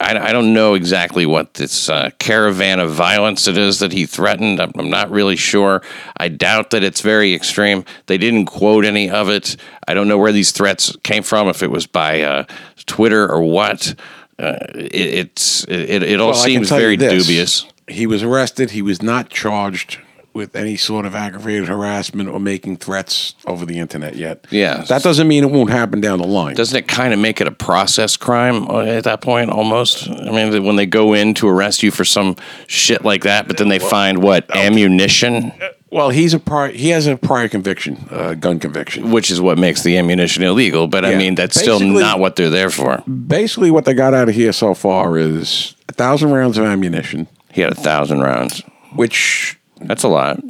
I, 0.00 0.18
I 0.18 0.32
don't 0.32 0.52
know 0.52 0.74
exactly 0.74 1.26
what 1.26 1.54
this 1.54 1.88
uh, 1.88 2.10
caravan 2.18 2.80
of 2.80 2.92
violence 2.92 3.46
it 3.46 3.56
is 3.56 3.78
that 3.78 3.92
he 3.92 4.06
threatened. 4.06 4.60
I'm, 4.60 4.72
I'm 4.76 4.90
not 4.90 5.10
really 5.10 5.36
sure. 5.36 5.82
I 6.16 6.28
doubt 6.28 6.70
that 6.70 6.82
it's 6.82 7.00
very 7.00 7.34
extreme. 7.34 7.84
They 8.06 8.18
didn't 8.18 8.46
quote 8.46 8.84
any 8.84 9.10
of 9.10 9.28
it. 9.28 9.56
I 9.86 9.94
don't 9.94 10.08
know 10.08 10.18
where 10.18 10.32
these 10.32 10.52
threats 10.52 10.96
came 11.02 11.22
from, 11.22 11.48
if 11.48 11.62
it 11.62 11.70
was 11.70 11.86
by 11.86 12.22
uh, 12.22 12.44
Twitter 12.86 13.30
or 13.30 13.42
what. 13.42 13.94
Uh, 14.38 14.56
it, 14.74 14.94
it's 14.94 15.64
it, 15.64 16.02
it 16.02 16.20
all 16.20 16.30
Well, 16.30 16.42
seems 16.42 16.70
very 16.70 16.96
dubious. 16.96 17.66
He 17.86 18.06
was 18.06 18.22
arrested. 18.22 18.70
He 18.70 18.82
was 18.82 19.02
not 19.02 19.28
charged 19.28 19.98
with 20.32 20.54
any 20.54 20.76
sort 20.76 21.06
of 21.06 21.14
aggravated 21.14 21.68
harassment 21.68 22.28
or 22.28 22.38
making 22.38 22.76
threats 22.76 23.34
over 23.46 23.66
the 23.66 23.78
internet 23.78 24.14
yet. 24.14 24.46
Yeah. 24.50 24.84
That 24.88 25.02
doesn't 25.02 25.26
mean 25.26 25.42
it 25.44 25.50
won't 25.50 25.70
happen 25.70 26.00
down 26.00 26.18
the 26.20 26.26
line. 26.26 26.54
Doesn't 26.54 26.76
it 26.76 26.86
kind 26.88 27.12
of 27.12 27.18
make 27.18 27.40
it 27.40 27.46
a 27.48 27.52
process 27.52 28.16
crime 28.16 28.68
uh, 28.70 28.82
at 28.82 29.04
that 29.04 29.20
point 29.22 29.50
almost? 29.50 30.08
I 30.08 30.30
mean, 30.30 30.64
when 30.64 30.76
they 30.76 30.86
go 30.86 31.12
in 31.14 31.34
to 31.34 31.48
arrest 31.48 31.82
you 31.82 31.90
for 31.90 32.04
some 32.04 32.36
shit 32.68 33.04
like 33.04 33.24
that, 33.24 33.48
but 33.48 33.56
then 33.58 33.68
they 33.68 33.78
find 33.80 34.22
what 34.22 34.48
ammunition, 34.54 35.52
well, 35.90 36.10
he's 36.10 36.32
a 36.34 36.38
prior, 36.38 36.70
he 36.70 36.90
has 36.90 37.08
a 37.08 37.16
prior 37.16 37.48
conviction, 37.48 38.06
uh, 38.10 38.34
gun 38.34 38.60
conviction. 38.60 39.10
which 39.10 39.30
is 39.32 39.40
what 39.40 39.58
makes 39.58 39.82
the 39.82 39.96
ammunition 39.98 40.44
illegal. 40.44 40.86
But 40.86 41.04
I 41.04 41.16
mean, 41.16 41.34
that's 41.34 41.58
still 41.60 41.80
not 41.80 42.20
what 42.20 42.36
they're 42.36 42.50
there 42.50 42.70
for. 42.70 42.98
Basically, 43.08 43.70
what 43.72 43.84
they 43.84 43.94
got 43.94 44.14
out 44.14 44.28
of 44.28 44.34
here 44.36 44.52
so 44.52 44.74
far 44.74 45.18
is 45.18 45.74
a 45.88 45.92
thousand 45.92 46.30
rounds 46.30 46.56
of 46.56 46.64
ammunition, 46.64 47.26
He 47.50 47.60
had 47.62 47.72
a 47.72 47.74
thousand 47.76 48.20
rounds. 48.20 48.62
which 48.94 49.58
That's 49.82 50.02
a 50.02 50.08
lot. 50.08 50.40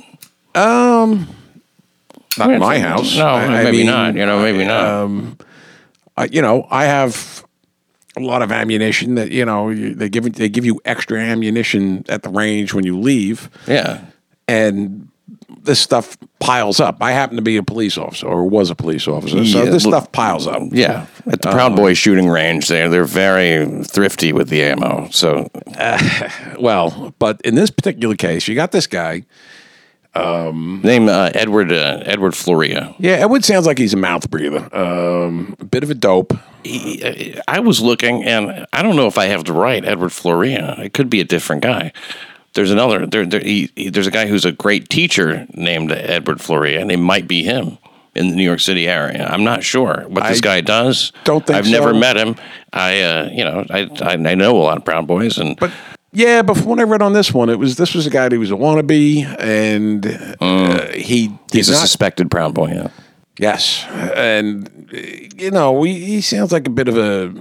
Um, 0.55 1.29
not 2.39 2.51
in 2.51 2.61
my 2.61 2.79
house. 2.79 3.17
No, 3.17 3.27
I- 3.27 3.45
I 3.45 3.65
maybe 3.65 3.79
mean, 3.79 3.87
not. 3.87 4.15
You 4.15 4.27
know, 4.27 4.43
maybe 4.43 4.65
not. 4.65 5.37
I, 6.17 6.25
you 6.25 6.43
know, 6.43 6.67
I 6.71 6.85
have 6.85 7.45
a 8.17 8.21
lot 8.21 8.43
of 8.43 8.51
ammunition 8.53 9.15
that 9.15 9.31
you 9.31 9.45
know 9.45 9.73
they 9.75 10.09
give 10.09 10.33
they 10.35 10.49
give 10.49 10.65
you 10.65 10.81
extra 10.85 11.19
ammunition 11.21 12.05
at 12.09 12.23
the 12.23 12.29
range 12.31 12.75
when 12.75 12.85
you 12.85 12.99
leave, 12.99 13.49
yeah. 13.67 14.01
and 14.49 15.09
this 15.63 15.79
stuff 15.81 16.17
piles 16.39 16.81
up. 16.81 16.99
I 17.03 17.13
happen 17.13 17.37
to 17.37 17.43
be 17.43 17.57
a 17.57 17.63
police 17.63 17.99
officer 17.99 18.27
or 18.27 18.45
was 18.49 18.71
a 18.71 18.75
police 18.75 19.07
officer, 19.07 19.45
so 19.45 19.65
Yeah, 19.65 19.71
this 19.71 19.85
look- 19.85 19.95
stuff 19.95 20.13
piles 20.13 20.47
up. 20.47 20.63
Yeah, 20.71 21.07
at 21.27 21.43
the 21.43 21.51
Proud 21.51 21.77
Boy 21.77 21.95
shooting 21.95 22.29
range, 22.29 22.69
there 22.69 22.89
they're 22.89 23.05
very 23.05 23.85
thrifty 23.85 24.33
with 24.33 24.49
the 24.49 24.63
ammo. 24.63 25.09
So 25.11 25.51
Well, 26.59 27.15
but 27.19 27.41
in 27.43 27.55
this 27.55 27.71
particular 27.71 28.15
case, 28.17 28.49
you 28.49 28.55
got 28.55 28.73
this 28.73 28.87
guy. 28.87 29.25
Name 30.15 31.09
uh, 31.09 31.31
Edward 31.35 31.73
uh, 31.73 32.03
Edward 32.05 32.33
Florea. 32.33 32.95
Yeah, 32.99 33.13
Edward 33.13 33.45
sounds 33.45 33.67
like 33.67 33.79
he's 33.79 33.95
a 33.95 33.97
mouth 33.97 34.29
breather. 34.31 34.69
Um, 34.77 35.55
a 35.61 35.65
bit 35.65 35.83
of 35.85 35.91
a 35.91 35.95
dope. 35.95 36.33
He, 36.65 37.39
I 37.47 37.61
was 37.61 37.81
looking, 37.81 38.25
and 38.25 38.67
I 38.73 38.83
don't 38.83 38.97
know 38.97 39.07
if 39.07 39.19
I 39.19 39.27
have 39.27 39.45
the 39.45 39.53
right 39.53 39.85
Edward 39.85 40.11
Florea. 40.11 40.79
It 40.81 40.95
could 40.95 41.11
be 41.11 41.21
a 41.21 41.25
different 41.25 41.63
guy. 41.63 41.93
There's 42.55 42.71
another. 42.71 43.07
There, 43.07 43.25
there 43.27 43.41
he, 43.41 43.71
he- 43.77 43.91
there's 43.91 44.07
a 44.07 44.11
guy 44.11 44.27
who's 44.27 44.45
a 44.45 44.53
great 44.53 44.89
teacher 44.89 45.47
named 45.55 45.93
Edward 45.93 46.39
Florea, 46.39 46.81
and 46.81 46.91
it 46.91 46.97
might 46.99 47.29
be 47.29 47.43
him 47.43 47.79
in 48.17 48.29
the 48.29 48.35
New 48.35 48.43
York 48.45 48.59
City 48.61 48.89
area. 48.89 49.25
I'm 49.27 49.45
not 49.45 49.63
sure 49.63 50.05
what 50.09 50.25
this 50.27 50.39
I 50.39 50.41
guy 50.41 50.61
does. 50.61 51.13
don't 51.25 51.47
think 51.47 51.57
I've 51.59 51.71
never 51.71 51.95
met 51.95 52.17
him. 52.17 52.35
I, 52.73 53.01
uh, 53.03 53.29
you 53.33 53.45
know, 53.45 53.65
I, 53.71 53.89
I 54.03 54.13
I 54.15 54.35
know 54.35 54.57
a 54.57 54.63
lot 54.65 54.77
of 54.79 54.85
Proud 54.85 55.07
Boys, 55.07 55.39
and 55.39 55.57
But 55.59 55.71
yeah, 56.13 56.43
but 56.43 56.57
from 56.57 56.67
what 56.67 56.81
I 56.81 56.83
read 56.83 57.03
on 57.03 57.13
this 57.13 57.33
one, 57.33 57.49
it 57.51 57.59
was 57.59 57.77
this 57.77 57.95
was 57.95 58.05
a 58.07 58.11
guy 58.11 58.29
who 58.29 58.41
was 58.41 58.51
a 58.51 58.55
wannabe, 58.57 59.25
and 59.39 60.05
uh, 60.41 60.87
he 60.89 61.29
did 61.29 61.39
he's 61.53 61.69
a 61.69 61.75
suspected 61.77 62.31
Proud 62.33 62.53
Boy. 62.55 62.73
Yeah. 62.73 62.89
Yes, 63.39 63.85
and 64.17 64.69
uh, 64.93 64.97
you 65.37 65.53
know, 65.53 65.81
he, 65.85 66.05
he 66.05 66.21
sounds 66.21 66.51
like 66.51 66.67
a 66.67 66.71
bit 66.71 66.89
of 66.89 66.97
a. 66.99 67.33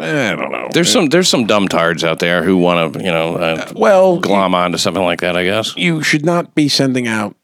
I 0.00 0.34
don't 0.34 0.50
know. 0.50 0.68
There's 0.72 0.90
some 0.90 1.08
there's 1.08 1.28
some 1.28 1.46
dumb 1.46 1.68
tards 1.68 2.02
out 2.02 2.18
there 2.18 2.42
who 2.42 2.56
want 2.56 2.94
to 2.94 2.98
you 3.00 3.10
know 3.10 3.36
uh, 3.36 3.72
well, 3.76 4.18
glom 4.18 4.54
onto 4.54 4.78
something 4.78 5.02
like 5.02 5.20
that. 5.20 5.36
I 5.36 5.44
guess. 5.44 5.76
you 5.76 6.02
should 6.02 6.24
not 6.24 6.54
be 6.54 6.68
sending 6.68 7.06
out 7.06 7.36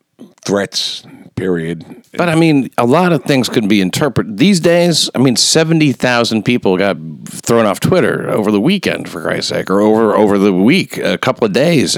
threats. 0.45 1.05
Period. 1.37 1.85
But 2.17 2.29
I 2.29 2.37
mean, 2.37 2.71
a 2.79 2.87
lot 2.87 3.13
of 3.13 3.25
things 3.25 3.49
could 3.49 3.69
be 3.69 3.81
interpreted 3.81 4.39
these 4.39 4.61
days. 4.61 5.11
I 5.17 5.19
mean, 5.19 5.35
seventy 5.35 5.91
thousand 5.93 6.45
people 6.45 6.77
got 6.79 6.97
thrown 7.27 7.67
off 7.67 7.81
Twitter 7.81 8.31
over 8.31 8.53
the 8.53 8.61
weekend, 8.61 9.09
for 9.09 9.21
Christ's 9.21 9.49
sake, 9.49 9.69
or 9.69 9.81
over 9.81 10.15
over 10.15 10.39
the 10.39 10.53
week, 10.53 10.97
a 10.99 11.19
couple 11.19 11.45
of 11.45 11.53
days. 11.53 11.97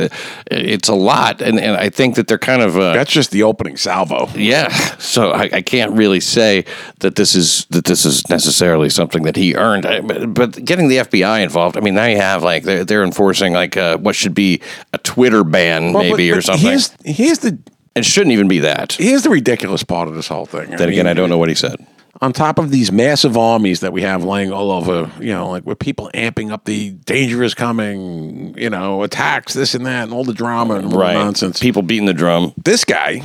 It's 0.50 0.88
a 0.88 0.94
lot, 0.94 1.42
and, 1.42 1.60
and 1.60 1.76
I 1.76 1.90
think 1.90 2.14
that 2.14 2.28
they're 2.28 2.38
kind 2.38 2.62
of 2.62 2.78
uh, 2.78 2.94
That's 2.94 3.12
just 3.12 3.30
the 3.30 3.42
opening 3.42 3.76
salvo. 3.76 4.28
yeah. 4.34 4.68
So 4.98 5.32
I, 5.32 5.50
I 5.52 5.60
can't 5.62 5.92
really 5.92 6.20
say 6.20 6.64
that 7.00 7.16
this 7.16 7.34
is 7.34 7.66
that 7.66 7.84
this 7.84 8.06
is 8.06 8.26
necessarily 8.30 8.88
something 8.88 9.24
that 9.24 9.36
he 9.36 9.54
earned. 9.54 9.84
I- 9.84 10.00
But, 10.00 10.32
but 10.32 10.64
getting 10.64 10.88
the 10.88 10.96
FBI 10.98 11.42
involved, 11.42 11.76
I 11.76 11.80
mean, 11.80 11.94
now 11.94 12.06
you 12.06 12.16
have 12.16 12.42
like 12.42 12.62
they're, 12.64 12.84
they're 12.86 13.04
enforcing 13.04 13.52
like 13.52 13.76
uh, 13.76 13.98
what 13.98 14.14
should 14.16 14.34
be 14.34 14.62
a 14.94 14.98
Twitter 14.98 15.44
ban, 15.44 15.92
Well, 15.92 16.02
maybe 16.04 16.30
but- 16.30 16.38
or 16.38 16.40
something. 16.42 16.66
Here's, 16.70 16.90
here's 17.04 17.38
the 17.40 17.58
It 17.96 18.04
shouldn't 18.04 18.32
even 18.32 18.46
be 18.48 18.58
that. 18.60 18.92
here's 18.92 19.22
the 19.22 19.30
ridiculous 19.30 19.82
part 19.82 20.06
of 20.08 20.14
this 20.14 20.28
whole 20.28 20.46
thing. 20.46 20.70
Then 20.76 20.88
again, 20.88 21.06
I 21.06 21.14
don't 21.14 21.28
know 21.30 21.38
what 21.38 21.48
he 21.48 21.54
said. 21.54 21.76
on 22.22 22.32
top 22.32 22.58
of 22.58 22.70
these 22.70 22.90
massive 22.92 23.36
armies 23.36 23.80
that 23.80 23.92
we 23.92 24.02
have 24.02 24.24
laying 24.24 24.50
all 24.52 24.70
over, 24.70 25.10
you 25.20 25.32
know, 25.34 25.50
like 25.50 25.66
with 25.66 25.78
people 25.78 26.10
amping 26.14 26.50
up 26.50 26.64
the 26.64 26.90
danger 26.90 27.42
is 27.42 27.54
coming, 27.54 28.56
you 28.56 28.70
know, 28.70 29.02
attacks, 29.02 29.52
this 29.54 29.74
and 29.74 29.84
that, 29.86 30.04
and 30.04 30.12
all 30.12 30.24
the 30.24 30.32
drama 30.34 30.74
and 30.76 30.86
all 30.86 30.98
the 30.98 31.12
nonsense. 31.14 31.58
People 31.60 31.82
beating 31.82 32.06
the 32.06 32.14
drum. 32.14 32.52
this 32.64 32.84
guy, 32.84 33.18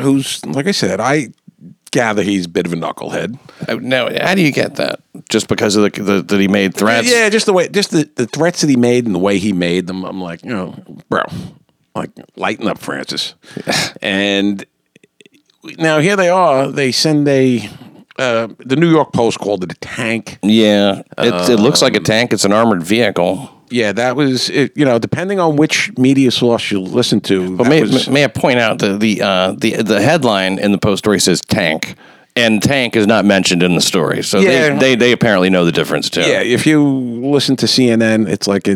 who's 0.00 0.44
like 0.46 0.66
I 0.66 0.72
said, 0.72 1.00
I 1.00 1.28
gather 1.90 2.22
he's 2.22 2.44
a 2.46 2.48
bit 2.48 2.66
of 2.66 2.72
a 2.72 2.76
knucklehead. 2.76 3.38
Uh, 3.66 3.76
Now, 3.80 4.08
how 4.24 4.34
do 4.34 4.42
you 4.42 4.52
get 4.52 4.76
that? 4.76 5.00
Just 5.28 5.48
because 5.48 5.74
of 5.74 5.82
the, 5.90 6.02
the 6.02 6.22
that 6.22 6.40
he 6.40 6.46
made 6.48 6.74
threats? 6.74 7.10
Yeah, 7.10 7.28
just 7.30 7.46
the 7.46 7.52
way, 7.52 7.68
just 7.68 7.90
the, 7.90 8.08
the 8.14 8.26
threats 8.26 8.60
that 8.60 8.70
he 8.70 8.76
made 8.76 9.04
and 9.06 9.14
the 9.14 9.18
way 9.18 9.38
he 9.38 9.52
made 9.52 9.86
them. 9.88 10.04
I'm 10.04 10.20
like, 10.20 10.44
you 10.44 10.50
know, 10.50 10.74
bro, 11.08 11.22
like 11.94 12.10
lighten 12.36 12.68
up, 12.68 12.78
Francis. 12.78 13.34
and 14.02 14.64
now 15.78 15.98
here 15.98 16.16
they 16.16 16.28
are. 16.28 16.68
They 16.70 16.92
send 16.92 17.26
a. 17.28 17.68
Uh, 18.18 18.48
the 18.58 18.74
New 18.74 18.90
York 18.90 19.12
Post 19.12 19.38
called 19.38 19.62
it 19.62 19.70
a 19.72 19.76
tank. 19.76 20.38
Yeah. 20.42 21.02
It, 21.18 21.50
it 21.50 21.60
looks 21.60 21.80
like 21.82 21.94
Um, 21.94 22.02
a 22.02 22.04
tank. 22.04 22.32
It's 22.32 22.44
an 22.44 22.52
armored 22.52 22.82
vehicle. 22.82 23.48
Yeah, 23.70 23.92
that 23.92 24.16
was 24.16 24.48
it, 24.50 24.72
you 24.76 24.84
know, 24.84 24.98
depending 24.98 25.38
on 25.38 25.54
which 25.56 25.92
media 25.98 26.30
source 26.30 26.70
you 26.70 26.80
listen 26.80 27.20
to. 27.22 27.56
But 27.56 27.68
may, 27.68 27.82
was- 27.82 28.08
may 28.08 28.24
I 28.24 28.28
point 28.28 28.58
out 28.58 28.78
the 28.80 28.96
the, 28.98 29.22
uh, 29.22 29.52
the 29.52 29.82
the 29.82 30.00
headline 30.00 30.58
in 30.58 30.72
the 30.72 30.78
post 30.78 31.00
story 31.04 31.20
says 31.20 31.40
tank, 31.42 31.94
and 32.34 32.62
tank 32.62 32.96
is 32.96 33.06
not 33.06 33.24
mentioned 33.26 33.62
in 33.62 33.74
the 33.74 33.80
story. 33.82 34.22
So 34.24 34.38
Yeah. 34.40 34.70
they, 34.70 34.78
they 34.78 34.94
they 34.96 35.12
apparently 35.12 35.50
know 35.50 35.64
the 35.66 35.70
difference 35.72 36.08
too. 36.10 36.22
yeah, 36.22 36.40
if 36.40 36.66
you 36.66 36.82
listen 36.82 37.56
to 37.56 37.66
CNN, 37.66 38.26
it's 38.28 38.48
like 38.48 38.66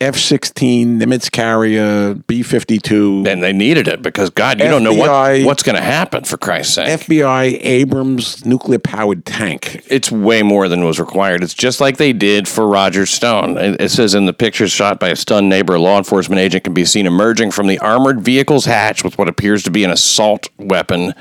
an 0.00 0.06
F-16 0.08 0.98
Nimitz 0.98 1.30
carrier, 1.30 2.14
B-52, 2.14 3.26
And 3.26 3.42
they 3.42 3.52
needed 3.52 3.86
it 3.86 4.02
because 4.02 4.30
God, 4.30 4.58
you 4.58 4.66
don't 4.66 4.82
know 4.82 4.94
what 4.94 5.44
what's 5.44 5.62
going 5.62 5.76
to 5.76 5.82
happen 5.82 6.24
for 6.24 6.36
Christ's 6.36 6.74
sake. 6.74 7.00
FBI 7.00 7.58
Abrams 7.62 8.44
nuclear-powered 8.44 9.24
tank. 9.24 9.84
it's 9.88 10.10
way 10.10 10.42
more 10.42 10.68
than 10.68 10.84
was 10.84 10.98
required. 10.98 11.42
It's 11.42 11.54
just 11.54 11.80
like 11.80 11.98
they 11.98 12.12
did 12.12 12.48
for 12.48 12.66
Roger 12.66 13.04
Stone. 13.06 13.58
It, 13.58 13.80
it 13.80 13.88
says 13.90 14.14
in 14.14 14.26
the 14.26 14.32
pictures 14.32 14.70
shot 14.72 14.98
by 14.98 15.08
a 15.08 15.16
stunned 15.16 15.48
neighbor, 15.48 15.74
a 15.74 15.80
law 15.80 15.98
enforcement 15.98 16.40
agent 16.40 16.64
can 16.64 16.74
be 16.74 16.84
seen 16.84 17.06
emerging 17.06 17.50
from 17.50 17.66
the 17.66 17.78
armored 17.78 18.20
vehicle's 18.20 18.64
hatch 18.64 19.04
with 19.04 19.18
what 19.18 19.28
appears 19.28 19.62
to 19.64 19.70
be 19.70 19.84
an 19.84 19.90
assault 19.90 20.48
weapon, 20.58 21.12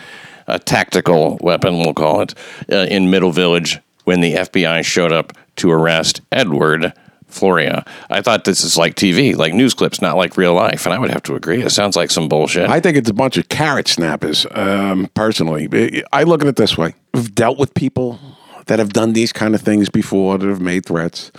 a 0.48 0.58
tactical 0.58 1.38
weapon, 1.42 1.80
we'll 1.80 1.94
call 1.94 2.22
it, 2.22 2.34
uh, 2.72 2.88
in 2.90 3.10
Middle 3.10 3.32
Village 3.32 3.80
when 4.06 4.22
the 4.22 4.36
FBI 4.36 4.84
showed 4.86 5.12
up 5.12 5.34
to 5.58 5.70
arrest 5.70 6.22
Edward. 6.32 6.94
Florea. 7.30 7.88
I 8.10 8.22
thought 8.22 8.44
this 8.44 8.64
is 8.64 8.78
like 8.78 8.96
TV, 8.96 9.36
like 9.36 9.54
news 9.54 9.74
clips, 9.74 10.02
not 10.02 10.18
like 10.18 10.38
real 10.38 10.54
life. 10.54 10.86
And 10.86 10.94
I 10.94 11.00
would 11.00 11.12
have 11.12 11.24
to 11.24 11.36
agree. 11.36 11.62
It 11.62 11.72
sounds 11.72 11.96
like 11.96 12.12
some 12.12 12.28
bullshit. 12.28 12.70
I 12.70 12.80
think 12.80 12.98
it's 12.98 13.10
a 13.10 13.14
bunch 13.14 13.38
of 13.38 13.50
carrot 13.50 13.88
snappers, 13.88 14.46
um, 14.52 15.10
personally. 15.14 16.04
I 16.12 16.24
look 16.24 16.42
at 16.42 16.48
it 16.48 16.56
this 16.56 16.78
way. 16.78 16.96
I've 17.14 17.34
dealt 17.36 17.58
with 17.58 17.74
people 17.74 18.20
that 18.68 18.80
have 18.80 18.94
done 18.94 19.14
these 19.14 19.32
kind 19.34 19.56
of 19.56 19.62
things 19.62 19.90
before, 19.90 20.38
that 20.38 20.48
have 20.48 20.62
made 20.62 20.86
threats. 20.86 21.32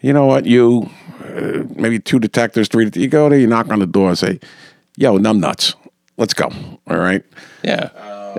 You 0.00 0.12
know 0.12 0.26
what? 0.26 0.46
You, 0.46 0.90
uh, 1.24 1.64
maybe 1.74 1.98
two 1.98 2.18
detectives, 2.18 2.68
three, 2.68 2.90
you 2.94 3.08
go 3.08 3.28
there, 3.28 3.38
you 3.38 3.46
knock 3.46 3.70
on 3.70 3.80
the 3.80 3.86
door 3.86 4.08
and 4.10 4.18
say, 4.18 4.40
yo, 4.96 5.18
numbnuts, 5.18 5.74
let's 6.16 6.34
go. 6.34 6.50
All 6.86 6.98
right? 6.98 7.24
yeah. 7.62 7.90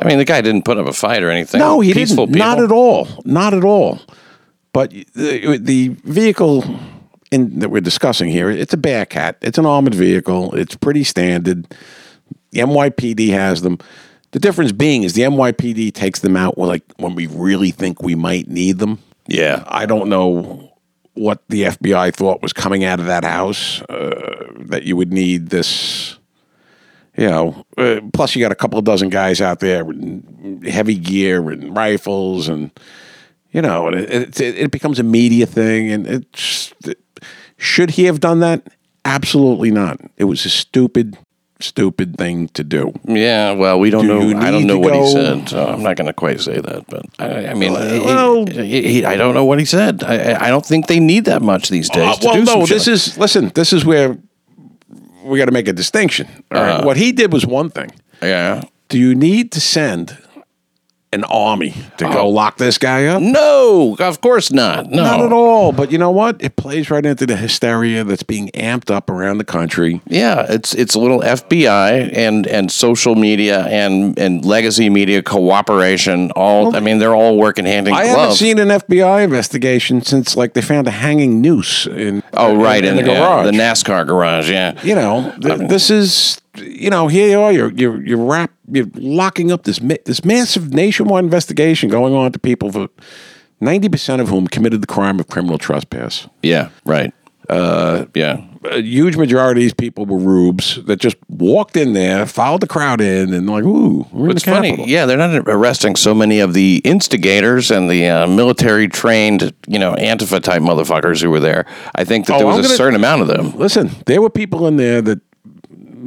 I 0.01 0.07
mean, 0.07 0.17
the 0.17 0.25
guy 0.25 0.41
didn't 0.41 0.63
put 0.63 0.77
up 0.77 0.85
a 0.85 0.93
fight 0.93 1.23
or 1.23 1.29
anything. 1.29 1.59
No, 1.59 1.79
he 1.79 1.93
Peaceful 1.93 2.27
didn't. 2.27 2.39
Not 2.39 2.59
at 2.59 2.71
all. 2.71 3.07
Not 3.25 3.53
at 3.53 3.63
all. 3.63 3.99
But 4.73 4.91
the, 4.91 5.57
the 5.57 5.89
vehicle 6.03 6.63
in, 7.31 7.59
that 7.59 7.69
we're 7.69 7.81
discussing 7.81 8.29
here, 8.29 8.49
it's 8.49 8.73
a 8.73 8.77
Bearcat. 8.77 9.37
It's 9.41 9.57
an 9.57 9.65
armored 9.65 9.95
vehicle. 9.95 10.55
It's 10.55 10.75
pretty 10.75 11.03
standard. 11.03 11.67
The 12.51 12.59
NYPD 12.59 13.29
has 13.29 13.61
them. 13.61 13.79
The 14.31 14.39
difference 14.39 14.71
being 14.71 15.03
is 15.03 15.13
the 15.13 15.23
NYPD 15.23 15.93
takes 15.93 16.19
them 16.19 16.35
out 16.35 16.57
when, 16.57 16.69
like 16.69 16.83
when 16.97 17.15
we 17.15 17.27
really 17.27 17.71
think 17.71 18.01
we 18.01 18.15
might 18.15 18.47
need 18.47 18.79
them. 18.79 18.99
Yeah. 19.27 19.63
I 19.67 19.85
don't 19.85 20.09
know 20.09 20.71
what 21.17 21.41
the 21.49 21.63
FBI 21.63 22.13
thought 22.13 22.41
was 22.41 22.53
coming 22.53 22.83
out 22.83 22.99
of 22.99 23.07
that 23.07 23.23
house 23.23 23.81
uh, 23.83 24.53
that 24.59 24.83
you 24.83 24.95
would 24.95 25.11
need 25.11 25.49
this. 25.49 26.17
You 27.17 27.27
know, 27.27 27.65
uh, 27.77 27.99
plus 28.13 28.35
you 28.35 28.41
got 28.41 28.51
a 28.51 28.55
couple 28.55 28.77
of 28.77 28.85
dozen 28.85 29.09
guys 29.09 29.41
out 29.41 29.59
there 29.59 29.83
with 29.83 30.63
heavy 30.65 30.95
gear 30.95 31.49
and 31.49 31.75
rifles, 31.75 32.47
and 32.47 32.69
you 33.51 33.61
know, 33.63 33.87
and 33.87 33.95
it, 33.95 34.39
it, 34.39 34.55
it 34.55 34.71
becomes 34.71 34.99
a 34.99 35.03
media 35.03 35.47
thing. 35.47 35.91
And 35.91 36.05
it's 36.05 36.73
should 37.57 37.91
he 37.91 38.05
have 38.05 38.19
done 38.19 38.39
that? 38.41 38.67
Absolutely 39.05 39.71
not. 39.71 39.99
It 40.17 40.25
was 40.25 40.45
a 40.45 40.49
stupid, 40.49 41.17
stupid 41.59 42.17
thing 42.17 42.49
to 42.49 42.63
do. 42.63 42.91
Yeah, 43.05 43.53
well, 43.53 43.79
we 43.79 43.89
don't 43.89 44.05
Do 44.07 44.33
know. 44.33 44.39
I 44.39 44.51
don't 44.51 44.67
know 44.67 44.77
what 44.79 44.93
he 44.95 45.07
said, 45.11 45.49
so 45.49 45.65
I'm 45.65 45.81
not 45.81 45.95
going 45.95 46.07
to 46.07 46.13
quite 46.13 46.41
say 46.41 46.59
that. 46.59 46.85
But 46.87 47.05
I, 47.19 47.47
I 47.47 47.53
mean, 47.53 47.71
he- 47.71 47.99
well- 47.99 48.45
he, 48.45 48.81
he, 48.91 49.05
I 49.05 49.15
don't 49.15 49.33
know 49.33 49.45
what 49.45 49.59
he 49.59 49.65
said. 49.65 50.03
I, 50.03 50.45
I- 50.47 50.49
don't 50.49 50.65
think 50.65 50.87
they 50.87 50.99
need 50.99 51.25
that 51.25 51.41
much 51.41 51.69
these 51.69 51.89
days. 51.89 52.17
Uh, 52.17 52.17
well, 52.23 52.43
no, 52.43 52.65
this 52.65 52.87
is 52.87 53.17
listen. 53.17 53.49
This 53.55 53.71
is 53.73 53.85
where 53.85 54.17
we 55.23 55.37
got 55.39 55.45
to 55.45 55.51
make 55.51 55.67
a 55.67 55.73
distinction. 55.73 56.27
All 56.51 56.61
right, 56.61 56.83
what 56.85 56.97
he 56.97 57.11
did 57.11 57.31
was 57.33 57.45
one 57.45 57.69
thing. 57.69 57.91
yeah. 58.21 58.61
Do 58.89 58.97
you 58.97 59.15
need 59.15 59.51
to 59.51 59.59
send 59.59 60.17
an 61.13 61.23
army 61.25 61.73
to 61.97 62.05
go 62.05 62.19
oh. 62.19 62.29
lock 62.29 62.57
this 62.57 62.77
guy 62.77 63.05
up? 63.05 63.21
No, 63.21 63.95
of 63.99 64.21
course 64.21 64.51
not. 64.51 64.87
No, 64.87 65.03
Not 65.03 65.21
at 65.21 65.31
all. 65.31 65.71
But 65.71 65.91
you 65.91 65.97
know 65.97 66.11
what? 66.11 66.41
It 66.41 66.55
plays 66.55 66.89
right 66.89 67.05
into 67.05 67.25
the 67.25 67.37
hysteria 67.37 68.03
that's 68.03 68.23
being 68.23 68.49
amped 68.49 68.91
up 68.91 69.09
around 69.09 69.37
the 69.37 69.45
country. 69.45 70.01
Yeah, 70.05 70.45
it's 70.49 70.73
it's 70.73 70.95
a 70.95 70.99
little 70.99 71.21
FBI 71.21 72.15
and 72.15 72.45
and 72.47 72.71
social 72.71 73.15
media 73.15 73.65
and 73.67 74.17
and 74.19 74.43
legacy 74.43 74.89
media 74.89 75.23
cooperation. 75.23 76.31
All 76.31 76.75
I 76.75 76.79
mean, 76.79 76.99
they're 76.99 77.15
all 77.15 77.37
working 77.37 77.65
hand 77.65 77.87
in 77.87 77.93
I 77.93 78.03
glove. 78.03 78.17
haven't 78.17 78.35
seen 78.35 78.60
an 78.60 78.67
FBI 78.67 79.23
investigation 79.23 80.01
since 80.01 80.35
like 80.35 80.53
they 80.53 80.62
found 80.62 80.87
a 80.87 80.91
hanging 80.91 81.41
noose 81.41 81.87
in 81.87 82.21
oh, 82.33 82.55
right 82.62 82.83
in, 82.83 82.97
in, 82.97 83.05
the 83.05 83.12
uh, 83.12 83.13
yeah, 83.13 83.19
garage. 83.19 83.45
the 83.45 83.51
NASCAR 83.51 84.05
garage. 84.05 84.49
Yeah, 84.49 84.81
you 84.83 84.95
know, 84.95 85.33
th- 85.41 85.60
um, 85.60 85.67
this 85.67 85.89
is 85.89 86.41
you 86.58 86.89
know 86.89 87.08
here 87.08 87.29
you 87.29 87.39
are 87.39 87.51
you're 87.51 87.71
you're 87.73 88.05
you're 88.05 88.17
wrap 88.25 88.51
you're 88.71 88.87
locking 88.95 89.51
up 89.51 89.63
this 89.63 89.79
this 90.05 90.23
massive 90.25 90.73
nationwide 90.73 91.23
investigation 91.23 91.89
going 91.89 92.13
on 92.13 92.31
to 92.31 92.39
people 92.39 92.71
for 92.71 92.87
ninety 93.62 93.89
percent 93.89 94.21
of 94.21 94.29
whom 94.29 94.47
committed 94.47 94.81
the 94.81 94.87
crime 94.87 95.19
of 95.19 95.27
criminal 95.27 95.58
trespass. 95.58 96.27
yeah, 96.43 96.69
right. 96.85 97.13
Uh, 97.49 98.05
yeah. 98.13 98.41
A 98.69 98.81
huge 98.81 99.15
majority 99.15 99.62
of 99.62 99.63
these 99.63 99.73
people 99.73 100.05
were 100.05 100.17
rubes 100.17 100.83
that 100.83 100.97
just 100.99 101.15
walked 101.29 101.77
in 101.77 101.93
there, 101.93 102.25
followed 102.25 102.60
the 102.60 102.67
crowd 102.67 102.99
in, 102.99 103.33
and 103.33 103.49
like, 103.49 103.63
ooh, 103.63 104.05
we're 104.12 104.25
in 104.25 104.31
It's 104.31 104.43
the 104.43 104.51
funny, 104.51 104.71
Capitol. 104.71 104.89
yeah. 104.89 105.05
They're 105.05 105.15
not 105.17 105.47
arresting 105.47 105.95
so 105.95 106.13
many 106.13 106.41
of 106.41 106.53
the 106.53 106.81
instigators 106.83 107.71
and 107.71 107.89
the 107.89 108.05
uh, 108.05 108.27
military 108.27 108.89
trained, 108.89 109.53
you 109.65 109.79
know, 109.79 109.93
Antifa 109.95 110.41
type 110.43 110.62
motherfuckers 110.62 111.21
who 111.21 111.29
were 111.29 111.39
there. 111.39 111.65
I 111.95 112.03
think 112.03 112.25
that 112.25 112.33
Oh, 112.33 112.37
there 112.39 112.47
was 112.47 112.55
I'm 112.58 112.60
a 112.60 112.63
gonna- 112.63 112.75
certain 112.75 112.95
amount 112.95 113.21
of 113.21 113.27
them. 113.29 113.58
Listen, 113.58 113.91
there 114.08 114.21
were 114.21 114.29
people 114.29 114.67
in 114.67 114.75
there 114.75 115.01
that 115.03 115.21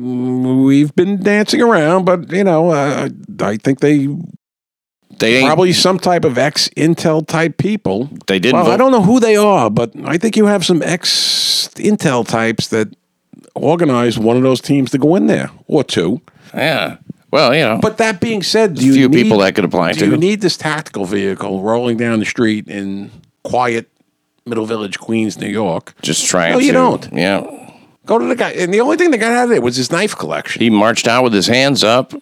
we've 0.00 0.94
been 0.94 1.22
dancing 1.22 1.60
around, 1.62 2.04
but 2.04 2.30
you 2.32 2.44
know, 2.44 2.70
uh, 2.70 3.08
I 3.40 3.56
think 3.56 3.80
they 3.80 4.08
They 5.18 5.42
probably 5.42 5.72
some 5.72 5.98
type 5.98 6.24
of 6.24 6.38
ex 6.38 6.68
Intel 6.76 7.26
type 7.26 7.58
people. 7.58 8.08
They 8.26 8.38
didn't 8.38 8.56
Well, 8.56 8.64
vote- 8.66 8.72
I 8.72 8.76
don't 8.76 8.92
know 8.92 9.02
who 9.02 9.20
they 9.20 9.36
are, 9.36 9.68
but 9.70 9.92
I 10.04 10.16
think 10.16 10.36
you 10.36 10.46
have 10.46 10.64
some 10.64 10.82
ex 10.82 11.68
Intel 11.76 12.26
types 12.26 12.68
that 12.68 12.88
organized 13.54 14.18
one 14.18 14.36
of 14.36 14.42
those 14.42 14.60
teams 14.60 14.90
to 14.92 14.98
go 14.98 15.16
in 15.16 15.26
there 15.26 15.50
or 15.66 15.84
two. 15.84 16.20
yeah. 16.54 16.96
Well, 17.32 17.54
you 17.54 17.60
know, 17.60 17.78
But 17.80 17.98
that 17.98 18.20
being 18.20 18.42
said, 18.42 18.74
do 18.74 18.92
few 18.92 19.08
need, 19.08 19.22
people 19.22 19.38
that 19.38 19.54
could 19.54 19.64
apply 19.64 19.92
do 19.92 20.00
to. 20.00 20.06
you 20.06 20.16
need 20.16 20.40
this 20.40 20.56
tactical 20.56 21.04
vehicle 21.04 21.62
rolling 21.62 21.96
down 21.96 22.18
the 22.18 22.24
street 22.24 22.66
in 22.66 23.12
quiet 23.44 23.88
Middle 24.46 24.66
Village, 24.66 24.98
Queens, 24.98 25.38
New 25.38 25.46
York? 25.48 25.94
just 26.02 26.26
trying 26.26 26.54
No, 26.54 26.58
you 26.58 26.68
to. 26.68 26.72
don't. 26.72 27.08
Yeah. 27.12 27.46
Go 28.10 28.18
to 28.18 28.26
the 28.26 28.34
guy, 28.34 28.50
and 28.50 28.74
the 28.74 28.80
only 28.80 28.96
thing 28.96 29.12
that 29.12 29.18
got 29.18 29.30
out 29.30 29.44
of 29.44 29.52
it 29.52 29.62
was 29.62 29.76
his 29.76 29.92
knife 29.92 30.16
collection. 30.16 30.60
He 30.60 30.68
marched 30.68 31.06
out 31.06 31.22
with 31.22 31.32
his 31.32 31.46
hands 31.46 31.84
up. 31.84 32.12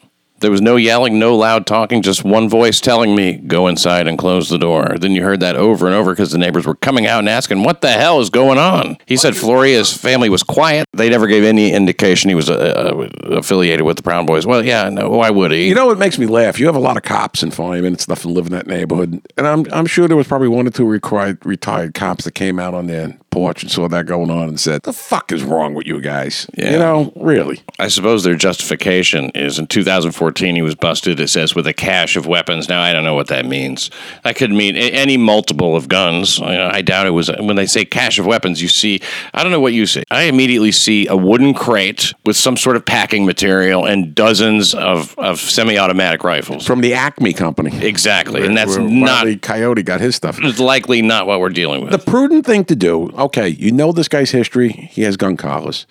There 0.41 0.51
was 0.51 0.61
no 0.61 0.77
yelling, 0.77 1.19
no 1.19 1.35
loud 1.35 1.67
talking, 1.67 2.03
just 2.03 2.25
one 2.25 2.47
voice 2.51 2.79
telling 2.79 3.17
me, 3.17 3.39
go 3.39 3.69
inside 3.69 4.07
and 4.07 4.19
close 4.19 4.51
the 4.51 4.59
door. 4.59 4.97
Then 5.01 5.13
you 5.13 5.23
heard 5.23 5.41
that 5.41 5.57
over 5.57 5.87
and 5.87 5.95
over 5.95 6.13
because 6.13 6.31
the 6.31 6.37
neighbors 6.37 6.67
were 6.67 6.75
coming 6.75 7.07
out 7.07 7.21
and 7.21 7.29
asking, 7.29 7.63
what 7.63 7.81
the 7.81 7.89
hell 7.89 8.21
is 8.21 8.29
going 8.29 8.59
on? 8.59 8.99
He 9.07 9.17
said 9.17 9.33
Florea's 9.33 9.97
family 9.97 10.29
was 10.29 10.43
quiet. 10.43 10.85
They 10.93 11.09
never 11.09 11.27
gave 11.27 11.43
any 11.43 11.73
indication 11.73 12.29
he 12.29 12.35
was 12.35 12.51
uh, 12.51 12.55
uh, 12.55 13.37
affiliated 13.37 13.87
with 13.87 13.97
the 13.97 14.03
Proud 14.03 14.27
Boys. 14.27 14.47
Well, 14.47 14.63
yeah, 14.63 14.91
no, 14.91 15.09
why 15.09 15.31
would 15.31 15.53
he? 15.53 15.69
You 15.69 15.75
know 15.75 15.87
what 15.87 15.99
makes 15.99 16.19
me 16.19 16.27
laugh? 16.27 16.61
You 16.61 16.67
have 16.67 16.77
a 16.77 16.81
lot 16.81 16.99
of 16.99 17.03
cops 17.03 17.43
in 17.43 17.51
and 17.51 18.01
stuff 18.01 18.27
and 18.27 18.35
live 18.35 18.45
in 18.45 18.53
that 18.53 18.67
neighborhood, 18.67 19.23
and 19.39 19.47
I'm 19.47 19.65
I'm 19.73 19.87
sure 19.87 20.07
there 20.07 20.19
was 20.19 20.29
probably 20.29 20.49
one 20.49 20.67
or 20.67 20.71
two 20.71 20.87
required, 20.87 21.45
retired 21.47 21.95
cops 21.95 22.25
that 22.25 22.35
came 22.35 22.59
out 22.59 22.75
on 22.75 22.89
their 22.89 23.19
porch 23.31 23.63
and 23.63 23.71
saw 23.71 23.89
that 23.89 24.07
going 24.07 24.31
on 24.31 24.49
and 24.49 24.59
said, 24.61 24.83
"The 24.83 24.93
fuck 24.93 25.33
is 25.33 25.43
wrong 25.43 25.75
with 25.75 25.87
you 25.87 26.01
guys?" 26.01 26.47
Yeah. 26.57 26.73
You 26.73 26.79
know, 26.79 27.13
really. 27.17 27.61
I 27.79 27.89
suppose 27.89 28.25
their 28.25 28.35
justification 28.37 29.31
is 29.35 29.59
in 29.59 29.67
2014 29.67 30.55
he 30.55 30.63
was 30.63 30.75
busted. 30.75 31.21
It 31.21 31.29
says 31.29 31.55
with 31.55 31.67
a 31.67 31.73
cache 31.73 32.17
of 32.17 32.27
weapons. 32.27 32.69
Now 32.69 32.83
I 32.83 32.93
don't 32.93 33.05
know 33.05 33.15
what 33.15 33.29
that 33.29 33.47
means. 33.47 33.91
That 34.25 34.37
could 34.37 34.51
mean 34.51 34.77
any 34.77 35.17
multiple 35.17 35.77
of 35.77 35.89
guns. 35.89 36.41
I, 36.41 36.77
I 36.79 36.83
doubt 36.83 37.07
it 37.07 37.11
was 37.11 37.29
when 37.39 37.57
they 37.57 37.67
say 37.67 37.85
cache 37.85 38.19
of 38.19 38.27
weapons. 38.27 38.61
You 38.63 38.69
see, 38.69 39.01
I 39.35 39.43
don't 39.43 39.53
know 39.53 39.61
what 39.61 39.73
you 39.73 39.87
see. 39.87 40.03
I 40.11 40.23
immediately 40.25 40.73
see 40.73 41.07
a 41.07 41.17
wooden 41.17 41.55
crate 41.55 42.13
with 42.25 42.37
some 42.37 42.57
sort 42.57 42.77
of 42.77 42.85
packing 42.85 43.25
material 43.27 43.85
and 43.85 44.15
dozens 44.15 44.75
of, 44.75 45.17
of 45.19 45.39
semi-automatic 45.41 46.25
rifles. 46.25 46.67
From 46.67 46.81
the 46.81 46.95
Acme 46.95 47.33
company, 47.33 47.71
Exactly, 47.87 48.45
and 48.45 48.57
that's 48.57 48.77
Where 48.77 48.89
not. 48.89 49.43
Coyote 49.43 49.83
got 49.83 50.01
his 50.01 50.17
stuff. 50.17 50.39
it's 50.41 50.59
likely 50.59 51.03
not 51.03 51.27
what 51.27 51.41
we're 51.41 51.49
dealing 51.51 51.83
with. 51.83 51.91
The 51.91 51.99
prudent 51.99 52.47
thing 52.47 52.65
to 52.67 52.77
do, 52.77 53.11
okay, 53.19 53.49
you 53.49 53.73
know 53.73 53.93
this 53.93 54.09
guy's 54.09 54.31
history. 54.31 54.71
He 54.71 55.03
has 55.03 55.17
gun 55.17 55.37
collars. 55.37 55.87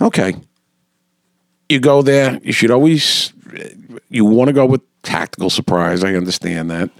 Okay. 0.00 0.34
You 1.68 1.80
go 1.80 2.02
there, 2.02 2.40
you 2.42 2.52
should 2.52 2.70
always, 2.70 3.32
you 4.08 4.24
want 4.24 4.48
to 4.48 4.54
go 4.54 4.64
with 4.64 4.80
tactical 5.02 5.50
surprise. 5.50 6.02
I 6.02 6.14
understand 6.14 6.70
that. 6.70 6.90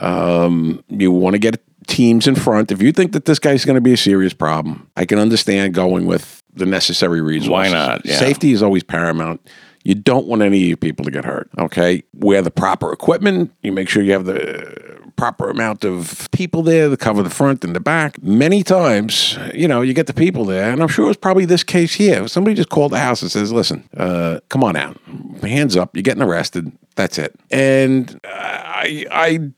Um, 0.00 0.82
you 0.88 1.12
want 1.12 1.34
to 1.34 1.38
get 1.38 1.62
teams 1.86 2.26
in 2.26 2.34
front. 2.34 2.72
If 2.72 2.82
you 2.82 2.92
think 2.92 3.12
that 3.12 3.26
this 3.26 3.38
guy's 3.38 3.64
going 3.64 3.76
to 3.76 3.80
be 3.80 3.92
a 3.92 3.96
serious 3.96 4.32
problem, 4.32 4.90
I 4.96 5.04
can 5.04 5.18
understand 5.18 5.74
going 5.74 6.06
with 6.06 6.42
the 6.52 6.66
necessary 6.66 7.20
reasons. 7.20 7.50
Why 7.50 7.68
not? 7.68 8.04
Yeah. 8.04 8.16
Safety 8.16 8.52
is 8.52 8.62
always 8.62 8.82
paramount. 8.82 9.46
You 9.84 9.94
don't 9.94 10.26
want 10.26 10.42
any 10.42 10.62
of 10.62 10.68
you 10.68 10.76
people 10.76 11.04
to 11.04 11.10
get 11.10 11.24
hurt. 11.24 11.50
Okay. 11.58 12.02
Wear 12.14 12.42
the 12.42 12.50
proper 12.50 12.92
equipment. 12.92 13.52
You 13.62 13.72
make 13.72 13.88
sure 13.88 14.02
you 14.02 14.12
have 14.12 14.24
the 14.24 15.01
proper 15.16 15.50
amount 15.50 15.84
of 15.84 16.28
people 16.32 16.62
there 16.62 16.88
to 16.88 16.96
cover 16.96 17.22
the 17.22 17.30
front 17.30 17.64
and 17.64 17.74
the 17.74 17.80
back. 17.80 18.22
Many 18.22 18.62
times, 18.62 19.38
you 19.54 19.68
know, 19.68 19.80
you 19.80 19.94
get 19.94 20.06
the 20.06 20.14
people 20.14 20.44
there, 20.44 20.70
and 20.70 20.82
I'm 20.82 20.88
sure 20.88 21.08
it's 21.10 21.18
probably 21.18 21.44
this 21.44 21.62
case 21.62 21.94
here. 21.94 22.26
Somebody 22.28 22.54
just 22.54 22.70
called 22.70 22.92
the 22.92 22.98
house 22.98 23.22
and 23.22 23.30
says, 23.30 23.52
listen, 23.52 23.88
uh, 23.96 24.40
come 24.48 24.64
on 24.64 24.76
out. 24.76 24.98
Hands 25.42 25.76
up. 25.76 25.94
You're 25.94 26.02
getting 26.02 26.22
arrested. 26.22 26.72
That's 26.96 27.18
it. 27.18 27.34
And 27.50 28.20
I, 28.24 29.06
I 29.10 29.52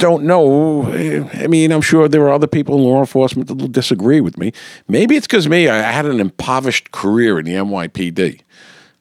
don't 0.00 0.24
know. 0.24 0.90
I 1.34 1.46
mean, 1.46 1.70
I'm 1.70 1.82
sure 1.82 2.08
there 2.08 2.22
are 2.22 2.32
other 2.32 2.46
people 2.46 2.76
in 2.76 2.84
law 2.84 3.00
enforcement 3.00 3.48
that 3.48 3.56
will 3.56 3.68
disagree 3.68 4.20
with 4.20 4.38
me. 4.38 4.52
Maybe 4.88 5.14
it's 5.14 5.26
because 5.26 5.48
me, 5.48 5.68
I 5.68 5.82
had 5.82 6.06
an 6.06 6.20
impoverished 6.20 6.90
career 6.90 7.38
in 7.38 7.44
the 7.44 7.52
NYPD. 7.52 8.40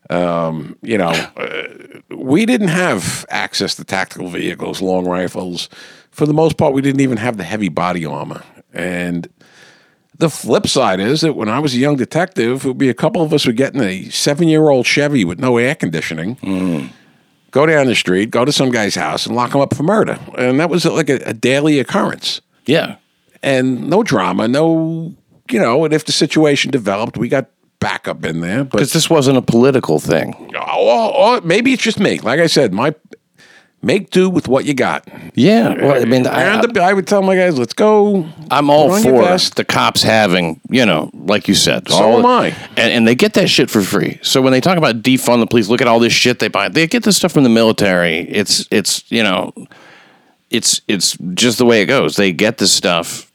Um, 0.09 0.77
you 0.81 0.97
know, 0.97 1.09
uh, 1.09 1.63
we 2.15 2.45
didn't 2.45 2.69
have 2.69 3.25
access 3.29 3.75
to 3.75 3.83
tactical 3.83 4.27
vehicles, 4.29 4.81
long 4.81 5.05
rifles. 5.07 5.69
For 6.11 6.25
the 6.25 6.33
most 6.33 6.57
part, 6.57 6.73
we 6.73 6.81
didn't 6.81 7.01
even 7.01 7.17
have 7.17 7.37
the 7.37 7.43
heavy 7.43 7.69
body 7.69 8.05
armor. 8.05 8.43
And 8.73 9.29
the 10.17 10.29
flip 10.29 10.67
side 10.67 10.99
is 10.99 11.21
that 11.21 11.33
when 11.33 11.47
I 11.49 11.59
was 11.59 11.73
a 11.75 11.77
young 11.77 11.95
detective, 11.95 12.65
it 12.65 12.67
would 12.67 12.77
be 12.77 12.89
a 12.89 12.93
couple 12.93 13.21
of 13.21 13.33
us 13.33 13.45
would 13.45 13.57
get 13.57 13.75
in 13.75 13.81
a 13.81 14.09
seven 14.09 14.47
year 14.47 14.69
old 14.69 14.85
Chevy 14.85 15.23
with 15.25 15.39
no 15.39 15.57
air 15.57 15.75
conditioning 15.75 16.37
go 17.51 17.65
down 17.65 17.87
the 17.87 17.95
street, 17.95 18.31
go 18.31 18.45
to 18.45 18.51
some 18.51 18.71
guy's 18.71 18.95
house, 18.95 19.25
and 19.25 19.35
lock 19.35 19.53
him 19.53 19.61
up 19.61 19.73
for 19.73 19.83
murder. 19.83 20.19
And 20.37 20.59
that 20.59 20.69
was 20.69 20.85
like 20.85 21.09
a, 21.09 21.15
a 21.25 21.33
daily 21.33 21.79
occurrence. 21.79 22.41
yeah, 22.65 22.97
And 23.41 23.89
no 23.89 24.03
drama, 24.03 24.47
no, 24.47 25.15
you 25.49 25.59
know, 25.59 25.85
and 25.85 25.93
if 25.93 26.05
the 26.05 26.11
situation 26.11 26.71
developed, 26.71 27.17
we 27.17 27.29
got 27.29 27.47
backup 27.79 28.25
in 28.25 28.41
there. 28.41 28.63
But 28.63 28.79
because 28.79 28.93
this 28.93 29.09
wasn't 29.09 29.37
a 29.37 29.41
political 29.41 29.99
thing. 29.99 30.53
or, 30.55 31.15
or 31.15 31.41
maybe 31.41 31.73
it's 31.73 31.83
just 31.83 31.99
me. 31.99 32.19
Like 32.19 32.39
I 32.39 32.47
said, 32.47 32.73
my 32.73 32.93
make 33.81 34.09
do 34.09 34.29
with 34.29 34.47
what 34.47 34.65
you 34.65 34.73
got. 34.73 35.07
Yeah, 35.35 35.73
well, 35.81 36.01
I 36.01 36.05
mean, 36.05 36.27
I, 36.27 36.61
the, 36.65 36.81
I 36.81 36.93
would 36.93 37.07
tell 37.07 37.21
my 37.21 37.35
guys, 37.35 37.57
let's 37.57 37.73
go. 37.73 38.27
I'm 38.51 38.69
all 38.69 38.89
for 39.01 39.37
the 39.55 39.65
cops 39.67 40.03
having, 40.03 40.59
you 40.69 40.85
know, 40.85 41.09
like 41.13 41.47
you 41.47 41.55
said. 41.55 41.87
So 41.89 41.95
all, 41.95 42.19
am 42.19 42.25
I. 42.25 42.47
And, 42.77 42.91
and 42.91 43.07
they 43.07 43.15
get 43.15 43.33
that 43.33 43.49
shit 43.49 43.69
for 43.69 43.81
free. 43.81 44.19
So 44.21 44.41
when 44.41 44.51
they 44.51 44.61
talk 44.61 44.77
about 44.77 45.01
defund 45.01 45.39
the 45.39 45.47
police, 45.47 45.69
look 45.69 45.81
at 45.81 45.87
all 45.87 45.99
this 45.99 46.13
shit 46.13 46.39
they 46.39 46.47
buy. 46.47 46.69
They 46.69 46.87
get 46.87 47.03
this 47.03 47.17
stuff 47.17 47.31
from 47.31 47.43
the 47.43 47.49
military. 47.49 48.19
It's 48.19 48.67
it's 48.71 49.09
you 49.11 49.23
know, 49.23 49.53
it's 50.49 50.81
it's 50.87 51.17
just 51.33 51.57
the 51.57 51.65
way 51.65 51.81
it 51.81 51.85
goes. 51.85 52.15
They 52.15 52.31
get 52.31 52.57
this 52.57 52.71
stuff, 52.71 53.28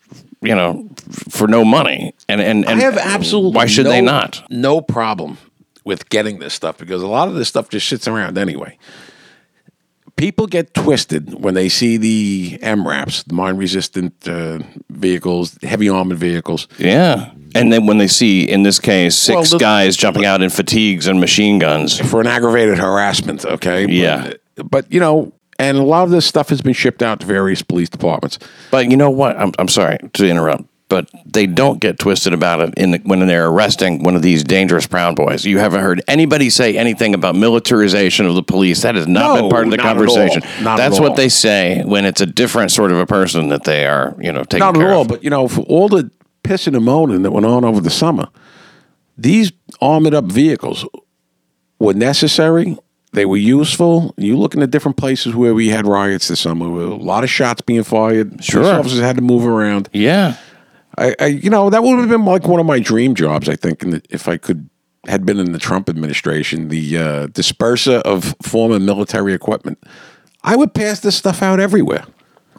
you 0.44 0.54
know, 0.54 0.88
for 1.30 1.48
no 1.48 1.64
money. 1.64 2.14
And 2.28 2.40
and, 2.40 2.66
and 2.66 2.80
I 2.80 2.82
have 2.84 2.98
absolutely 2.98 3.56
why 3.56 3.66
should 3.66 3.84
no, 3.84 3.90
they 3.90 4.00
not? 4.00 4.44
No 4.50 4.80
problem 4.80 5.38
with 5.84 6.08
getting 6.08 6.38
this 6.38 6.54
stuff 6.54 6.78
because 6.78 7.02
a 7.02 7.06
lot 7.06 7.28
of 7.28 7.34
this 7.34 7.48
stuff 7.48 7.68
just 7.68 7.88
sits 7.88 8.08
around 8.08 8.38
anyway. 8.38 8.78
People 10.16 10.46
get 10.46 10.74
twisted 10.74 11.34
when 11.42 11.54
they 11.54 11.68
see 11.68 11.96
the 11.96 12.58
MRAPs, 12.62 13.24
the 13.24 13.34
mine 13.34 13.56
resistant 13.56 14.12
uh, 14.28 14.60
vehicles, 14.88 15.58
heavy 15.62 15.88
armored 15.88 16.18
vehicles. 16.18 16.68
Yeah. 16.78 17.32
And 17.56 17.72
then 17.72 17.86
when 17.86 17.98
they 17.98 18.06
see, 18.06 18.48
in 18.48 18.62
this 18.62 18.78
case, 18.78 19.16
six 19.18 19.34
Well, 19.34 19.44
the- 19.44 19.58
guys 19.58 19.96
jumping 19.96 20.24
out 20.24 20.40
in 20.40 20.50
fatigues 20.50 21.08
and 21.08 21.18
machine 21.20 21.58
guns. 21.58 21.98
for 21.98 22.20
an 22.20 22.28
aggravated 22.28 22.78
harassment. 22.78 23.44
Okay. 23.44 23.88
Yeah. 23.88 24.34
But, 24.54 24.70
but, 24.70 24.92
you 24.92 25.00
know, 25.00 25.32
and 25.58 25.78
a 25.78 25.82
lot 25.82 26.04
of 26.04 26.10
this 26.10 26.26
stuff 26.26 26.48
has 26.50 26.60
been 26.60 26.72
shipped 26.72 27.02
out 27.02 27.20
to 27.20 27.26
various 27.26 27.62
police 27.62 27.88
departments. 27.88 28.38
But 28.70 28.90
you 28.90 28.96
know 28.96 29.10
what? 29.10 29.36
I'm, 29.38 29.52
I'm 29.58 29.68
sorry 29.68 29.98
to 30.14 30.28
interrupt, 30.28 30.64
but 30.88 31.08
they 31.24 31.46
don't 31.46 31.80
get 31.80 31.98
twisted 31.98 32.32
about 32.32 32.60
it 32.60 32.74
in 32.76 32.90
the, 32.92 32.98
when 33.04 33.20
they're 33.26 33.46
arresting 33.48 34.02
one 34.02 34.16
of 34.16 34.22
these 34.22 34.42
dangerous 34.44 34.86
Proud 34.86 35.16
Boys. 35.16 35.44
You 35.44 35.58
haven't 35.58 35.80
heard 35.80 36.02
anybody 36.08 36.50
say 36.50 36.76
anything 36.76 37.14
about 37.14 37.34
militarization 37.36 38.26
of 38.26 38.34
the 38.34 38.42
police. 38.42 38.82
That 38.82 38.94
has 38.96 39.06
not 39.06 39.34
No, 39.36 39.42
been 39.42 39.50
part 39.50 39.64
of 39.66 39.70
the 39.70 39.78
conversation. 39.78 40.42
all. 40.42 40.62
Not 40.64 40.80
at 40.80 40.88
That's 40.88 41.00
what 41.00 41.16
they 41.16 41.28
say 41.28 41.82
when 41.84 42.04
it's 42.04 42.20
a 42.20 42.26
different 42.26 42.70
sort 42.70 42.90
of 42.92 42.98
a 42.98 43.06
person 43.06 43.48
that 43.48 43.64
they 43.64 43.86
are, 43.86 44.14
you 44.20 44.32
know, 44.32 44.42
taking 44.44 44.60
Not 44.60 44.74
care 44.74 44.88
at 44.88 44.92
all, 44.92 45.02
of. 45.02 45.08
but 45.08 45.22
you 45.24 45.30
know, 45.30 45.48
for 45.48 45.62
all 45.62 45.88
the 45.88 46.10
pissing 46.42 46.76
and 46.76 46.84
moaning 46.84 47.22
that 47.22 47.30
went 47.30 47.46
on 47.46 47.64
over 47.64 47.80
the 47.80 47.90
summer, 47.90 48.28
these 49.16 49.52
armored 49.80 50.12
up 50.14 50.24
vehicles 50.26 50.84
were 51.78 51.94
necessary. 51.94 52.76
They 53.14 53.24
were 53.26 53.36
useful. 53.38 54.14
You 54.16 54.36
looking 54.36 54.62
at 54.62 54.70
different 54.70 54.96
places 54.96 55.34
where 55.34 55.54
we 55.54 55.68
had 55.68 55.86
riots 55.86 56.28
this 56.28 56.40
summer, 56.40 56.68
with 56.68 56.84
a 56.84 56.94
lot 56.96 57.24
of 57.24 57.30
shots 57.30 57.60
being 57.62 57.82
fired. 57.84 58.44
Sure. 58.44 58.62
Police 58.62 58.74
officers 58.78 59.00
had 59.00 59.16
to 59.16 59.22
move 59.22 59.46
around. 59.46 59.88
yeah. 59.92 60.36
I, 60.96 61.14
I 61.18 61.26
you 61.26 61.50
know, 61.50 61.70
that 61.70 61.82
would 61.82 61.98
have 61.98 62.08
been 62.08 62.24
like 62.24 62.46
one 62.46 62.60
of 62.60 62.66
my 62.66 62.78
dream 62.78 63.14
jobs. 63.16 63.48
I 63.48 63.56
think, 63.56 63.82
in 63.82 63.90
the, 63.90 64.02
if 64.10 64.28
I 64.28 64.36
could 64.36 64.68
had 65.08 65.26
been 65.26 65.38
in 65.40 65.52
the 65.52 65.58
Trump 65.58 65.88
administration, 65.88 66.68
the 66.68 66.96
uh, 66.98 67.26
disperser 67.28 68.00
of 68.02 68.34
former 68.42 68.78
military 68.78 69.34
equipment. 69.34 69.78
I 70.42 70.56
would 70.56 70.72
pass 70.72 71.00
this 71.00 71.16
stuff 71.16 71.42
out 71.42 71.58
everywhere 71.60 72.04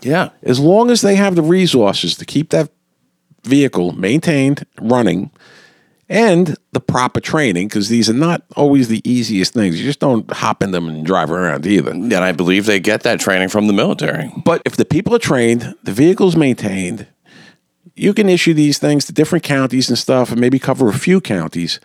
Yeah. 0.02 0.30
as 0.44 0.60
long 0.60 0.92
as 0.92 1.02
they 1.02 1.16
have 1.16 1.36
the 1.36 1.42
resources 1.42 2.16
to 2.18 2.26
keep 2.26 2.50
that 2.50 2.70
vehicle 3.44 3.94
maintained, 3.94 4.66
running, 4.82 5.32
and 6.08 6.56
the 6.72 6.80
proper 6.80 7.20
training, 7.20 7.68
because 7.68 7.90
these 7.90 8.10
are 8.10 8.14
not 8.14 8.44
always 8.56 8.88
the 8.88 9.02
easiest 9.10 9.54
things. 9.54 9.80
You 9.80 9.86
just 9.86 10.00
don't 10.00 10.30
hop 10.32 10.62
in 10.62 10.72
them 10.72 10.88
and 10.88 11.06
drive 11.06 11.32
around 11.32 11.66
either. 11.66 11.92
And 11.92 12.14
I 12.14 12.32
believe 12.32 12.66
they 12.66 12.80
get 12.80 13.04
that 13.04 13.20
training 13.20 13.50
from 13.50 13.68
the 13.68 13.74
military. 13.74 14.32
But 14.44 14.62
if 14.66 14.78
the 14.78 14.86
people 14.86 15.16
are 15.16 15.20
trained, 15.20 15.76
the 15.84 15.92
vehicle's 15.92 16.36
maintained, 16.36 17.08
you 17.96 18.14
can 18.14 18.30
issue 18.30 18.54
these 18.54 18.78
things 18.78 19.06
to 19.06 19.14
different 19.14 19.44
counties 19.44 19.90
and 19.90 19.98
stuff 19.98 20.32
and 20.32 20.40
maybe 20.40 20.60
cover 20.60 20.90
a 20.90 20.94
few 20.94 21.22
counties. 21.22 21.80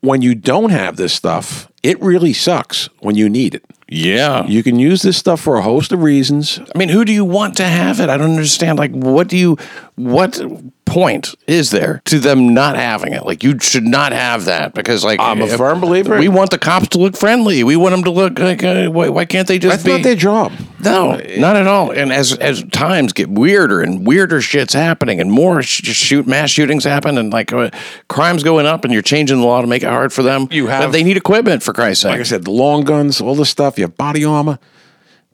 When 0.00 0.20
you 0.20 0.34
don't 0.34 0.70
have 0.70 0.96
this 0.96 1.12
stuff, 1.12 1.70
it 1.84 2.00
really 2.02 2.32
sucks 2.32 2.88
when 2.98 3.14
you 3.14 3.28
need 3.28 3.54
it. 3.54 3.64
Yeah. 3.88 4.44
You 4.46 4.62
can 4.62 4.78
use 4.78 5.02
this 5.02 5.16
stuff 5.16 5.40
for 5.40 5.56
a 5.56 5.62
host 5.62 5.92
of 5.92 6.02
reasons. 6.02 6.58
I 6.74 6.78
mean, 6.78 6.88
who 6.88 7.04
do 7.04 7.12
you 7.12 7.24
want 7.24 7.56
to 7.58 7.64
have 7.64 8.00
it? 8.00 8.08
I 8.08 8.16
don't 8.16 8.30
understand. 8.30 8.78
Like, 8.78 8.90
what 8.90 9.28
do 9.28 9.36
you, 9.36 9.58
what 9.96 10.40
point 10.86 11.34
is 11.46 11.70
there 11.70 12.00
to 12.06 12.18
them 12.18 12.54
not 12.54 12.76
having 12.76 13.12
it? 13.12 13.24
Like, 13.26 13.42
you 13.42 13.58
should 13.60 13.84
not 13.84 14.12
have 14.12 14.46
that 14.46 14.72
because, 14.74 15.04
like, 15.04 15.20
I'm 15.20 15.40
a 15.42 15.46
firm 15.56 15.80
believer. 15.80 16.18
We 16.18 16.28
want 16.28 16.50
the 16.50 16.58
cops 16.58 16.88
to 16.88 16.98
look 16.98 17.16
friendly. 17.16 17.62
We 17.62 17.76
want 17.76 17.92
them 17.92 18.04
to 18.04 18.10
look 18.10 18.38
like, 18.38 18.64
uh, 18.64 18.88
why, 18.88 19.10
why 19.10 19.24
can't 19.26 19.46
they 19.46 19.58
just 19.58 19.72
That's 19.72 19.84
be? 19.84 19.92
not 19.92 20.02
their 20.02 20.14
job. 20.14 20.52
no, 20.82 21.16
not 21.38 21.56
at 21.56 21.66
all. 21.66 21.90
And 21.90 22.10
as 22.12 22.32
as 22.38 22.64
times 22.72 23.12
get 23.12 23.28
weirder 23.28 23.82
and 23.82 24.06
weirder 24.06 24.40
shit's 24.40 24.72
happening, 24.74 25.20
and 25.20 25.30
more 25.30 25.62
sh- 25.62 25.82
shoot 25.84 26.26
mass 26.26 26.50
shootings 26.50 26.84
happen, 26.84 27.18
and 27.18 27.32
like 27.32 27.52
uh, 27.52 27.70
crimes 28.08 28.42
going 28.42 28.66
up, 28.66 28.84
and 28.84 28.92
you're 28.92 29.02
changing 29.02 29.40
the 29.40 29.46
law 29.46 29.60
to 29.60 29.66
make 29.66 29.82
it 29.82 29.88
hard 29.90 30.12
for 30.12 30.22
them. 30.22 30.48
You 30.50 30.68
have- 30.68 30.90
they 30.92 31.04
need 31.04 31.16
equipment 31.18 31.62
for 31.62 31.72
Christ's 31.74 32.02
sake. 32.02 32.12
Like 32.12 32.20
I 32.20 32.24
said, 32.24 32.44
the 32.44 32.50
long 32.50 32.82
guns, 32.84 33.20
all 33.20 33.34
this 33.34 33.50
stuff, 33.50 33.78
you 33.78 33.84
have 33.84 33.96
body 33.96 34.24
armor. 34.24 34.58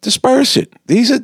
Disperse 0.00 0.56
it. 0.56 0.72
These 0.86 1.10
are 1.10 1.20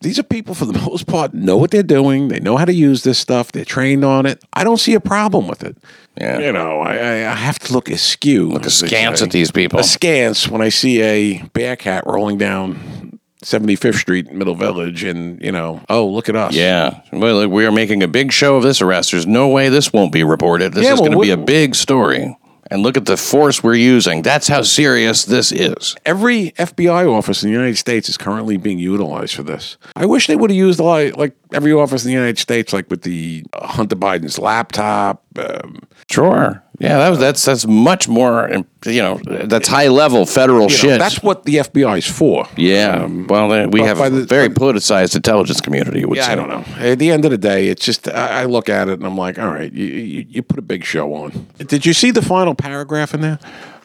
these 0.00 0.18
are 0.18 0.22
people 0.22 0.54
for 0.54 0.64
the 0.64 0.78
most 0.90 1.06
part 1.06 1.34
know 1.34 1.56
what 1.56 1.70
they're 1.70 1.82
doing. 1.82 2.28
They 2.28 2.40
know 2.40 2.56
how 2.56 2.64
to 2.64 2.72
use 2.72 3.02
this 3.02 3.18
stuff. 3.18 3.52
They're 3.52 3.64
trained 3.64 4.04
on 4.04 4.26
it. 4.26 4.42
I 4.52 4.64
don't 4.64 4.78
see 4.78 4.94
a 4.94 5.00
problem 5.00 5.48
with 5.48 5.62
it. 5.62 5.76
Yeah. 6.20 6.38
You 6.38 6.52
know, 6.52 6.80
I, 6.80 6.94
I, 7.30 7.34
have 7.34 7.58
to 7.60 7.74
look 7.74 7.90
askew. 7.90 8.48
Look 8.50 8.64
askance 8.64 9.20
at 9.20 9.30
these 9.32 9.50
people. 9.50 9.78
Askance 9.78 10.48
when 10.48 10.62
I 10.62 10.70
see 10.70 11.02
a 11.02 11.42
bear 11.48 11.76
cat 11.76 12.04
rolling 12.06 12.38
down 12.38 13.20
75th 13.44 13.96
Street, 13.96 14.32
Middle 14.32 14.54
Village, 14.54 15.04
and, 15.04 15.40
you 15.42 15.52
know, 15.52 15.82
oh, 15.90 16.06
look 16.06 16.30
at 16.30 16.36
us. 16.36 16.54
Yeah. 16.54 17.02
Well, 17.12 17.46
we 17.48 17.66
are 17.66 17.72
making 17.72 18.02
a 18.02 18.08
big 18.08 18.32
show 18.32 18.56
of 18.56 18.62
this 18.62 18.80
arrest. 18.80 19.10
There's 19.10 19.26
no 19.26 19.48
way 19.48 19.68
this 19.68 19.92
won't 19.92 20.10
be 20.10 20.24
reported. 20.24 20.72
This 20.72 20.84
Yeah, 20.84 20.94
is 20.94 21.00
well, 21.00 21.10
going 21.10 21.18
to 21.18 21.36
be 21.36 21.42
a 21.42 21.44
big 21.44 21.74
story. 21.74 22.36
And 22.70 22.82
look 22.82 22.96
at 22.96 23.06
the 23.06 23.16
force 23.16 23.62
we're 23.62 23.74
using. 23.74 24.22
That's 24.22 24.48
how 24.48 24.62
serious 24.62 25.24
this 25.24 25.52
is. 25.52 25.94
Every 26.04 26.50
FBI 26.52 27.08
office 27.12 27.42
in 27.42 27.50
the 27.50 27.54
United 27.56 27.76
States 27.76 28.08
is 28.08 28.16
currently 28.16 28.56
being 28.56 28.78
utilized 28.78 29.34
for 29.34 29.42
this. 29.42 29.76
I 29.94 30.06
wish 30.06 30.26
they 30.26 30.36
would 30.36 30.50
have 30.50 30.56
used 30.56 30.80
like, 30.80 31.16
like 31.16 31.36
every 31.52 31.72
office 31.72 32.04
in 32.04 32.08
the 32.08 32.14
United 32.14 32.38
States, 32.38 32.72
like 32.72 32.90
with 32.90 33.02
the 33.02 33.44
uh, 33.52 33.66
Hunter 33.66 33.96
Biden's 33.96 34.38
laptop. 34.38 35.22
Um, 35.38 35.80
Sure. 36.10 36.62
Yeah, 36.78 36.98
that 36.98 37.08
was, 37.10 37.18
that's 37.18 37.44
that's 37.44 37.66
much 37.66 38.06
more, 38.08 38.50
you 38.84 39.00
know, 39.02 39.18
that's 39.24 39.66
high 39.68 39.88
level 39.88 40.26
federal 40.26 40.62
you 40.62 40.68
know, 40.68 40.74
shit. 40.74 40.98
that's 40.98 41.22
what 41.22 41.44
the 41.44 41.56
FBI 41.56 41.98
is 41.98 42.06
for. 42.06 42.46
yeah. 42.56 43.06
well, 43.06 43.50
uh, 43.52 43.66
we 43.68 43.80
have 43.80 44.00
a 44.00 44.10
the- 44.10 44.24
very 44.26 44.48
politicized 44.48 45.16
intelligence 45.16 45.60
community. 45.60 46.04
Yeah, 46.12 46.22
say. 46.26 46.32
I 46.32 46.34
don't 46.34 46.48
know. 46.48 46.64
At 46.78 46.98
the 46.98 47.10
end 47.10 47.24
of 47.24 47.30
the 47.30 47.38
day, 47.38 47.68
it's 47.68 47.84
just 47.84 48.08
I, 48.08 48.42
I 48.42 48.44
look 48.44 48.68
at 48.68 48.88
it 48.88 48.94
and 48.94 49.06
I'm 49.06 49.16
like, 49.16 49.38
all 49.38 49.48
right, 49.48 49.72
you, 49.72 49.86
you, 49.86 50.26
you 50.28 50.42
put 50.42 50.58
a 50.58 50.62
big 50.62 50.84
show 50.84 51.14
on. 51.14 51.46
Did 51.58 51.86
you 51.86 51.92
see 51.94 52.10
the 52.10 52.22
final 52.22 52.54
paragraph 52.54 53.14
in 53.14 53.20
there? 53.22 53.38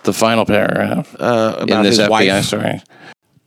The 0.03 0.13
final 0.13 0.45
paragraph 0.45 1.15
Uh, 1.19 1.55
in 1.59 1.63
about 1.69 1.83
this 1.83 1.97
his 1.97 2.07
FBI 2.07 2.09
wife, 2.09 2.45
story. 2.45 2.81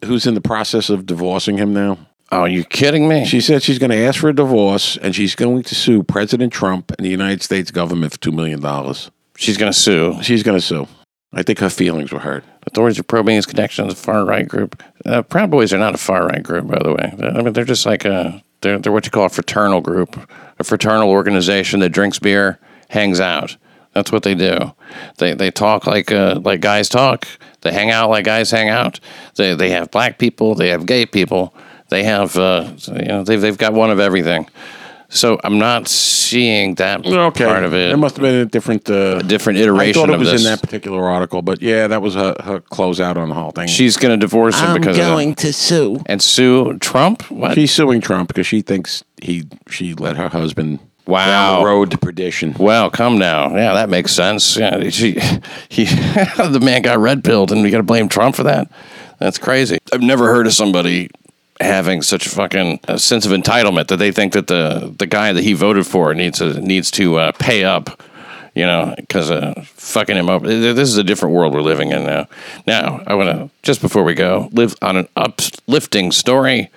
who's 0.04 0.26
in 0.26 0.34
the 0.34 0.40
process 0.40 0.88
of 0.88 1.04
divorcing 1.04 1.58
him 1.58 1.74
now. 1.74 1.98
Oh, 2.32 2.46
you 2.46 2.64
kidding 2.64 3.08
me? 3.08 3.24
She 3.26 3.40
said 3.40 3.62
she's 3.62 3.78
going 3.78 3.90
to 3.90 3.96
ask 3.98 4.18
for 4.20 4.28
a 4.28 4.34
divorce 4.34 4.96
and 4.96 5.14
she's 5.14 5.34
going 5.34 5.62
to 5.64 5.74
sue 5.74 6.02
President 6.02 6.52
Trump 6.52 6.90
and 6.96 7.04
the 7.04 7.10
United 7.10 7.42
States 7.42 7.70
government 7.70 8.12
for 8.12 8.18
two 8.18 8.32
million 8.32 8.60
dollars. 8.60 9.10
She's 9.36 9.56
going 9.56 9.72
to 9.72 9.78
sue. 9.78 10.22
She's 10.22 10.42
going 10.42 10.58
to 10.58 10.64
sue. 10.64 10.86
I 11.32 11.42
think 11.42 11.58
her 11.58 11.70
feelings 11.70 12.12
were 12.12 12.20
hurt. 12.20 12.44
Authorities 12.66 12.98
are 12.98 13.04
probing 13.04 13.36
his 13.36 13.46
connection 13.46 13.86
to 13.88 13.94
the 13.94 14.00
far 14.00 14.24
right 14.24 14.46
group. 14.46 14.80
Uh, 15.04 15.22
Proud 15.22 15.50
Boys 15.50 15.72
are 15.72 15.78
not 15.78 15.94
a 15.94 15.98
far 15.98 16.26
right 16.26 16.42
group, 16.42 16.68
by 16.68 16.78
the 16.78 16.92
way. 16.92 17.12
I 17.20 17.42
mean, 17.42 17.52
they're 17.52 17.64
just 17.64 17.86
like 17.86 18.04
a 18.04 18.42
they're 18.60 18.78
they're 18.78 18.92
what 18.92 19.04
you 19.04 19.10
call 19.10 19.26
a 19.26 19.30
fraternal 19.30 19.80
group, 19.80 20.16
a 20.58 20.64
fraternal 20.64 21.10
organization 21.10 21.80
that 21.80 21.90
drinks 21.90 22.18
beer, 22.18 22.58
hangs 22.88 23.20
out. 23.20 23.56
That's 23.92 24.10
what 24.10 24.22
they 24.22 24.34
do. 24.34 24.72
They 25.18 25.34
they 25.34 25.50
talk 25.50 25.86
like 25.86 26.12
uh, 26.12 26.40
like 26.42 26.60
guys 26.60 26.88
talk. 26.88 27.26
They 27.60 27.72
hang 27.72 27.90
out 27.90 28.10
like 28.10 28.24
guys 28.24 28.50
hang 28.50 28.68
out. 28.68 29.00
They 29.36 29.54
they 29.54 29.70
have 29.70 29.90
black 29.90 30.18
people. 30.18 30.54
They 30.54 30.68
have 30.68 30.86
gay 30.86 31.04
people. 31.06 31.54
They 31.90 32.04
have 32.04 32.36
uh, 32.36 32.72
you 32.88 33.04
know 33.06 33.24
they've 33.24 33.40
they've 33.40 33.58
got 33.58 33.72
one 33.72 33.90
of 33.90 34.00
everything. 34.00 34.48
So 35.14 35.38
I'm 35.44 35.58
not 35.58 35.86
seeing 35.86 36.74
that 36.74 37.06
Okay, 37.06 37.44
part 37.46 37.64
of 37.64 37.72
it. 37.72 37.92
It 37.92 37.96
must 37.96 38.16
have 38.16 38.22
been 38.22 38.34
a 38.34 38.44
different, 38.44 38.90
uh, 38.90 39.20
different 39.22 39.60
I 39.60 39.62
iteration 39.62 39.94
thought 39.94 40.10
it 40.10 40.14
of 40.14 40.20
was 40.20 40.32
this. 40.32 40.44
in 40.44 40.50
that 40.50 40.60
particular 40.60 41.04
article, 41.08 41.40
but 41.40 41.62
yeah, 41.62 41.86
that 41.86 42.02
was 42.02 42.14
her, 42.14 42.34
her 42.42 42.60
closeout 42.60 43.16
on 43.16 43.28
the 43.28 43.34
whole 43.36 43.52
thing. 43.52 43.68
She's 43.68 43.96
going 43.96 44.18
to 44.18 44.22
divorce 44.26 44.58
him 44.60 44.74
because 44.74 44.98
of 44.98 45.16
that. 45.16 45.36
to 45.38 45.52
sue. 45.52 46.02
and 46.06 46.20
sue 46.20 46.78
Trump. 46.78 47.30
What? 47.30 47.54
She's 47.54 47.72
suing 47.72 48.00
Trump 48.00 48.26
because 48.28 48.46
she 48.46 48.60
thinks 48.60 49.04
he 49.22 49.44
she 49.70 49.94
let 49.94 50.16
her 50.16 50.28
husband 50.28 50.80
Wow. 51.06 51.26
down 51.26 51.60
the 51.60 51.66
road 51.66 51.90
to 51.92 51.98
perdition. 51.98 52.54
Well, 52.58 52.90
come 52.90 53.18
now. 53.18 53.54
Yeah, 53.54 53.74
that 53.74 53.90
makes 53.90 54.10
sense. 54.12 54.56
Yeah, 54.56 54.88
she, 54.88 55.12
he, 55.68 55.84
the 56.38 56.60
man 56.62 56.80
got 56.82 56.98
red 56.98 57.22
pilled, 57.22 57.52
and 57.52 57.62
we 57.62 57.70
got 57.70 57.76
to 57.76 57.82
blame 57.82 58.08
Trump 58.08 58.34
for 58.34 58.42
that. 58.44 58.68
That's 59.18 59.36
crazy. 59.38 59.78
I've 59.92 60.00
never 60.02 60.26
heard 60.32 60.46
of 60.46 60.54
somebody 60.54 61.10
having 61.64 62.02
such 62.02 62.26
a 62.26 62.30
fucking 62.30 62.80
uh, 62.86 62.96
sense 62.96 63.26
of 63.26 63.32
entitlement 63.32 63.88
that 63.88 63.96
they 63.96 64.12
think 64.12 64.32
that 64.34 64.46
the 64.46 64.94
the 64.98 65.06
guy 65.06 65.32
that 65.32 65.42
he 65.42 65.52
voted 65.52 65.86
for 65.86 66.14
needs 66.14 66.38
to 66.38 66.60
needs 66.60 66.90
to 66.92 67.16
uh, 67.16 67.32
pay 67.32 67.64
up. 67.64 68.02
You 68.54 68.66
know, 68.66 68.94
because 68.96 69.32
uh, 69.32 69.64
fucking 69.64 70.16
him 70.16 70.30
up. 70.30 70.44
This 70.44 70.88
is 70.88 70.96
a 70.96 71.02
different 71.02 71.34
world 71.34 71.52
we're 71.52 71.60
living 71.60 71.90
in 71.90 72.04
now. 72.04 72.28
Now, 72.68 73.02
I 73.04 73.14
want 73.14 73.28
to 73.30 73.50
just 73.64 73.80
before 73.80 74.04
we 74.04 74.14
go 74.14 74.48
live 74.52 74.76
on 74.80 74.96
an 74.96 75.08
uplifting 75.16 76.12
story. 76.12 76.70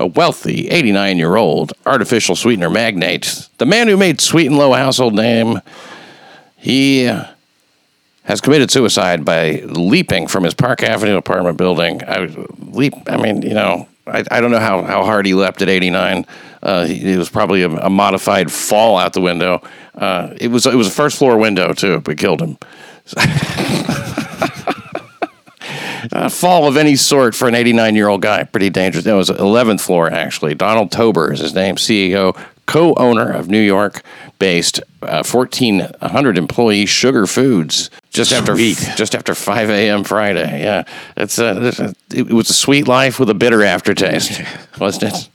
A 0.00 0.06
wealthy 0.06 0.68
89 0.70 1.18
year 1.18 1.34
old 1.34 1.72
artificial 1.84 2.36
sweetener 2.36 2.70
magnate, 2.70 3.48
the 3.58 3.66
man 3.66 3.88
who 3.88 3.96
made 3.96 4.20
Sweet 4.20 4.46
and 4.46 4.56
Low 4.56 4.72
a 4.72 4.76
household 4.76 5.12
name, 5.12 5.60
he 6.56 7.10
has 8.28 8.42
committed 8.42 8.70
suicide 8.70 9.24
by 9.24 9.62
leaping 9.64 10.26
from 10.26 10.44
his 10.44 10.52
Park 10.52 10.82
Avenue 10.82 11.16
apartment 11.16 11.56
building. 11.56 12.02
I 12.06 12.28
leap. 12.58 12.92
I 13.06 13.16
mean, 13.16 13.40
you 13.40 13.54
know, 13.54 13.88
I, 14.08 14.24
I 14.30 14.40
don't 14.40 14.50
know 14.50 14.58
how, 14.58 14.82
how 14.82 15.04
hard 15.04 15.26
he 15.26 15.34
leapt 15.34 15.62
at 15.62 15.68
89. 15.68 16.26
Uh, 16.62 16.84
he, 16.86 17.12
it 17.12 17.18
was 17.18 17.28
probably 17.28 17.62
a, 17.62 17.70
a 17.70 17.90
modified 17.90 18.50
fall 18.50 18.98
out 18.98 19.12
the 19.12 19.20
window. 19.20 19.62
Uh, 19.94 20.34
it 20.40 20.48
was 20.48 20.66
it 20.66 20.74
was 20.74 20.88
a 20.88 20.90
first 20.90 21.18
floor 21.18 21.38
window 21.38 21.72
too, 21.72 22.00
but 22.00 22.18
killed 22.18 22.40
him. 22.40 22.58
A 26.12 26.30
fall 26.30 26.66
of 26.66 26.76
any 26.76 26.96
sort 26.96 27.34
for 27.34 27.48
an 27.48 27.54
89 27.54 27.94
year 27.94 28.08
old 28.08 28.22
guy, 28.22 28.42
pretty 28.44 28.70
dangerous. 28.70 29.04
That 29.04 29.14
was 29.14 29.30
11th 29.30 29.80
floor, 29.80 30.10
actually. 30.10 30.54
Donald 30.54 30.90
Tober 30.90 31.32
is 31.32 31.40
his 31.40 31.54
name, 31.54 31.76
CEO, 31.76 32.36
co 32.68 32.94
owner 32.94 33.28
of 33.32 33.48
New 33.48 33.60
York 33.60 34.02
based 34.38 34.80
uh, 35.02 35.24
1,400 35.24 36.38
employee 36.38 36.86
Sugar 36.86 37.26
Foods. 37.26 37.90
Just 38.10 38.32
after 38.32 38.54
just 38.56 39.14
after 39.14 39.34
5 39.34 39.70
a.m. 39.70 40.04
Friday. 40.04 40.62
Yeah. 40.62 40.84
It's 41.16 41.38
a, 41.38 41.94
it 42.14 42.30
was 42.30 42.50
a 42.50 42.54
sweet 42.54 42.86
life 42.86 43.18
with 43.18 43.30
a 43.30 43.34
bitter 43.34 43.64
aftertaste, 43.64 44.42
wasn't 44.78 45.14
it? 45.14 45.28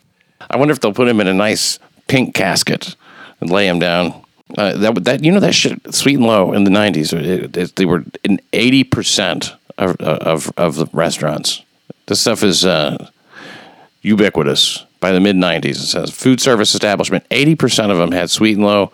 I 0.49 0.57
wonder 0.57 0.71
if 0.71 0.79
they'll 0.79 0.93
put 0.93 1.07
him 1.07 1.19
in 1.19 1.27
a 1.27 1.33
nice 1.33 1.79
pink 2.07 2.35
casket 2.35 2.95
and 3.41 3.49
lay 3.49 3.67
him 3.67 3.79
down. 3.79 4.21
Uh, 4.57 4.77
that 4.77 5.03
that 5.03 5.23
you 5.23 5.31
know 5.31 5.39
that 5.39 5.55
shit 5.55 5.93
sweet 5.93 6.17
and 6.17 6.25
low 6.25 6.53
in 6.53 6.63
the 6.63 6.69
nineties. 6.69 7.11
It, 7.11 7.57
it, 7.57 7.75
they 7.75 7.85
were 7.85 8.03
in 8.23 8.39
eighty 8.51 8.83
percent 8.83 9.53
of, 9.77 9.95
of 9.97 10.51
of 10.57 10.75
the 10.75 10.85
restaurants. 10.93 11.63
This 12.05 12.21
stuff 12.21 12.43
is 12.43 12.63
uh, 12.65 13.09
ubiquitous 14.01 14.85
by 15.03 15.11
the 15.11 15.19
mid 15.19 15.35
nineties. 15.35 15.77
It 15.77 15.87
says 15.87 16.09
food 16.09 16.39
service 16.39 16.73
establishment. 16.73 17.25
Eighty 17.29 17.55
percent 17.55 17.91
of 17.91 17.97
them 17.97 18.11
had 18.11 18.29
sweet 18.29 18.55
and 18.57 18.65
low. 18.65 18.91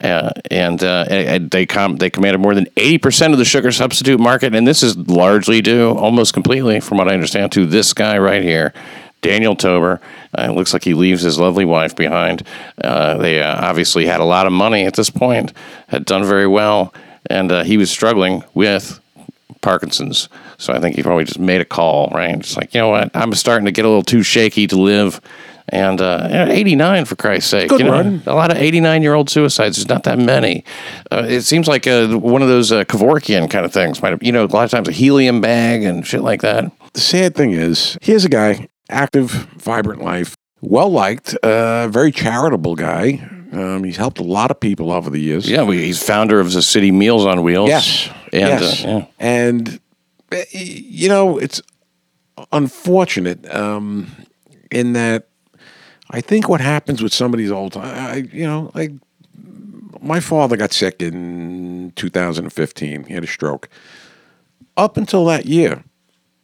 Uh, 0.00 0.32
and, 0.50 0.82
uh, 0.82 1.38
they 1.50 1.64
com- 1.64 1.96
they 1.96 2.10
commanded 2.10 2.40
more 2.40 2.54
than 2.54 2.66
eighty 2.76 2.98
percent 2.98 3.32
of 3.32 3.38
the 3.38 3.44
sugar 3.44 3.70
substitute 3.70 4.18
market, 4.18 4.54
and 4.54 4.66
this 4.66 4.82
is 4.82 4.96
largely 4.96 5.62
due, 5.62 5.92
almost 5.96 6.34
completely, 6.34 6.80
from 6.80 6.98
what 6.98 7.08
I 7.08 7.14
understand, 7.14 7.52
to 7.52 7.64
this 7.64 7.94
guy 7.94 8.18
right 8.18 8.42
here, 8.42 8.74
Daniel 9.22 9.54
Tober. 9.54 10.00
Uh, 10.36 10.48
it 10.50 10.54
looks 10.56 10.72
like 10.72 10.84
he 10.84 10.94
leaves 10.94 11.22
his 11.22 11.38
lovely 11.38 11.64
wife 11.64 11.94
behind. 11.94 12.42
Uh, 12.82 13.16
they 13.18 13.40
uh, 13.40 13.68
obviously 13.68 14.04
had 14.04 14.20
a 14.20 14.24
lot 14.24 14.46
of 14.46 14.52
money 14.52 14.84
at 14.84 14.94
this 14.94 15.10
point, 15.10 15.52
had 15.86 16.04
done 16.04 16.24
very 16.24 16.48
well, 16.48 16.92
and 17.30 17.52
uh, 17.52 17.62
he 17.62 17.76
was 17.76 17.90
struggling 17.90 18.42
with 18.52 19.00
Parkinson's. 19.62 20.28
So 20.58 20.72
I 20.72 20.80
think 20.80 20.96
he 20.96 21.02
probably 21.02 21.24
just 21.24 21.38
made 21.38 21.60
a 21.60 21.64
call, 21.64 22.10
right? 22.14 22.38
Just 22.38 22.56
like, 22.56 22.74
you 22.74 22.80
know 22.80 22.88
what? 22.88 23.10
I'm 23.14 23.32
starting 23.34 23.66
to 23.66 23.72
get 23.72 23.84
a 23.84 23.88
little 23.88 24.02
too 24.02 24.22
shaky 24.22 24.66
to 24.68 24.76
live. 24.76 25.20
And 25.68 26.00
uh, 26.00 26.46
89, 26.50 27.06
for 27.06 27.16
Christ's 27.16 27.50
sake. 27.50 27.70
Good 27.70 27.80
you 27.80 27.86
know, 27.86 27.92
run. 27.92 28.22
A 28.26 28.34
lot 28.34 28.50
of 28.50 28.58
89 28.58 29.02
year 29.02 29.14
old 29.14 29.30
suicides. 29.30 29.76
There's 29.76 29.88
not 29.88 30.04
that 30.04 30.18
many. 30.18 30.62
Uh, 31.10 31.24
it 31.26 31.40
seems 31.40 31.66
like 31.66 31.86
uh, 31.86 32.18
one 32.18 32.42
of 32.42 32.48
those 32.48 32.70
uh, 32.70 32.84
Kevorkian 32.84 33.50
kind 33.50 33.64
of 33.64 33.72
things. 33.72 34.02
Might 34.02 34.10
have, 34.10 34.22
you 34.22 34.30
know, 34.30 34.44
a 34.44 34.46
lot 34.46 34.64
of 34.64 34.70
times 34.70 34.88
a 34.88 34.92
helium 34.92 35.40
bag 35.40 35.82
and 35.82 36.06
shit 36.06 36.20
like 36.20 36.42
that. 36.42 36.70
The 36.92 37.00
sad 37.00 37.34
thing 37.34 37.52
is, 37.52 37.96
here's 38.02 38.26
a 38.26 38.28
guy, 38.28 38.68
active, 38.90 39.30
vibrant 39.30 40.02
life, 40.02 40.36
well 40.60 40.90
liked, 40.90 41.34
uh, 41.36 41.88
very 41.88 42.12
charitable 42.12 42.76
guy. 42.76 43.26
Um, 43.52 43.84
he's 43.84 43.96
helped 43.96 44.18
a 44.18 44.24
lot 44.24 44.50
of 44.50 44.60
people 44.60 44.92
over 44.92 45.10
the 45.10 45.20
years. 45.20 45.48
Yeah, 45.48 45.62
we, 45.62 45.82
he's 45.84 46.02
founder 46.02 46.40
of 46.40 46.52
the 46.52 46.62
city 46.62 46.90
Meals 46.90 47.24
on 47.24 47.42
Wheels. 47.42 47.68
Yes. 47.68 48.08
And, 48.32 48.60
yes. 48.60 48.84
Uh, 48.84 48.88
yeah. 48.88 49.06
And, 49.18 49.80
you 50.50 51.08
know, 51.08 51.38
it's 51.38 51.62
unfortunate 52.52 53.52
um, 53.54 54.10
in 54.70 54.92
that 54.94 55.28
I 56.10 56.20
think 56.20 56.48
what 56.48 56.60
happens 56.60 57.02
with 57.02 57.12
somebody's 57.12 57.50
old, 57.50 57.76
I, 57.76 58.28
you 58.32 58.46
know, 58.46 58.70
like 58.74 58.92
my 60.00 60.20
father 60.20 60.56
got 60.56 60.72
sick 60.72 61.00
in 61.00 61.92
2015. 61.96 63.04
He 63.04 63.14
had 63.14 63.24
a 63.24 63.26
stroke. 63.26 63.68
Up 64.76 64.96
until 64.96 65.24
that 65.26 65.46
year, 65.46 65.84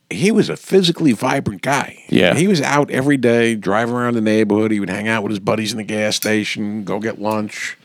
he 0.09 0.33
was 0.33 0.49
a 0.49 0.57
physically 0.57 1.13
vibrant 1.13 1.63
guy. 1.63 2.03
Yeah. 2.09 2.35
He 2.35 2.49
was 2.49 2.61
out 2.61 2.91
every 2.91 3.17
day, 3.17 3.55
driving 3.55 3.95
around 3.95 4.15
the 4.15 4.21
neighborhood. 4.21 4.71
He 4.71 4.81
would 4.81 4.91
hang 4.91 5.09
out 5.09 5.23
with 5.23 5.31
his 5.31 5.39
buddies 5.39 5.73
in 5.73 5.79
the 5.79 5.85
gas 5.85 6.17
station, 6.17 6.85
go 6.85 6.99
get 6.99 7.21
lunch. 7.21 7.77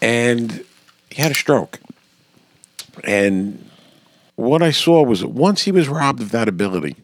And 0.00 0.64
he 1.10 1.20
had 1.20 1.32
a 1.32 1.34
stroke. 1.34 1.80
And 3.04 3.68
what 4.36 4.62
I 4.62 4.70
saw 4.70 5.02
was 5.02 5.20
that 5.20 5.28
once 5.28 5.62
he 5.62 5.72
was 5.72 5.88
robbed 5.88 6.20
of 6.20 6.30
that 6.30 6.48
ability 6.48 6.96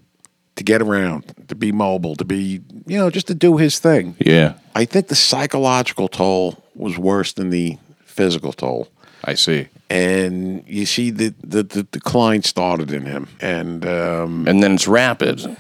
to 0.56 0.64
get 0.64 0.82
around, 0.82 1.32
to 1.48 1.54
be 1.54 1.70
mobile, 1.72 2.16
to 2.16 2.24
be, 2.24 2.60
you 2.86 2.98
know, 2.98 3.10
just 3.10 3.26
to 3.28 3.34
do 3.34 3.56
his 3.58 3.78
thing, 3.78 4.16
Yeah. 4.18 4.54
I 4.74 4.84
think 4.84 5.08
the 5.08 5.14
psychological 5.14 6.08
toll 6.08 6.62
was 6.74 6.98
worse 6.98 7.32
than 7.32 7.50
the 7.50 7.76
physical 8.04 8.52
toll 8.52 8.88
I 9.24 9.34
see. 9.34 9.68
and 9.90 10.64
you 10.66 10.86
see 10.86 11.10
the, 11.10 11.34
the, 11.44 11.62
the 11.62 11.82
decline 11.84 12.42
started 12.42 12.90
in 12.92 13.04
him. 13.06 13.28
And 13.40 13.86
um, 13.86 14.46
And 14.48 14.62
then 14.62 14.74
it's 14.74 14.88
rapid 14.88 15.56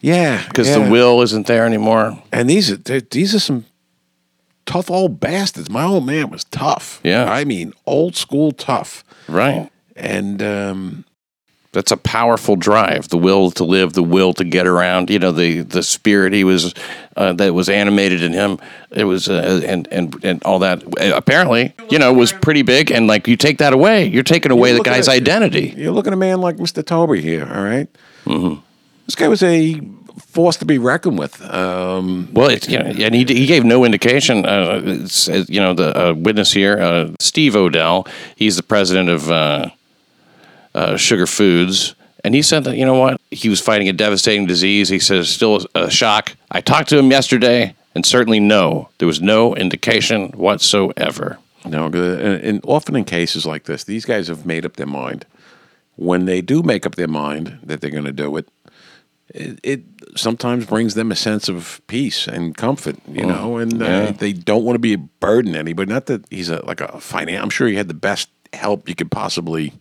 yeah, 0.00 0.44
because 0.48 0.68
yeah. 0.68 0.78
the 0.84 0.90
will 0.90 1.22
isn't 1.22 1.46
there 1.46 1.64
anymore. 1.66 2.22
And 2.32 2.48
these 2.48 2.70
are 2.70 2.76
these 3.10 3.34
are 3.34 3.40
some 3.40 3.64
tough 4.64 4.90
old 4.90 5.18
bastards. 5.20 5.68
My 5.70 5.82
old 5.84 6.06
man 6.06 6.30
was 6.30 6.44
tough. 6.44 7.00
Yeah. 7.02 7.24
I 7.30 7.44
mean 7.44 7.72
old 7.86 8.14
school 8.14 8.52
tough. 8.52 9.02
Right. 9.26 9.70
And 9.98 10.42
um, 10.42 11.04
That's 11.72 11.90
a 11.92 11.96
powerful 11.96 12.56
drive. 12.56 13.08
The 13.08 13.18
will 13.18 13.50
to 13.52 13.64
live, 13.64 13.92
the 13.92 14.02
will 14.02 14.32
to 14.34 14.44
get 14.44 14.66
around. 14.66 15.10
You 15.10 15.18
know, 15.18 15.32
the 15.32 15.60
the 15.62 15.82
spirit 15.82 16.32
he 16.32 16.44
was 16.44 16.72
uh, 17.16 17.32
that 17.34 17.52
was 17.52 17.68
animated 17.68 18.22
in 18.22 18.32
him. 18.32 18.58
It 18.90 19.04
was 19.04 19.28
uh, 19.28 19.60
and 19.66 19.86
and 19.92 20.24
and 20.24 20.42
all 20.44 20.60
that. 20.60 20.82
uh, 21.00 21.12
Apparently, 21.16 21.74
you 21.90 21.98
know, 21.98 22.12
was 22.12 22.32
pretty 22.32 22.62
big. 22.62 22.90
And 22.90 23.06
like 23.06 23.28
you 23.28 23.36
take 23.36 23.58
that 23.58 23.72
away, 23.72 24.06
you're 24.06 24.22
taking 24.22 24.52
away 24.52 24.70
the 24.72 24.78
look 24.78 24.86
at 24.88 24.94
guy's 24.94 25.08
it. 25.08 25.12
identity. 25.22 25.74
you 25.76 25.92
look 25.92 26.06
at 26.06 26.12
a 26.12 26.16
man 26.16 26.40
like 26.40 26.56
Mr. 26.58 26.82
Toby 26.84 27.20
here. 27.20 27.44
All 27.46 27.62
right? 27.64 27.88
Mm-hmm. 28.24 28.60
This 29.06 29.14
guy 29.16 29.28
was 29.28 29.42
a 29.42 29.80
force 30.26 30.56
to 30.58 30.64
be 30.64 30.78
reckoned 30.78 31.18
with. 31.18 31.40
Um, 31.42 32.28
Well, 32.32 32.50
it's, 32.50 32.68
you 32.68 32.78
know, 32.78 32.84
and 32.86 33.14
he 33.14 33.24
he 33.24 33.46
gave 33.46 33.64
no 33.64 33.84
indication. 33.84 34.44
Uh, 34.46 34.80
uh, 35.28 35.44
you 35.48 35.60
know, 35.60 35.74
the 35.74 35.88
uh, 35.96 36.12
witness 36.14 36.52
here, 36.52 36.78
uh, 36.80 37.10
Steve 37.20 37.56
Odell. 37.56 38.06
He's 38.36 38.56
the 38.56 38.62
president 38.62 39.08
of 39.08 39.30
uh, 40.78 40.96
Sugar 40.96 41.26
Foods, 41.26 41.96
and 42.22 42.34
he 42.34 42.42
said 42.42 42.64
that 42.64 42.76
you 42.76 42.84
know 42.84 42.94
what 42.94 43.20
he 43.30 43.48
was 43.48 43.60
fighting 43.60 43.88
a 43.88 43.92
devastating 43.92 44.46
disease. 44.46 44.88
He 44.88 45.00
says 45.00 45.28
still 45.28 45.66
a 45.74 45.90
shock. 45.90 46.36
I 46.52 46.60
talked 46.60 46.88
to 46.90 46.98
him 46.98 47.10
yesterday, 47.10 47.74
and 47.94 48.06
certainly 48.06 48.38
no, 48.38 48.88
there 48.98 49.08
was 49.08 49.20
no 49.20 49.56
indication 49.56 50.28
whatsoever. 50.30 51.38
No. 51.64 51.86
And, 51.86 52.60
often 52.64 52.94
in 52.94 53.04
cases 53.04 53.44
like 53.44 53.64
this, 53.64 53.84
these 53.84 54.04
guys 54.04 54.28
have 54.28 54.46
made 54.46 54.64
up 54.64 54.76
their 54.76 54.86
mind. 54.86 55.26
When 55.96 56.26
they 56.26 56.40
do 56.40 56.62
make 56.62 56.86
up 56.86 56.94
their 56.94 57.08
mind 57.08 57.58
that 57.64 57.80
they're 57.80 57.90
going 57.90 58.04
to 58.04 58.12
do 58.12 58.36
it, 58.36 58.48
it, 59.34 59.58
it 59.64 59.82
sometimes 60.16 60.64
brings 60.64 60.94
them 60.94 61.10
a 61.10 61.16
sense 61.16 61.48
of 61.48 61.82
peace 61.88 62.28
and 62.28 62.56
comfort, 62.56 62.96
you 63.08 63.26
know, 63.26 63.56
and 63.56 63.82
uh, 63.82 63.84
yeah. 63.84 64.10
they 64.12 64.32
don't 64.32 64.64
want 64.64 64.76
to 64.76 64.80
be 64.80 64.94
a 64.94 64.98
burden 64.98 65.54
to 65.54 65.58
anybody. 65.58 65.92
Not 65.92 66.06
that 66.06 66.24
he's 66.30 66.48
a 66.48 66.64
like 66.64 66.80
a 66.80 67.00
finance. 67.00 67.42
I'm 67.42 67.50
sure 67.50 67.66
he 67.66 67.74
had 67.74 67.88
the 67.88 67.94
best 67.94 68.30
help 68.52 68.88
you 68.88 68.94
could 68.94 69.10
possibly 69.10 69.72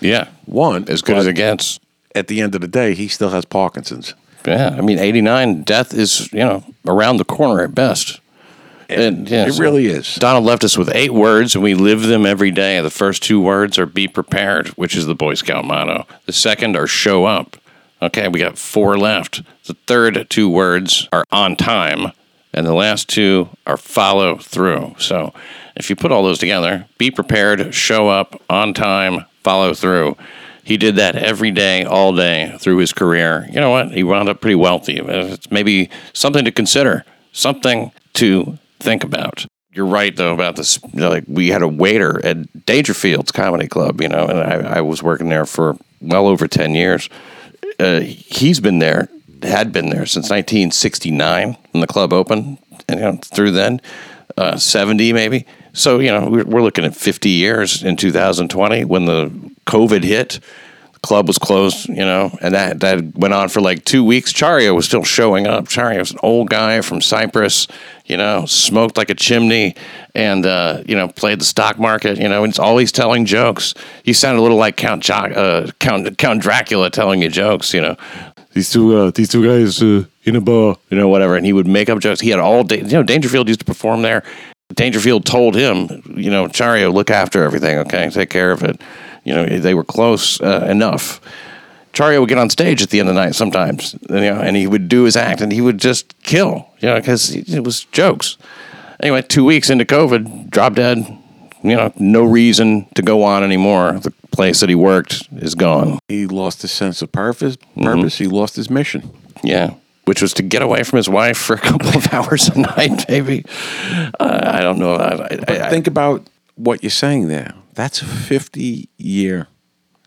Yeah, 0.00 0.28
want. 0.46 0.88
as 0.90 1.02
good 1.02 1.16
as 1.16 1.26
it 1.26 1.34
gets. 1.34 1.80
At 2.14 2.28
the 2.28 2.40
end 2.40 2.54
of 2.54 2.60
the 2.62 2.68
day, 2.68 2.94
he 2.94 3.08
still 3.08 3.30
has 3.30 3.44
Parkinson's. 3.44 4.14
Yeah, 4.46 4.74
I 4.76 4.80
mean, 4.80 4.98
eighty 4.98 5.20
nine. 5.20 5.62
Death 5.62 5.92
is 5.92 6.32
you 6.32 6.40
know 6.40 6.64
around 6.86 7.16
the 7.18 7.24
corner 7.24 7.62
at 7.62 7.74
best. 7.74 8.20
And, 8.88 9.28
yeah, 9.28 9.46
it 9.46 9.54
so- 9.54 9.62
really 9.62 9.86
is. 9.86 10.14
Donald 10.14 10.44
left 10.44 10.62
us 10.62 10.78
with 10.78 10.94
eight 10.94 11.12
words, 11.12 11.56
and 11.56 11.64
we 11.64 11.74
live 11.74 12.02
them 12.02 12.24
every 12.24 12.52
day. 12.52 12.80
The 12.80 12.90
first 12.90 13.22
two 13.22 13.40
words 13.40 13.78
are 13.78 13.86
"be 13.86 14.06
prepared," 14.06 14.68
which 14.68 14.94
is 14.96 15.06
the 15.06 15.14
Boy 15.14 15.34
Scout 15.34 15.64
motto. 15.64 16.06
The 16.26 16.32
second 16.32 16.76
are 16.76 16.86
"show 16.86 17.24
up." 17.24 17.56
Okay, 18.00 18.28
we 18.28 18.38
got 18.38 18.58
four 18.58 18.96
left. 18.96 19.42
The 19.64 19.74
third 19.86 20.26
two 20.30 20.48
words 20.48 21.08
are 21.12 21.24
"on 21.32 21.56
time," 21.56 22.12
and 22.54 22.64
the 22.64 22.74
last 22.74 23.08
two 23.08 23.48
are 23.66 23.76
"follow 23.76 24.36
through." 24.36 24.94
So, 24.98 25.34
if 25.74 25.90
you 25.90 25.96
put 25.96 26.12
all 26.12 26.22
those 26.22 26.38
together, 26.38 26.86
be 26.96 27.10
prepared, 27.10 27.74
show 27.74 28.08
up, 28.08 28.40
on 28.48 28.72
time, 28.72 29.24
follow 29.46 29.74
through. 29.74 30.16
He 30.64 30.76
did 30.76 30.96
that 30.96 31.14
every 31.14 31.52
day, 31.52 31.84
all 31.84 32.12
day 32.12 32.56
through 32.58 32.78
his 32.78 32.92
career. 32.92 33.46
You 33.52 33.60
know 33.60 33.70
what? 33.70 33.92
He 33.92 34.02
wound 34.02 34.28
up 34.28 34.40
pretty 34.40 34.56
wealthy. 34.56 34.98
It's 34.98 35.52
maybe 35.52 35.88
something 36.12 36.44
to 36.44 36.50
consider, 36.50 37.04
something 37.30 37.92
to 38.14 38.58
think 38.80 39.04
about. 39.04 39.46
You're 39.70 39.86
right 39.86 40.16
though 40.16 40.34
about 40.34 40.56
this. 40.56 40.80
you 40.92 40.98
know, 41.00 41.10
Like 41.10 41.26
we 41.28 41.50
had 41.50 41.62
a 41.62 41.68
waiter 41.68 42.24
at 42.26 42.66
Dangerfield's 42.66 43.30
Comedy 43.30 43.68
Club, 43.68 44.00
you 44.00 44.08
know, 44.08 44.26
and 44.26 44.40
I, 44.40 44.78
I 44.78 44.80
was 44.80 45.00
working 45.00 45.28
there 45.28 45.46
for 45.46 45.76
well 46.00 46.26
over 46.26 46.48
ten 46.48 46.74
years. 46.74 47.08
Uh, 47.78 48.00
he's 48.00 48.58
been 48.58 48.80
there, 48.80 49.08
had 49.42 49.70
been 49.72 49.90
there 49.90 50.06
since 50.06 50.28
1969 50.30 51.56
when 51.70 51.80
the 51.80 51.86
club 51.86 52.12
opened, 52.12 52.58
and 52.88 52.98
you 52.98 53.06
know, 53.06 53.18
through 53.22 53.52
then, 53.52 53.80
uh, 54.36 54.56
70 54.56 55.12
maybe. 55.12 55.46
So 55.76 55.98
you 55.98 56.10
know, 56.10 56.28
we're, 56.28 56.44
we're 56.44 56.62
looking 56.62 56.84
at 56.84 56.96
50 56.96 57.28
years 57.28 57.82
in 57.82 57.96
2020 57.96 58.84
when 58.86 59.04
the 59.04 59.30
COVID 59.66 60.02
hit. 60.02 60.40
The 60.94 61.00
club 61.00 61.26
was 61.26 61.36
closed, 61.36 61.90
you 61.90 61.96
know, 61.96 62.36
and 62.40 62.54
that 62.54 62.80
that 62.80 63.14
went 63.14 63.34
on 63.34 63.50
for 63.50 63.60
like 63.60 63.84
two 63.84 64.02
weeks. 64.02 64.32
Chario 64.32 64.74
was 64.74 64.86
still 64.86 65.04
showing 65.04 65.46
up. 65.46 65.66
Chario 65.66 65.98
was 65.98 66.12
an 66.12 66.18
old 66.22 66.48
guy 66.48 66.80
from 66.80 67.02
Cyprus, 67.02 67.68
you 68.06 68.16
know, 68.16 68.46
smoked 68.46 68.96
like 68.96 69.10
a 69.10 69.14
chimney, 69.14 69.74
and 70.14 70.46
uh, 70.46 70.82
you 70.86 70.96
know, 70.96 71.08
played 71.08 71.38
the 71.38 71.44
stock 71.44 71.78
market. 71.78 72.16
You 72.16 72.30
know, 72.30 72.42
and 72.42 72.54
he's 72.54 72.58
always 72.58 72.90
telling 72.90 73.26
jokes. 73.26 73.74
He 74.02 74.14
sounded 74.14 74.40
a 74.40 74.42
little 74.42 74.56
like 74.56 74.78
Count 74.78 75.02
jo- 75.02 75.14
uh, 75.14 75.70
Count 75.78 76.16
Count 76.16 76.40
Dracula 76.40 76.88
telling 76.88 77.20
you 77.20 77.28
jokes. 77.28 77.74
You 77.74 77.82
know, 77.82 77.96
these 78.54 78.70
two 78.70 78.96
uh, 78.96 79.10
these 79.10 79.28
two 79.28 79.44
guys 79.44 79.82
uh, 79.82 80.06
in 80.24 80.36
a 80.36 80.40
bar, 80.40 80.78
you 80.88 80.96
know, 80.96 81.08
whatever, 81.08 81.36
and 81.36 81.44
he 81.44 81.52
would 81.52 81.66
make 81.66 81.90
up 81.90 81.98
jokes. 81.98 82.20
He 82.20 82.30
had 82.30 82.40
all 82.40 82.64
day. 82.64 82.78
You 82.78 82.84
know, 82.84 83.02
Dangerfield 83.02 83.48
used 83.48 83.60
to 83.60 83.66
perform 83.66 84.00
there. 84.00 84.22
Dangerfield 84.74 85.24
told 85.24 85.54
him, 85.54 86.02
you 86.16 86.30
know, 86.30 86.46
Chario, 86.48 86.92
look 86.92 87.10
after 87.10 87.44
everything, 87.44 87.78
okay, 87.78 88.10
take 88.10 88.30
care 88.30 88.50
of 88.50 88.62
it. 88.62 88.80
You 89.24 89.34
know, 89.34 89.46
they 89.46 89.74
were 89.74 89.84
close 89.84 90.40
uh, 90.40 90.66
enough. 90.68 91.20
Chario 91.92 92.20
would 92.20 92.28
get 92.28 92.38
on 92.38 92.50
stage 92.50 92.82
at 92.82 92.90
the 92.90 93.00
end 93.00 93.08
of 93.08 93.14
the 93.14 93.20
night 93.20 93.34
sometimes, 93.34 93.94
you 94.08 94.20
know, 94.20 94.40
and 94.40 94.56
he 94.56 94.66
would 94.66 94.88
do 94.88 95.04
his 95.04 95.16
act, 95.16 95.40
and 95.40 95.50
he 95.50 95.60
would 95.60 95.78
just 95.78 96.20
kill, 96.22 96.68
you 96.80 96.88
know, 96.88 96.96
because 96.96 97.34
it 97.34 97.64
was 97.64 97.84
jokes. 97.86 98.36
Anyway, 99.00 99.22
two 99.22 99.44
weeks 99.44 99.70
into 99.70 99.84
COVID, 99.84 100.50
drop 100.50 100.74
dead. 100.74 101.06
You 101.62 101.74
know, 101.74 101.92
no 101.96 102.22
reason 102.22 102.86
to 102.94 103.02
go 103.02 103.22
on 103.24 103.42
anymore. 103.42 103.92
The 103.92 104.12
place 104.30 104.60
that 104.60 104.68
he 104.68 104.74
worked 104.74 105.28
is 105.32 105.54
gone. 105.54 105.98
He 106.06 106.26
lost 106.26 106.62
his 106.62 106.70
sense 106.70 107.02
of 107.02 107.10
purpose. 107.10 107.56
Mm-hmm. 107.56 107.82
Purpose. 107.82 108.18
He 108.18 108.26
lost 108.26 108.56
his 108.56 108.70
mission. 108.70 109.10
Yeah, 109.42 109.74
which 110.06 110.22
was 110.22 110.32
to 110.34 110.42
get 110.42 110.62
away 110.62 110.82
from 110.82 110.96
his 110.96 111.08
wife 111.08 111.36
for 111.36 111.54
a 111.54 111.58
couple 111.70 111.88
of 111.88 112.12
hours 112.12 112.48
a 112.48 112.58
night, 112.58 113.04
maybe. 113.08 113.44
Uh, 114.18 114.40
I 114.42 114.60
don't 114.62 114.78
know. 114.78 114.94
I, 114.94 115.34
I, 115.48 115.66
I, 115.66 115.70
Think 115.70 115.86
about 115.86 116.26
what 116.54 116.82
you're 116.82 116.90
saying 116.90 117.28
there. 117.28 117.54
That's 117.74 118.00
a 118.00 118.06
50 118.06 118.88
year 118.96 119.48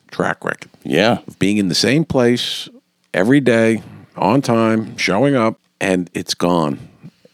track 0.10 0.43
record 0.43 0.72
yeah, 0.84 1.20
of 1.28 1.38
being 1.38 1.58
in 1.58 1.68
the 1.68 1.76
same 1.76 2.04
place 2.04 2.68
every 3.14 3.39
day, 3.39 3.84
on 4.16 4.41
time, 4.41 4.97
showing 4.97 5.36
up, 5.36 5.60
and 5.80 6.10
it's 6.14 6.34
gone. 6.34 6.80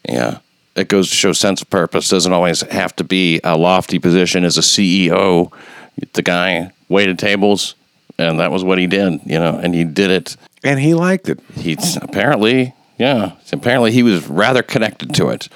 yeah. 0.08 0.40
It 0.76 0.90
goes 0.90 1.10
to 1.10 1.16
show 1.16 1.32
sense 1.32 1.62
of 1.62 1.70
purpose. 1.70 2.10
Doesn't 2.10 2.34
always 2.34 2.60
have 2.64 2.94
to 2.98 3.06
be 3.06 3.40
a 3.46 3.56
lofty 3.56 3.98
position 3.98 4.44
as 4.44 4.58
a 4.58 4.62
CEO. 4.62 5.50
The 6.12 6.22
guy 6.22 6.72
waited 6.90 7.18
tables, 7.18 7.76
and 8.18 8.42
that 8.42 8.52
was 8.52 8.62
what 8.66 8.78
he 8.78 8.86
did. 8.86 9.22
You 9.26 9.40
know, 9.40 9.58
and 9.58 9.74
he 9.74 9.86
did 9.86 10.12
it. 10.12 10.36
And 10.66 10.80
he 10.80 10.94
liked 10.94 11.30
it. 11.30 11.40
He's 11.56 11.98
apparently, 11.98 12.74
yeah, 12.98 13.34
apparently 13.52 13.92
he 13.92 14.04
was 14.04 14.28
rather 14.28 14.64
connected 14.64 15.14
to 15.16 15.30
it. 15.30 15.48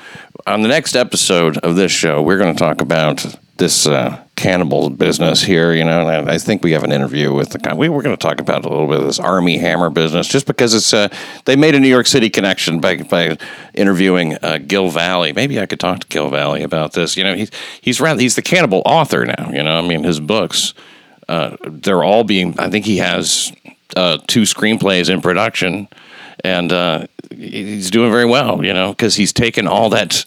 On 0.47 0.61
the 0.61 0.67
next 0.67 0.95
episode 0.95 1.57
of 1.57 1.75
this 1.75 1.91
show, 1.91 2.21
we're 2.21 2.37
going 2.37 2.53
to 2.53 2.59
talk 2.59 2.81
about 2.81 3.25
this 3.57 3.85
uh, 3.87 4.23
cannibal 4.35 4.89
business 4.89 5.41
here. 5.41 5.73
You 5.73 5.83
know, 5.83 6.07
and 6.07 6.29
I, 6.29 6.37
think 6.37 6.63
we 6.63 6.71
have 6.71 6.83
an 6.83 6.91
interview 6.91 7.33
with 7.33 7.49
the 7.49 7.59
guy. 7.59 7.73
We 7.73 7.89
were 7.89 8.01
going 8.01 8.15
to 8.15 8.21
talk 8.21 8.39
about 8.39 8.65
a 8.65 8.69
little 8.69 8.87
bit 8.87 8.99
of 8.99 9.05
this 9.05 9.19
Armie 9.19 9.57
Hammer 9.57 9.89
business, 9.89 10.27
just 10.27 10.45
because 10.45 10.73
it's 10.73 10.93
uh, 10.93 11.09
they 11.45 11.55
made 11.55 11.75
a 11.75 11.79
New 11.79 11.89
York 11.89 12.07
City 12.07 12.29
connection 12.29 12.79
by 12.79 12.97
by 12.97 13.37
interviewing 13.73 14.37
uh, 14.41 14.59
Gil 14.59 14.89
Valle. 14.89 15.33
Maybe 15.33 15.59
I 15.59 15.65
could 15.65 15.79
talk 15.79 15.99
to 15.99 16.07
Gil 16.07 16.29
Valle 16.29 16.63
about 16.63 16.93
this. 16.93 17.17
You 17.17 17.23
know, 17.23 17.35
he's 17.35 17.51
he's 17.81 17.99
rather 17.99 18.21
he's 18.21 18.35
the 18.35 18.41
cannibal 18.41 18.81
author 18.85 19.25
now. 19.25 19.49
You 19.51 19.63
know, 19.63 19.77
I 19.77 19.81
mean, 19.81 20.03
his 20.03 20.19
books 20.19 20.73
uh, 21.29 21.55
they're 21.67 22.03
all 22.03 22.23
being. 22.23 22.59
I 22.59 22.69
think 22.69 22.85
he 22.85 22.97
has 22.97 23.53
uh, 23.95 24.19
two 24.27 24.43
screenplays 24.43 25.09
in 25.09 25.21
production, 25.21 25.87
and 26.43 26.71
uh, 26.71 27.07
he's 27.31 27.91
doing 27.91 28.11
very 28.11 28.25
well. 28.25 28.63
You 28.63 28.73
know, 28.73 28.89
because 28.89 29.15
he's 29.15 29.33
taken 29.33 29.67
all 29.67 29.89
that 29.89 30.25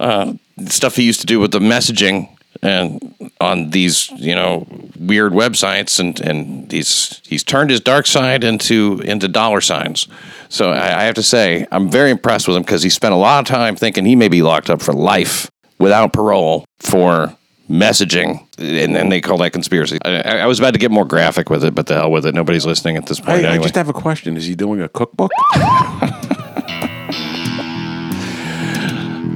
uh, 0.00 0.34
stuff 0.66 0.96
he 0.96 1.04
used 1.04 1.20
to 1.20 1.26
do 1.26 1.40
with 1.40 1.52
the 1.52 1.60
messaging 1.60 2.28
and 2.62 3.14
on 3.40 3.70
these 3.70 4.10
you 4.12 4.34
know 4.34 4.66
weird 4.98 5.32
websites, 5.32 6.00
and 6.00 6.18
and 6.20 6.72
he's 6.72 7.20
he's 7.24 7.44
turned 7.44 7.70
his 7.70 7.80
dark 7.80 8.06
side 8.06 8.44
into 8.44 9.00
into 9.04 9.28
dollar 9.28 9.60
signs. 9.60 10.08
So 10.48 10.70
I, 10.70 11.00
I 11.00 11.02
have 11.04 11.16
to 11.16 11.22
say, 11.22 11.66
I'm 11.70 11.90
very 11.90 12.10
impressed 12.10 12.46
with 12.48 12.56
him 12.56 12.62
because 12.62 12.82
he 12.82 12.90
spent 12.90 13.12
a 13.12 13.18
lot 13.18 13.40
of 13.40 13.46
time 13.46 13.76
thinking 13.76 14.04
he 14.04 14.16
may 14.16 14.28
be 14.28 14.42
locked 14.42 14.70
up 14.70 14.80
for 14.80 14.92
life 14.92 15.50
without 15.78 16.12
parole 16.12 16.64
for 16.78 17.36
messaging, 17.68 18.46
and 18.58 18.94
then 18.94 19.08
they 19.08 19.20
call 19.20 19.38
that 19.38 19.52
conspiracy. 19.52 19.98
I, 20.04 20.40
I 20.40 20.46
was 20.46 20.58
about 20.58 20.72
to 20.74 20.78
get 20.78 20.90
more 20.90 21.04
graphic 21.04 21.48
with 21.50 21.64
it, 21.64 21.74
but 21.74 21.86
the 21.86 21.94
hell 21.94 22.10
with 22.10 22.26
it. 22.26 22.34
Nobody's 22.34 22.66
listening 22.66 22.96
at 22.96 23.06
this 23.06 23.20
point 23.20 23.44
I, 23.46 23.54
I 23.54 23.58
just 23.58 23.74
have 23.74 23.88
a 23.88 23.92
question. 23.94 24.36
Is 24.36 24.46
he 24.46 24.54
doing 24.54 24.80
a 24.82 24.88
cookbook? 24.88 25.30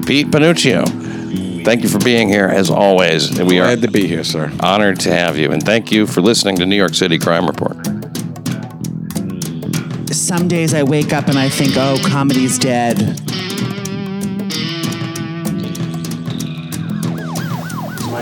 Pete 0.06 0.28
Panuccio, 0.28 1.64
thank 1.64 1.82
you 1.82 1.88
for 1.90 1.98
being 1.98 2.28
here 2.30 2.46
as 2.46 2.70
always. 2.70 3.38
We 3.38 3.58
are 3.60 3.66
Glad 3.76 3.82
to 3.82 3.90
be 3.90 4.06
here, 4.06 4.24
sir. 4.24 4.50
honored 4.60 4.98
to 5.00 5.12
have 5.12 5.36
you, 5.36 5.52
and 5.52 5.62
thank 5.62 5.92
you 5.92 6.06
for 6.06 6.22
listening 6.22 6.56
to 6.56 6.64
New 6.66 6.76
York 6.76 6.94
City 6.94 7.18
Crime 7.18 7.46
Report. 7.46 7.76
Some 10.10 10.48
days 10.48 10.72
I 10.72 10.82
wake 10.82 11.12
up 11.12 11.28
and 11.28 11.38
I 11.38 11.50
think, 11.50 11.72
oh, 11.76 11.98
comedy's 12.08 12.58
dead. 12.58 13.20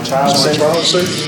My 0.08 0.12
child 0.12 0.36
safe. 0.84 1.26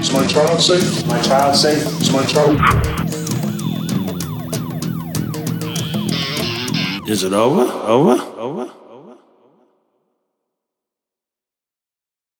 Is 0.00 0.12
my 0.12 0.26
child 0.26 0.60
safe? 0.60 0.82
Is 0.82 1.06
My 1.06 1.20
child 1.22 1.54
safe? 1.54 1.86
Is 2.00 2.10
my 2.12 2.24
child? 2.26 2.58
Is 7.08 7.22
it 7.22 7.32
over? 7.32 7.62
Over? 7.86 8.20
Over? 8.40 8.77